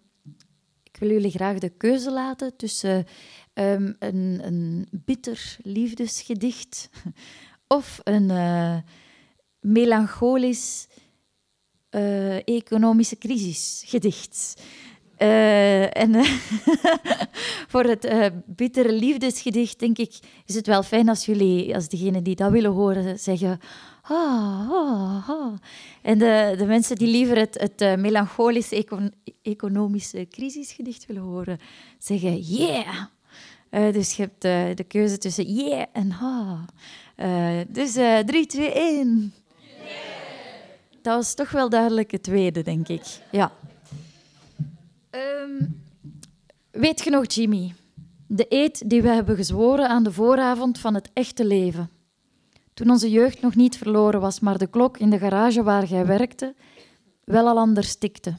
ik 0.83 0.97
wil 0.99 1.09
jullie 1.09 1.31
graag 1.31 1.57
de 1.57 1.69
keuze 1.69 2.11
laten 2.11 2.55
tussen 2.55 3.05
um, 3.53 3.95
een, 3.99 4.39
een 4.43 4.87
bitter 4.91 5.57
liefdesgedicht 5.61 6.89
of 7.77 7.99
een 8.03 8.29
uh, 8.29 8.77
melancholisch 9.59 10.87
uh, 11.91 12.47
economische 12.47 13.17
crisisgedicht. 13.17 14.61
Uh, 15.17 15.97
en 15.97 16.13
uh, 16.13 16.31
voor 17.71 17.83
het 17.83 18.33
bittere 18.45 18.93
liefdesgedicht, 18.93 19.79
denk 19.79 19.97
ik, 19.97 20.19
is 20.45 20.55
het 20.55 20.67
wel 20.67 20.83
fijn 20.83 21.09
als 21.09 21.25
jullie, 21.25 21.75
als 21.75 21.89
degenen 21.89 22.23
die 22.23 22.35
dat 22.35 22.51
willen 22.51 22.71
horen, 22.71 23.19
zeggen. 23.19 23.59
Ah. 24.09 25.53
En 26.01 26.17
de, 26.17 26.55
de 26.57 26.65
mensen 26.65 26.95
die 26.95 27.07
liever 27.07 27.37
het, 27.37 27.57
het 27.59 27.99
melancholische 27.99 28.75
econ 28.75 29.13
economische 29.41 30.27
crisisgedicht 30.29 31.05
willen 31.05 31.21
horen, 31.21 31.59
zeggen 31.97 32.39
yeah. 32.39 33.05
dus 33.69 34.15
je 34.15 34.21
hebt 34.21 34.77
de 34.77 34.83
keuze 34.87 35.17
tussen 35.17 35.53
yeah 35.53 35.85
en 35.93 36.11
ha. 36.11 36.65
dus 37.67 37.91
3, 38.25 38.45
2, 38.45 38.73
1. 38.73 39.33
Dat 41.01 41.15
was 41.15 41.33
toch 41.33 41.51
wel 41.51 41.69
duidelijk 41.69 42.11
het 42.11 42.23
tweede, 42.23 42.61
denk 42.61 42.87
ik. 42.87 43.03
Ja. 43.31 43.51
Um, 45.11 45.81
weet 46.71 47.03
je 47.03 47.09
nog, 47.09 47.33
Jimmy? 47.33 47.73
De 48.27 48.45
eed 48.49 48.89
die 48.89 49.01
we 49.01 49.09
hebben 49.09 49.35
gezworen 49.35 49.89
aan 49.89 50.03
de 50.03 50.11
vooravond 50.11 50.79
van 50.79 50.93
het 50.93 51.09
echte 51.13 51.45
leven. 51.45 51.89
Toen 52.79 52.89
onze 52.89 53.09
jeugd 53.09 53.41
nog 53.41 53.55
niet 53.55 53.77
verloren 53.77 54.21
was, 54.21 54.39
maar 54.39 54.57
de 54.57 54.67
klok 54.67 54.97
in 54.97 55.09
de 55.09 55.17
garage 55.17 55.63
waar 55.63 55.85
jij 55.85 56.05
werkte 56.05 56.55
wel 57.23 57.47
al 57.47 57.57
anders 57.57 57.95
tikte. 57.95 58.37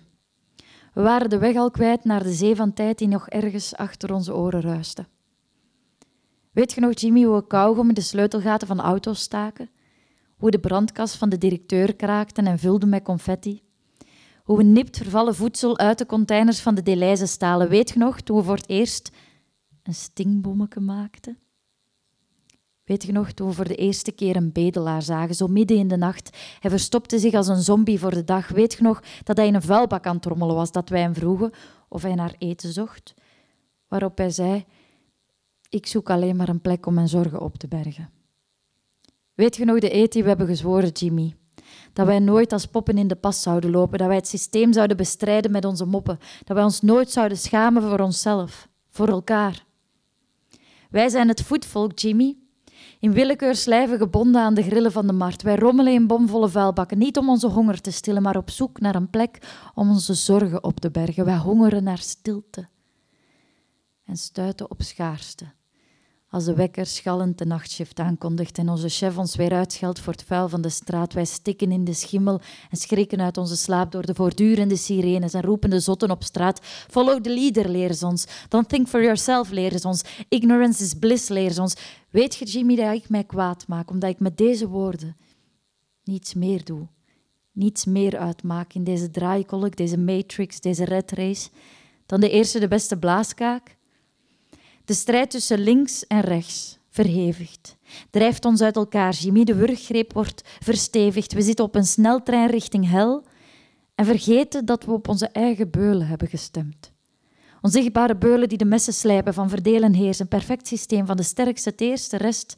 We 0.95 1.03
waren 1.03 1.31
de 1.31 1.39
weg 1.39 1.57
al 1.57 1.71
kwijt 1.71 2.05
naar 2.05 2.23
de 2.23 2.33
zee 2.33 2.57
van 2.57 2.73
tijd 2.73 2.99
die 2.99 3.09
nog 3.09 3.29
ergens 3.29 3.77
achter 3.77 4.15
onze 4.15 4.35
oren 4.35 4.61
ruiste. 4.61 5.07
Weet 6.53 6.73
je 6.73 6.81
nog, 6.81 7.01
Jimmy, 7.01 7.23
hoe 7.23 7.37
we 7.37 7.47
kauwgom 7.47 7.89
in 7.89 7.95
de 7.95 8.01
sleutelgaten 8.01 8.67
van 8.67 8.81
auto's 8.81 9.21
staken? 9.21 9.71
Hoe 10.37 10.51
de 10.51 10.61
brandkas 10.61 11.17
van 11.17 11.29
de 11.29 11.39
directeur 11.39 11.97
kraakten 11.97 12.47
en 12.47 12.59
vulden 12.59 12.89
met 12.89 13.03
confetti? 13.03 13.63
Hoe 14.45 14.57
we 14.57 14.63
nipt 14.63 14.97
vervallen 14.97 15.35
voedsel 15.35 15.79
uit 15.79 15.99
de 15.99 16.07
containers 16.07 16.61
van 16.61 16.75
de 16.75 16.83
Deleuze 16.83 17.27
stalen. 17.27 17.69
Weet 17.69 17.91
je 17.91 17.99
nog, 17.99 18.21
toen 18.21 18.37
we 18.37 18.43
voor 18.43 18.57
het 18.57 18.69
eerst 18.69 19.11
een 19.83 19.95
stingbommetje 19.95 20.81
maakten? 20.81 21.39
Weet 22.91 23.05
je 23.05 23.13
nog, 23.13 23.33
toen 23.33 23.49
we 23.49 23.55
voor 23.55 23.69
de 23.69 23.75
eerste 23.75 24.13
keer 24.13 24.37
een 24.37 24.53
bedelaar 24.53 25.03
zagen, 25.03 25.35
zo 25.35 25.47
midden 25.47 25.77
in 25.77 25.89
de 25.89 25.97
nacht. 25.97 26.37
Hij 26.61 26.71
verstopte 26.71 27.19
zich 27.19 27.35
als 27.35 27.49
een 27.49 27.63
zombie 27.63 27.99
voor 27.99 28.11
de 28.11 28.25
dag. 28.25 28.49
Weet 28.49 28.73
je 28.73 28.83
nog 28.83 29.03
dat 29.23 29.37
hij 29.37 29.47
in 29.47 29.55
een 29.55 29.63
vuilbak 29.63 30.07
aan 30.07 30.13
het 30.13 30.23
trommelen 30.23 30.55
was, 30.55 30.73
dat 30.73 30.89
wij 30.89 31.01
hem 31.01 31.15
vroegen 31.15 31.51
of 31.89 32.03
hij 32.03 32.15
naar 32.15 32.35
eten 32.39 32.73
zocht? 32.73 33.15
Waarop 33.89 34.19
hij 34.19 34.31
zei, 34.31 34.65
ik 35.69 35.87
zoek 35.87 36.11
alleen 36.11 36.37
maar 36.37 36.49
een 36.49 36.61
plek 36.61 36.87
om 36.87 36.95
mijn 36.95 37.09
zorgen 37.09 37.41
op 37.41 37.57
te 37.57 37.69
bergen. 37.69 38.11
Weet 39.35 39.57
je 39.57 39.65
nog 39.65 39.79
de 39.79 39.95
eet 39.95 40.13
die 40.13 40.23
we 40.23 40.29
hebben 40.29 40.47
gezworen, 40.47 40.89
Jimmy? 40.89 41.35
Dat 41.93 42.07
wij 42.07 42.19
nooit 42.19 42.53
als 42.53 42.67
poppen 42.67 42.99
in 42.99 43.09
de 43.09 43.17
pas 43.17 43.43
zouden 43.43 43.71
lopen, 43.71 43.99
dat 43.99 44.07
wij 44.07 44.17
het 44.17 44.29
systeem 44.29 44.73
zouden 44.73 44.97
bestrijden 44.97 45.51
met 45.51 45.65
onze 45.65 45.85
moppen, 45.85 46.19
dat 46.45 46.57
wij 46.57 46.65
ons 46.65 46.81
nooit 46.81 47.11
zouden 47.11 47.39
schamen 47.39 47.83
voor 47.83 48.01
onszelf, 48.01 48.69
voor 48.89 49.09
elkaar. 49.09 49.65
Wij 50.91 51.09
zijn 51.09 51.29
het 51.29 51.43
voetvolk, 51.43 51.99
Jimmy. 51.99 52.37
In 53.01 53.13
willekeur 53.13 53.55
slijven 53.55 53.99
gebonden 53.99 54.41
aan 54.41 54.55
de 54.55 54.63
grillen 54.63 54.93
van 54.93 55.07
de 55.07 55.13
markt. 55.13 55.43
Wij 55.43 55.57
rommelen 55.57 55.93
in 55.93 56.07
bomvolle 56.07 56.49
vuilbakken, 56.49 56.99
niet 56.99 57.19
om 57.19 57.29
onze 57.29 57.47
honger 57.47 57.81
te 57.81 57.91
stillen, 57.91 58.23
maar 58.23 58.37
op 58.37 58.51
zoek 58.51 58.81
naar 58.81 58.95
een 58.95 59.11
plek 59.11 59.39
om 59.75 59.91
onze 59.91 60.15
zorgen 60.15 60.65
op 60.65 60.81
te 60.81 60.91
bergen. 60.91 61.25
Wij 61.25 61.37
hongeren 61.37 61.85
naar 61.85 61.99
stilte 61.99 62.69
en 64.05 64.17
stuiten 64.17 64.71
op 64.71 64.83
schaarste. 64.83 65.45
Als 66.31 66.45
de 66.45 66.55
wekker 66.55 66.87
schallend 66.87 67.39
de 67.39 67.47
nachtshift 67.47 67.99
aankondigt 67.99 68.59
en 68.59 68.69
onze 68.69 68.89
chef 68.89 69.19
ons 69.19 69.37
weer 69.37 69.53
uitscheldt 69.53 70.01
voor 70.01 70.13
het 70.13 70.23
vuil 70.23 70.49
van 70.49 70.61
de 70.61 70.69
straat, 70.69 71.13
wij 71.13 71.25
stikken 71.25 71.73
in 71.73 71.85
de 71.85 71.93
schimmel 71.93 72.41
en 72.71 72.77
schrikken 72.77 73.21
uit 73.21 73.37
onze 73.37 73.57
slaap 73.57 73.93
door 73.93 74.07
de 74.07 74.15
voortdurende 74.15 74.77
sirenes 74.77 75.35
en 75.35 75.43
roepende 75.43 75.81
zotten 75.81 76.11
op 76.11 76.23
straat. 76.23 76.61
Follow 76.63 77.21
the 77.21 77.31
leader, 77.31 77.69
leren 77.69 77.95
ze 77.95 78.07
ons. 78.07 78.27
Don't 78.49 78.69
think 78.69 78.89
for 78.89 79.03
yourself, 79.03 79.51
leren 79.51 79.81
ze 79.81 79.89
ons. 79.89 80.03
Ignorance 80.29 80.83
is 80.83 80.95
bliss, 80.95 81.29
leren 81.29 81.55
ze 81.55 81.61
ons. 81.61 81.77
Weet 82.11 82.35
je, 82.35 82.45
Jimmy, 82.45 82.77
dat 82.77 82.95
ik 82.95 83.09
mij 83.09 83.25
kwaad 83.25 83.67
maak, 83.69 83.91
omdat 83.91 84.11
ik 84.11 84.21
met 84.21 84.37
deze 84.37 84.69
woorden 84.69 85.17
niets 86.05 86.35
meer 86.35 86.65
doe. 86.65 86.89
Niets 87.53 87.85
meer 87.85 88.19
uitmaak 88.19 88.73
in 88.73 88.85
deze 88.85 89.11
draaikolk, 89.11 89.77
deze 89.77 89.99
matrix, 89.99 90.61
deze 90.61 90.85
red 90.85 91.11
race, 91.11 91.49
dan 92.07 92.21
de 92.21 92.31
eerste 92.31 92.59
de 92.59 92.69
beste 92.69 92.99
blaaskaak 92.99 93.79
de 94.91 94.97
strijd 94.97 95.31
tussen 95.31 95.59
links 95.59 96.07
en 96.07 96.21
rechts 96.21 96.79
verhevigt. 96.89 97.77
Drijft 98.11 98.45
ons 98.45 98.61
uit 98.61 98.77
elkaar. 98.77 99.13
Jimmy, 99.13 99.45
de 99.45 99.55
wurggreep 99.55 100.13
wordt 100.13 100.43
verstevigd. 100.61 101.33
We 101.33 101.43
zitten 101.43 101.65
op 101.65 101.75
een 101.75 101.85
sneltrein 101.85 102.51
richting 102.51 102.89
hel 102.89 103.25
en 103.95 104.05
vergeten 104.05 104.65
dat 104.65 104.85
we 104.85 104.93
op 104.93 105.09
onze 105.09 105.29
eigen 105.29 105.71
beulen 105.71 106.07
hebben 106.07 106.29
gestemd. 106.29 106.93
Onzichtbare 107.61 108.17
beulen 108.17 108.49
die 108.49 108.59
de 108.59 108.65
messen 108.65 108.93
slijpen 108.93 109.35
van 109.35 109.49
verdelen 109.49 109.95
heers, 109.95 110.19
een 110.19 110.29
perfect 110.29 110.67
systeem 110.67 111.07
van 111.07 111.17
de 111.17 111.23
sterkste 111.23 111.69
het 111.69 111.81
eerste, 111.81 112.17
rest 112.17 112.57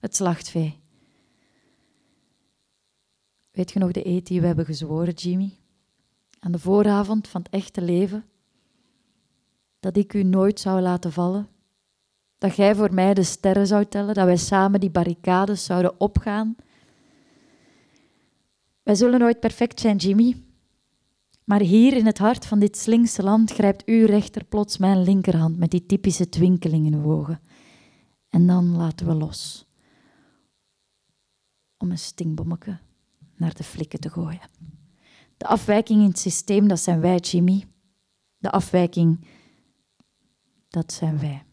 het 0.00 0.16
slachtvee. 0.16 0.80
Weet 3.50 3.72
je 3.72 3.78
nog 3.78 3.90
de 3.90 4.06
eet 4.06 4.26
die 4.26 4.40
we 4.40 4.46
hebben 4.46 4.64
gezworen, 4.64 5.14
Jimmy? 5.14 5.58
Aan 6.38 6.52
de 6.52 6.58
vooravond 6.58 7.28
van 7.28 7.42
het 7.42 7.52
echte 7.52 7.82
leven? 7.82 8.24
Dat 9.80 9.96
ik 9.96 10.14
u 10.14 10.22
nooit 10.22 10.60
zou 10.60 10.80
laten 10.80 11.12
vallen? 11.12 11.52
Dat 12.44 12.56
jij 12.56 12.74
voor 12.74 12.94
mij 12.94 13.14
de 13.14 13.22
sterren 13.22 13.66
zou 13.66 13.84
tellen, 13.84 14.14
dat 14.14 14.24
wij 14.24 14.36
samen 14.36 14.80
die 14.80 14.90
barricades 14.90 15.64
zouden 15.64 16.00
opgaan. 16.00 16.56
Wij 18.82 18.94
zullen 18.94 19.18
nooit 19.18 19.40
perfect 19.40 19.80
zijn, 19.80 19.96
Jimmy. 19.96 20.42
Maar 21.44 21.60
hier 21.60 21.96
in 21.96 22.06
het 22.06 22.18
hart 22.18 22.46
van 22.46 22.58
dit 22.58 22.76
slinkse 22.76 23.22
land 23.22 23.52
grijpt 23.52 23.84
uw 23.84 24.06
rechter 24.06 24.44
plots 24.44 24.78
mijn 24.78 25.02
linkerhand 25.02 25.58
met 25.58 25.70
die 25.70 25.86
typische 25.86 26.28
twinkeling 26.28 26.86
in 26.86 27.04
ogen. 27.04 27.40
En 28.28 28.46
dan 28.46 28.76
laten 28.76 29.06
we 29.06 29.14
los. 29.14 29.66
Om 31.76 31.90
een 31.90 31.98
stingbommetje 31.98 32.78
naar 33.36 33.54
de 33.54 33.64
flikken 33.64 34.00
te 34.00 34.10
gooien. 34.10 34.48
De 35.36 35.46
afwijking 35.46 36.00
in 36.00 36.08
het 36.08 36.18
systeem, 36.18 36.68
dat 36.68 36.80
zijn 36.80 37.00
wij, 37.00 37.16
Jimmy. 37.16 37.64
De 38.38 38.50
afwijking, 38.50 39.26
dat 40.68 40.92
zijn 40.92 41.18
wij. 41.18 41.44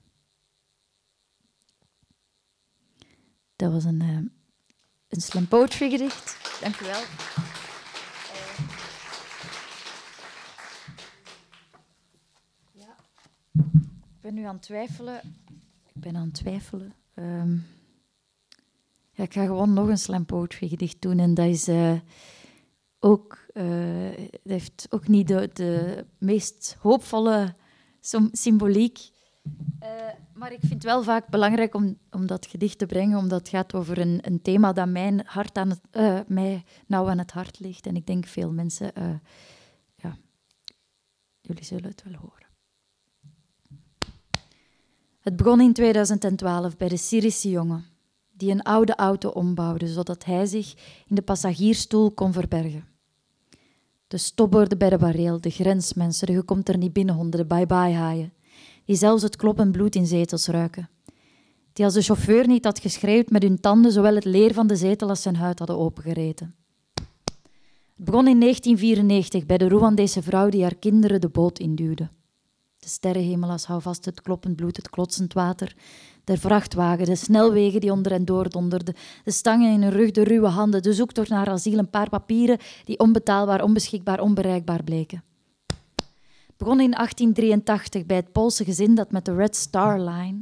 Dat 3.61 3.71
was 3.71 3.83
een, 3.83 4.01
uh, 4.03 4.17
een 5.07 5.21
slam 5.21 5.47
poetry 5.47 5.89
gedicht. 5.89 6.59
Dank 6.61 6.79
u 6.79 6.85
wel. 6.85 7.01
ja. 12.71 12.95
Ik 14.15 14.21
ben 14.21 14.33
nu 14.33 14.43
aan 14.43 14.55
het 14.55 14.63
twijfelen. 14.63 15.21
Ik 15.93 16.01
ben 16.01 16.15
aan 16.15 16.25
het 16.25 16.33
twijfelen. 16.33 16.93
Um, 17.15 17.65
ja, 19.11 19.23
ik 19.23 19.33
ga 19.33 19.45
gewoon 19.45 19.73
nog 19.73 19.87
een 19.87 19.97
slam 19.97 20.25
poetry 20.25 20.67
gedicht 20.67 21.01
doen. 21.01 21.19
En 21.19 21.33
dat 21.33 21.47
is 21.47 21.67
uh, 21.67 21.99
ook, 22.99 23.45
uh, 23.53 24.15
dat 24.31 24.39
heeft 24.43 24.87
ook 24.89 25.07
niet 25.07 25.27
de, 25.27 25.49
de 25.53 26.05
meest 26.17 26.77
hoopvolle 26.79 27.55
symboliek. 28.31 29.09
Uh, 29.83 29.89
maar 30.33 30.51
ik 30.51 30.59
vind 30.59 30.73
het 30.73 30.83
wel 30.83 31.03
vaak 31.03 31.27
belangrijk 31.27 31.75
om, 31.75 31.97
om 32.11 32.25
dat 32.25 32.45
gedicht 32.45 32.77
te 32.77 32.85
brengen, 32.85 33.17
omdat 33.17 33.39
het 33.39 33.49
gaat 33.49 33.73
over 33.73 33.97
een, 33.97 34.19
een 34.21 34.41
thema 34.41 34.73
dat 34.73 34.87
mijn 34.87 35.21
hart 35.25 35.57
aan 35.57 35.69
het, 35.69 35.79
uh, 35.91 36.19
mij 36.27 36.63
nauw 36.87 37.09
aan 37.09 37.17
het 37.17 37.31
hart 37.31 37.59
ligt. 37.59 37.85
En 37.85 37.95
ik 37.95 38.07
denk 38.07 38.25
veel 38.25 38.51
mensen, 38.51 38.91
uh, 38.97 39.13
ja, 39.95 40.17
jullie 41.41 41.63
zullen 41.63 41.89
het 41.89 42.03
wel 42.03 42.13
horen. 42.13 42.49
Het 45.19 45.35
begon 45.35 45.61
in 45.61 45.73
2012 45.73 46.77
bij 46.77 46.87
de 46.87 46.97
Syrische 46.97 47.49
jongen, 47.49 47.85
die 48.31 48.51
een 48.51 48.63
oude 48.63 48.95
auto 48.95 49.29
ombouwde, 49.29 49.87
zodat 49.87 50.25
hij 50.25 50.45
zich 50.45 50.73
in 51.07 51.15
de 51.15 51.21
passagiersstoel 51.21 52.11
kon 52.11 52.33
verbergen. 52.33 52.87
De 54.07 54.17
stopborden 54.17 54.77
bij 54.77 54.89
de 54.89 54.97
bareel, 54.97 55.41
de 55.41 55.49
grensmensen, 55.49 56.33
je 56.33 56.43
komt 56.43 56.69
er 56.69 56.77
niet 56.77 56.93
binnen 56.93 57.15
honden, 57.15 57.39
de 57.39 57.45
bye-bye 57.45 57.93
haaien 57.93 58.33
die 58.91 58.99
zelfs 58.99 59.23
het 59.23 59.35
kloppend 59.35 59.71
bloed 59.71 59.95
in 59.95 60.05
zetels 60.05 60.47
ruiken. 60.47 60.89
Die 61.73 61.85
als 61.85 61.93
de 61.93 62.01
chauffeur 62.01 62.47
niet 62.47 62.65
had 62.65 62.79
geschreeuwd 62.79 63.29
met 63.29 63.43
hun 63.43 63.59
tanden 63.59 63.91
zowel 63.91 64.15
het 64.15 64.25
leer 64.25 64.53
van 64.53 64.67
de 64.67 64.75
zetel 64.75 65.09
als 65.09 65.21
zijn 65.21 65.35
huid 65.35 65.59
hadden 65.59 65.77
opengereten. 65.77 66.55
Het 67.95 68.05
begon 68.05 68.27
in 68.27 68.39
1994 68.39 69.45
bij 69.45 69.57
de 69.57 69.67
Rwandese 69.67 70.21
vrouw 70.21 70.49
die 70.49 70.61
haar 70.61 70.75
kinderen 70.75 71.21
de 71.21 71.29
boot 71.29 71.59
induwde. 71.59 72.09
De 72.79 72.87
sterrenhemel 72.87 73.49
als 73.49 73.65
houvast, 73.65 74.05
het 74.05 74.21
kloppend 74.21 74.55
bloed, 74.55 74.77
het 74.77 74.89
klotsend 74.89 75.33
water, 75.33 75.75
de 76.23 76.37
vrachtwagen, 76.37 77.05
de 77.05 77.15
snelwegen 77.15 77.79
die 77.79 77.91
onder 77.91 78.11
en 78.11 78.25
door 78.25 78.49
donderden, 78.49 78.95
de 79.23 79.31
stangen 79.31 79.73
in 79.73 79.81
hun 79.81 79.91
rug, 79.91 80.11
de 80.11 80.23
ruwe 80.23 80.47
handen, 80.47 80.81
de 80.81 80.93
zoektocht 80.93 81.29
naar 81.29 81.49
asiel, 81.49 81.77
een 81.77 81.89
paar 81.89 82.09
papieren 82.09 82.57
die 82.83 82.99
onbetaalbaar, 82.99 83.63
onbeschikbaar, 83.63 84.19
onbereikbaar 84.19 84.83
bleken 84.83 85.23
begon 86.61 86.79
in 86.79 86.91
1883 86.91 88.05
bij 88.05 88.15
het 88.15 88.31
Poolse 88.31 88.63
gezin 88.63 88.95
dat 88.95 89.11
met 89.11 89.25
de 89.25 89.35
Red 89.35 89.55
Star 89.55 89.99
Line 89.99 90.41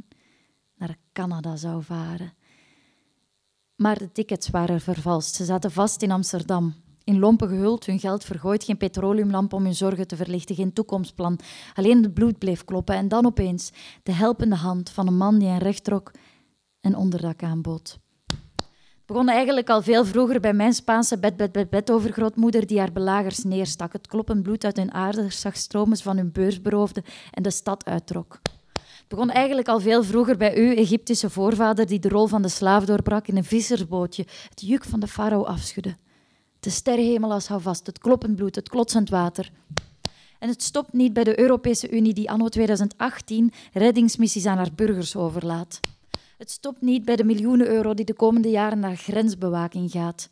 naar 0.76 0.96
Canada 1.12 1.56
zou 1.56 1.82
varen. 1.82 2.32
Maar 3.76 3.98
de 3.98 4.12
tickets 4.12 4.50
waren 4.50 4.80
vervalst. 4.80 5.34
Ze 5.34 5.44
zaten 5.44 5.70
vast 5.70 6.02
in 6.02 6.10
Amsterdam 6.10 6.74
In 7.04 7.18
lompen 7.18 7.48
gehuld, 7.48 7.86
hun 7.86 7.98
geld 7.98 8.24
vergooid, 8.24 8.64
geen 8.64 8.76
petroleumlamp 8.76 9.52
om 9.52 9.64
hun 9.64 9.74
zorgen 9.74 10.06
te 10.06 10.16
verlichten, 10.16 10.54
geen 10.54 10.72
toekomstplan. 10.72 11.38
Alleen 11.74 12.02
het 12.02 12.14
bloed 12.14 12.38
bleef 12.38 12.64
kloppen 12.64 12.94
en 12.94 13.08
dan 13.08 13.26
opeens 13.26 13.72
de 14.02 14.12
helpende 14.12 14.56
hand 14.56 14.90
van 14.90 15.06
een 15.06 15.16
man 15.16 15.38
die 15.38 15.48
een 15.48 15.58
recht 15.58 15.84
trok 15.84 16.10
en 16.80 16.94
onderdak 16.94 17.42
aanbood. 17.42 17.98
Begon 19.10 19.28
eigenlijk 19.28 19.68
al 19.68 19.82
veel 19.82 20.04
vroeger 20.04 20.40
bij 20.40 20.52
mijn 20.52 20.72
Spaanse 20.72 21.18
bed, 21.18 21.36
bed, 21.36 21.52
bed, 21.52 21.70
bed 21.70 21.90
overgrootmoeder 21.90 22.66
die 22.66 22.78
haar 22.78 22.92
belagers 22.92 23.44
neerstak, 23.44 23.92
het 23.92 24.06
kloppend 24.06 24.42
bloed 24.42 24.64
uit 24.64 24.76
hun 24.76 24.92
aarders 24.92 25.40
zag 25.40 25.56
stromen 25.56 25.98
van 25.98 26.16
hun 26.16 26.32
beurs 26.32 26.60
beroofde 26.60 27.02
en 27.30 27.42
de 27.42 27.50
stad 27.50 27.84
uittrok. 27.84 28.38
Het 28.72 29.04
begon 29.08 29.30
eigenlijk 29.30 29.68
al 29.68 29.80
veel 29.80 30.02
vroeger 30.04 30.36
bij 30.36 30.56
u, 30.56 30.74
Egyptische 30.74 31.30
voorvader, 31.30 31.86
die 31.86 31.98
de 31.98 32.08
rol 32.08 32.26
van 32.26 32.42
de 32.42 32.48
slaaf 32.48 32.84
doorbrak 32.84 33.26
in 33.26 33.36
een 33.36 33.44
vissersbootje, 33.44 34.26
het 34.48 34.60
juk 34.60 34.84
van 34.84 35.00
de 35.00 35.08
farao 35.08 35.44
afschudde. 35.44 35.96
De 36.60 36.70
sterrenhemel 36.70 37.32
als 37.32 37.48
houvast, 37.48 37.86
het 37.86 37.98
kloppend 37.98 38.36
bloed, 38.36 38.54
het 38.54 38.68
klotsend 38.68 39.08
water. 39.08 39.50
En 40.38 40.48
het 40.48 40.62
stopt 40.62 40.92
niet 40.92 41.12
bij 41.12 41.24
de 41.24 41.40
Europese 41.40 41.90
Unie 41.90 42.14
die 42.14 42.30
anno 42.30 42.48
2018 42.48 43.52
reddingsmissies 43.72 44.46
aan 44.46 44.56
haar 44.56 44.74
burgers 44.74 45.16
overlaat. 45.16 45.80
Het 46.40 46.50
stopt 46.50 46.80
niet 46.80 47.04
bij 47.04 47.16
de 47.16 47.24
miljoenen 47.24 47.66
euro 47.66 47.94
die 47.94 48.04
de 48.04 48.14
komende 48.14 48.50
jaren 48.50 48.78
naar 48.78 48.96
grensbewaking 48.96 49.90
gaat. 49.90 50.28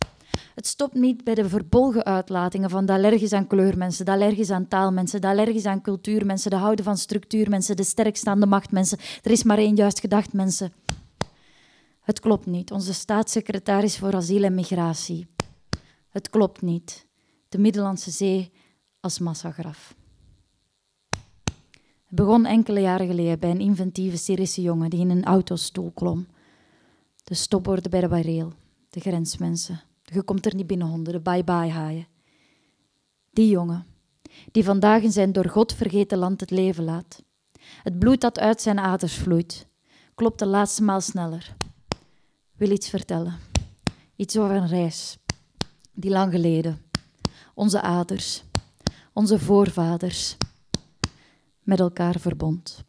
Het 0.54 0.66
stopt 0.66 0.94
niet 0.94 1.24
bij 1.24 1.34
de 1.34 1.48
verbolgen 1.48 2.04
uitlatingen 2.04 2.70
van 2.70 2.86
de 2.86 2.92
allergisch 2.92 3.32
aan 3.32 3.46
kleurmensen, 3.46 4.04
de 4.04 4.10
allergisch 4.10 4.50
aan 4.50 4.68
taalmensen, 4.68 5.20
de 5.20 5.26
allergisch 5.26 5.64
aan 5.64 5.80
cultuurmensen, 5.80 6.50
de 6.50 6.56
houden 6.56 6.84
van 6.84 6.96
structuurmensen, 6.96 7.76
de 7.76 7.84
sterkstaande 7.84 8.46
machtmensen. 8.46 8.98
Er 9.22 9.30
is 9.30 9.42
maar 9.42 9.58
één 9.58 9.74
juist 9.74 10.00
gedacht, 10.00 10.32
mensen. 10.32 10.72
Het 12.00 12.20
klopt 12.20 12.46
niet. 12.46 12.72
Onze 12.72 12.94
staatssecretaris 12.94 13.98
voor 13.98 14.14
asiel 14.14 14.42
en 14.42 14.54
migratie. 14.54 15.26
Het 16.08 16.30
klopt 16.30 16.62
niet. 16.62 17.06
De 17.48 17.58
Middellandse 17.58 18.10
Zee 18.10 18.52
als 19.00 19.18
massagraf. 19.18 19.94
Het 22.08 22.16
begon 22.16 22.46
enkele 22.46 22.80
jaren 22.80 23.06
geleden 23.06 23.38
bij 23.38 23.50
een 23.50 23.60
inventieve 23.60 24.16
Syrische 24.16 24.62
jongen 24.62 24.90
die 24.90 25.00
in 25.00 25.10
een 25.10 25.24
autostoel 25.24 25.90
klom. 25.94 26.26
De 27.24 27.34
stopborden 27.34 27.90
bij 27.90 28.00
de 28.00 28.08
bareel, 28.08 28.52
de 28.90 29.00
grensmensen, 29.00 29.80
je 30.02 30.22
komt 30.22 30.46
er 30.46 30.54
niet 30.54 30.66
binnen 30.66 30.86
honden, 30.86 31.12
de 31.12 31.20
bye-bye 31.20 31.70
haaien. 31.70 32.06
Die 33.30 33.48
jongen, 33.48 33.86
die 34.52 34.64
vandaag 34.64 35.02
in 35.02 35.12
zijn 35.12 35.32
door 35.32 35.48
God 35.48 35.74
vergeten 35.74 36.18
land 36.18 36.40
het 36.40 36.50
leven 36.50 36.84
laat. 36.84 37.22
Het 37.82 37.98
bloed 37.98 38.20
dat 38.20 38.38
uit 38.38 38.62
zijn 38.62 38.78
aders 38.78 39.14
vloeit, 39.14 39.66
klopt 40.14 40.38
de 40.38 40.46
laatste 40.46 40.82
maal 40.82 41.00
sneller. 41.00 41.56
Wil 42.56 42.70
iets 42.70 42.88
vertellen. 42.88 43.34
Iets 44.16 44.36
over 44.38 44.56
een 44.56 44.68
reis, 44.68 45.18
die 45.92 46.10
lang 46.10 46.32
geleden. 46.32 46.82
Onze 47.54 47.80
aders, 47.80 48.44
onze 49.12 49.38
voorvaders, 49.38 50.36
met 51.68 51.80
elkaar 51.80 52.20
verbond. 52.20 52.84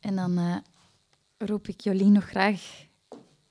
En 0.00 0.16
dan 0.16 0.38
uh, 0.38 0.56
roep 1.38 1.68
ik 1.68 1.80
Jolien 1.80 2.12
nog 2.12 2.24
graag 2.24 2.86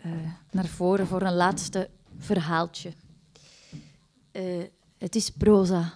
uh, 0.06 0.32
naar 0.52 0.66
voren 0.66 1.08
voor 1.08 1.22
een 1.22 1.34
laatste 1.34 1.90
verhaaltje. 2.18 2.94
Uh, 4.32 4.64
het 4.98 5.16
is 5.16 5.30
proza, 5.30 5.94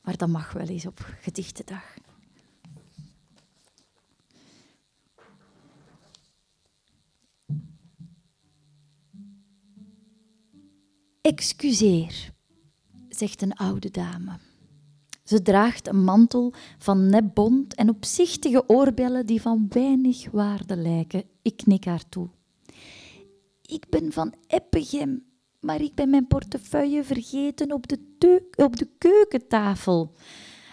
maar 0.00 0.16
dat 0.16 0.28
mag 0.28 0.52
wel 0.52 0.66
eens 0.66 0.86
op 0.86 1.06
gedichtendag. 1.20 1.99
Excuseer, 11.22 12.32
zegt 13.08 13.42
een 13.42 13.52
oude 13.54 13.90
dame. 13.90 14.38
Ze 15.24 15.42
draagt 15.42 15.88
een 15.88 16.04
mantel 16.04 16.52
van 16.78 17.06
nepbont 17.10 17.74
en 17.74 17.88
opzichtige 17.88 18.68
oorbellen 18.68 19.26
die 19.26 19.40
van 19.40 19.66
weinig 19.68 20.30
waarde 20.30 20.76
lijken. 20.76 21.24
Ik 21.42 21.56
knik 21.56 21.84
haar 21.84 22.08
toe. 22.08 22.28
Ik 23.62 23.88
ben 23.88 24.12
van 24.12 24.34
Eppegem, 24.46 25.24
maar 25.60 25.80
ik 25.80 25.94
ben 25.94 26.10
mijn 26.10 26.26
portefeuille 26.26 27.04
vergeten 27.04 27.72
op 27.72 27.88
de, 27.88 28.48
op 28.56 28.76
de 28.76 28.88
keukentafel. 28.98 30.12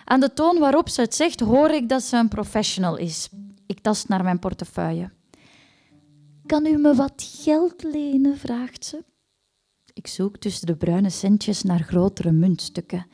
Aan 0.06 0.20
de 0.20 0.34
toon 0.34 0.60
waarop 0.60 0.90
ze 0.90 1.02
het 1.02 1.16
zegt, 1.16 1.40
hoor 1.40 1.70
ik 1.70 1.90
dat 1.90 2.04
ze 2.04 2.18
een 2.18 2.28
professional 2.28 2.98
is. 2.98 3.30
Ik 3.66 3.80
tast 3.80 4.08
naar 4.08 4.24
mijn 4.24 4.40
portefeuille. 4.40 5.12
Kan 6.46 6.66
u 6.66 6.78
me 6.78 6.96
wat 6.96 7.42
geld 7.44 7.84
lenen? 7.84 8.38
vraagt 8.38 8.86
ze. 8.86 9.04
Ik 9.98 10.08
zoek 10.08 10.38
tussen 10.38 10.68
de 10.68 10.76
bruine 10.76 11.10
centjes 11.10 11.64
naar 11.64 11.80
grotere 11.80 12.32
muntstukken. 12.32 13.08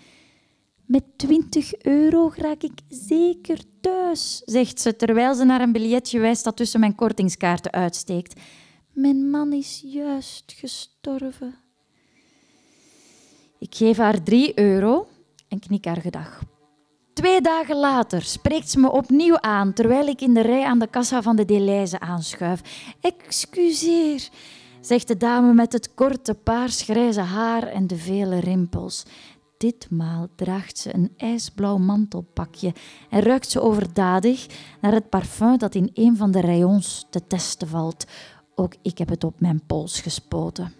Met 0.86 1.04
20 1.18 1.74
euro 1.76 2.32
raak 2.36 2.64
ik 2.64 2.80
zeker 2.90 3.60
thuis, 3.82 4.42
zegt 4.46 4.82
ze 4.82 4.96
terwijl 4.96 5.34
ze 5.36 5.44
naar 5.44 5.62
een 5.62 5.72
biljetje 5.72 6.20
wijst 6.20 6.44
dat 6.44 6.56
tussen 6.56 6.80
mijn 6.80 6.96
kortingskaarten 6.96 7.72
uitsteekt. 7.72 8.40
Mijn 8.92 9.30
man 9.30 9.54
is 9.54 9.84
juist 9.86 10.54
gestorven. 10.56 11.56
Ik 13.60 13.76
geef 13.76 13.98
haar 13.98 14.24
3 14.24 14.60
euro 14.60 15.08
en 15.48 15.60
knik 15.60 15.86
haar 15.86 16.02
gedag. 16.02 16.42
Twee 17.14 17.42
dagen 17.42 17.76
later 17.76 18.22
spreekt 18.22 18.70
ze 18.70 18.80
me 18.80 18.92
opnieuw 18.92 19.40
aan 19.40 19.74
terwijl 19.74 20.08
ik 20.08 20.22
in 20.22 20.34
de 20.34 20.42
rij 20.42 20.64
aan 20.64 20.80
de 20.80 20.88
kassa 20.88 21.22
van 21.22 21.36
de 21.36 21.46
Deleuze 21.46 22.00
aanschuif. 22.00 22.62
Excuseer, 23.02 24.30
zegt 24.86 25.08
de 25.08 25.18
dame 25.18 25.54
met 25.54 25.74
het 25.74 25.94
korte 25.94 26.34
paarsgrijze 26.34 27.22
haar 27.22 27.64
en 27.64 27.88
de 27.88 27.96
vele 27.96 28.40
rimpels. 28.40 29.06
Ditmaal 29.58 30.28
draagt 30.36 30.78
ze 30.78 30.94
een 30.94 31.14
ijsblauw 31.18 31.78
mantelpakje 31.78 32.74
en 33.10 33.22
ruikt 33.22 33.52
ze 33.52 33.62
overdadig 33.62 34.48
naar 34.82 34.94
het 34.94 35.10
parfum 35.10 35.58
dat 35.58 35.76
in 35.76 35.92
een 35.94 36.18
van 36.18 36.32
de 36.32 36.42
rayons 36.42 37.06
te 37.10 37.28
testen 37.28 37.68
valt. 37.68 38.06
Ook 38.56 38.76
ik 38.82 38.98
heb 38.98 39.10
het 39.10 39.24
op 39.24 39.40
mijn 39.40 39.62
pols 39.68 40.02
gespoten. 40.02 40.74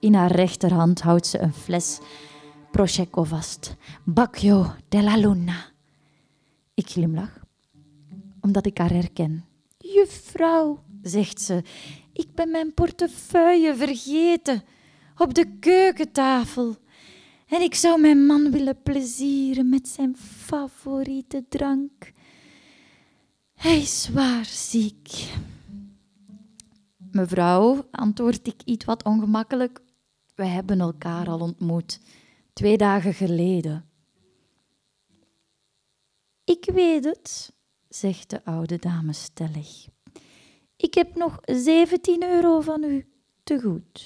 In 0.00 0.14
haar 0.14 0.32
rechterhand 0.32 1.02
houdt 1.02 1.26
ze 1.26 1.38
een 1.38 1.54
fles 1.54 2.00
Prosecco 2.70 3.24
vast. 3.24 3.76
Bacchio 4.04 4.74
della 4.88 5.16
Luna. 5.16 5.72
Ik 6.74 6.88
glimlach, 6.88 7.44
omdat 8.40 8.66
ik 8.66 8.78
haar 8.78 8.92
herken. 8.92 9.44
Juffrouw, 9.78 10.82
zegt 11.02 11.40
ze, 11.40 11.62
ik 12.14 12.34
ben 12.34 12.50
mijn 12.50 12.74
portefeuille 12.74 13.76
vergeten 13.76 14.62
op 15.16 15.34
de 15.34 15.58
keukentafel. 15.58 16.76
En 17.46 17.60
ik 17.60 17.74
zou 17.74 18.00
mijn 18.00 18.26
man 18.26 18.50
willen 18.50 18.82
plezieren 18.82 19.68
met 19.68 19.88
zijn 19.88 20.16
favoriete 20.16 21.44
drank. 21.48 22.12
Hij 23.54 23.78
is 23.78 24.02
zwaar 24.02 24.44
ziek. 24.44 25.32
Mevrouw, 27.10 27.88
antwoord 27.90 28.46
ik 28.46 28.62
iets 28.64 28.84
wat 28.84 29.04
ongemakkelijk, 29.04 29.80
we 30.34 30.44
hebben 30.44 30.80
elkaar 30.80 31.28
al 31.28 31.40
ontmoet, 31.40 32.00
twee 32.52 32.76
dagen 32.76 33.14
geleden. 33.14 33.88
Ik 36.44 36.70
weet 36.72 37.04
het, 37.04 37.52
zegt 37.88 38.30
de 38.30 38.44
oude 38.44 38.78
dame 38.78 39.12
stellig. 39.12 39.86
Ik 40.84 40.94
heb 40.94 41.14
nog 41.14 41.38
17 41.42 42.22
euro 42.22 42.60
van 42.60 42.84
u 42.84 43.06
te 43.44 43.60
goed. 43.60 44.04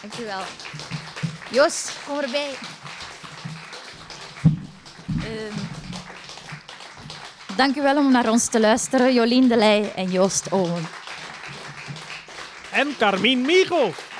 Dankjewel. 0.00 0.40
Jos, 1.50 1.96
kom 2.06 2.18
erbij. 2.18 2.50
Uh, 5.16 5.56
dank 7.56 7.76
u 7.76 7.82
wel 7.82 7.96
om 7.96 8.12
naar 8.12 8.30
ons 8.30 8.48
te 8.48 8.60
luisteren, 8.60 9.14
Jolien 9.14 9.48
de 9.48 9.56
Leij 9.56 9.92
en 9.94 10.10
Joost 10.10 10.52
Owen. 10.52 10.84
En 12.72 12.96
Carmien 12.98 13.40
Michels. 13.40 14.15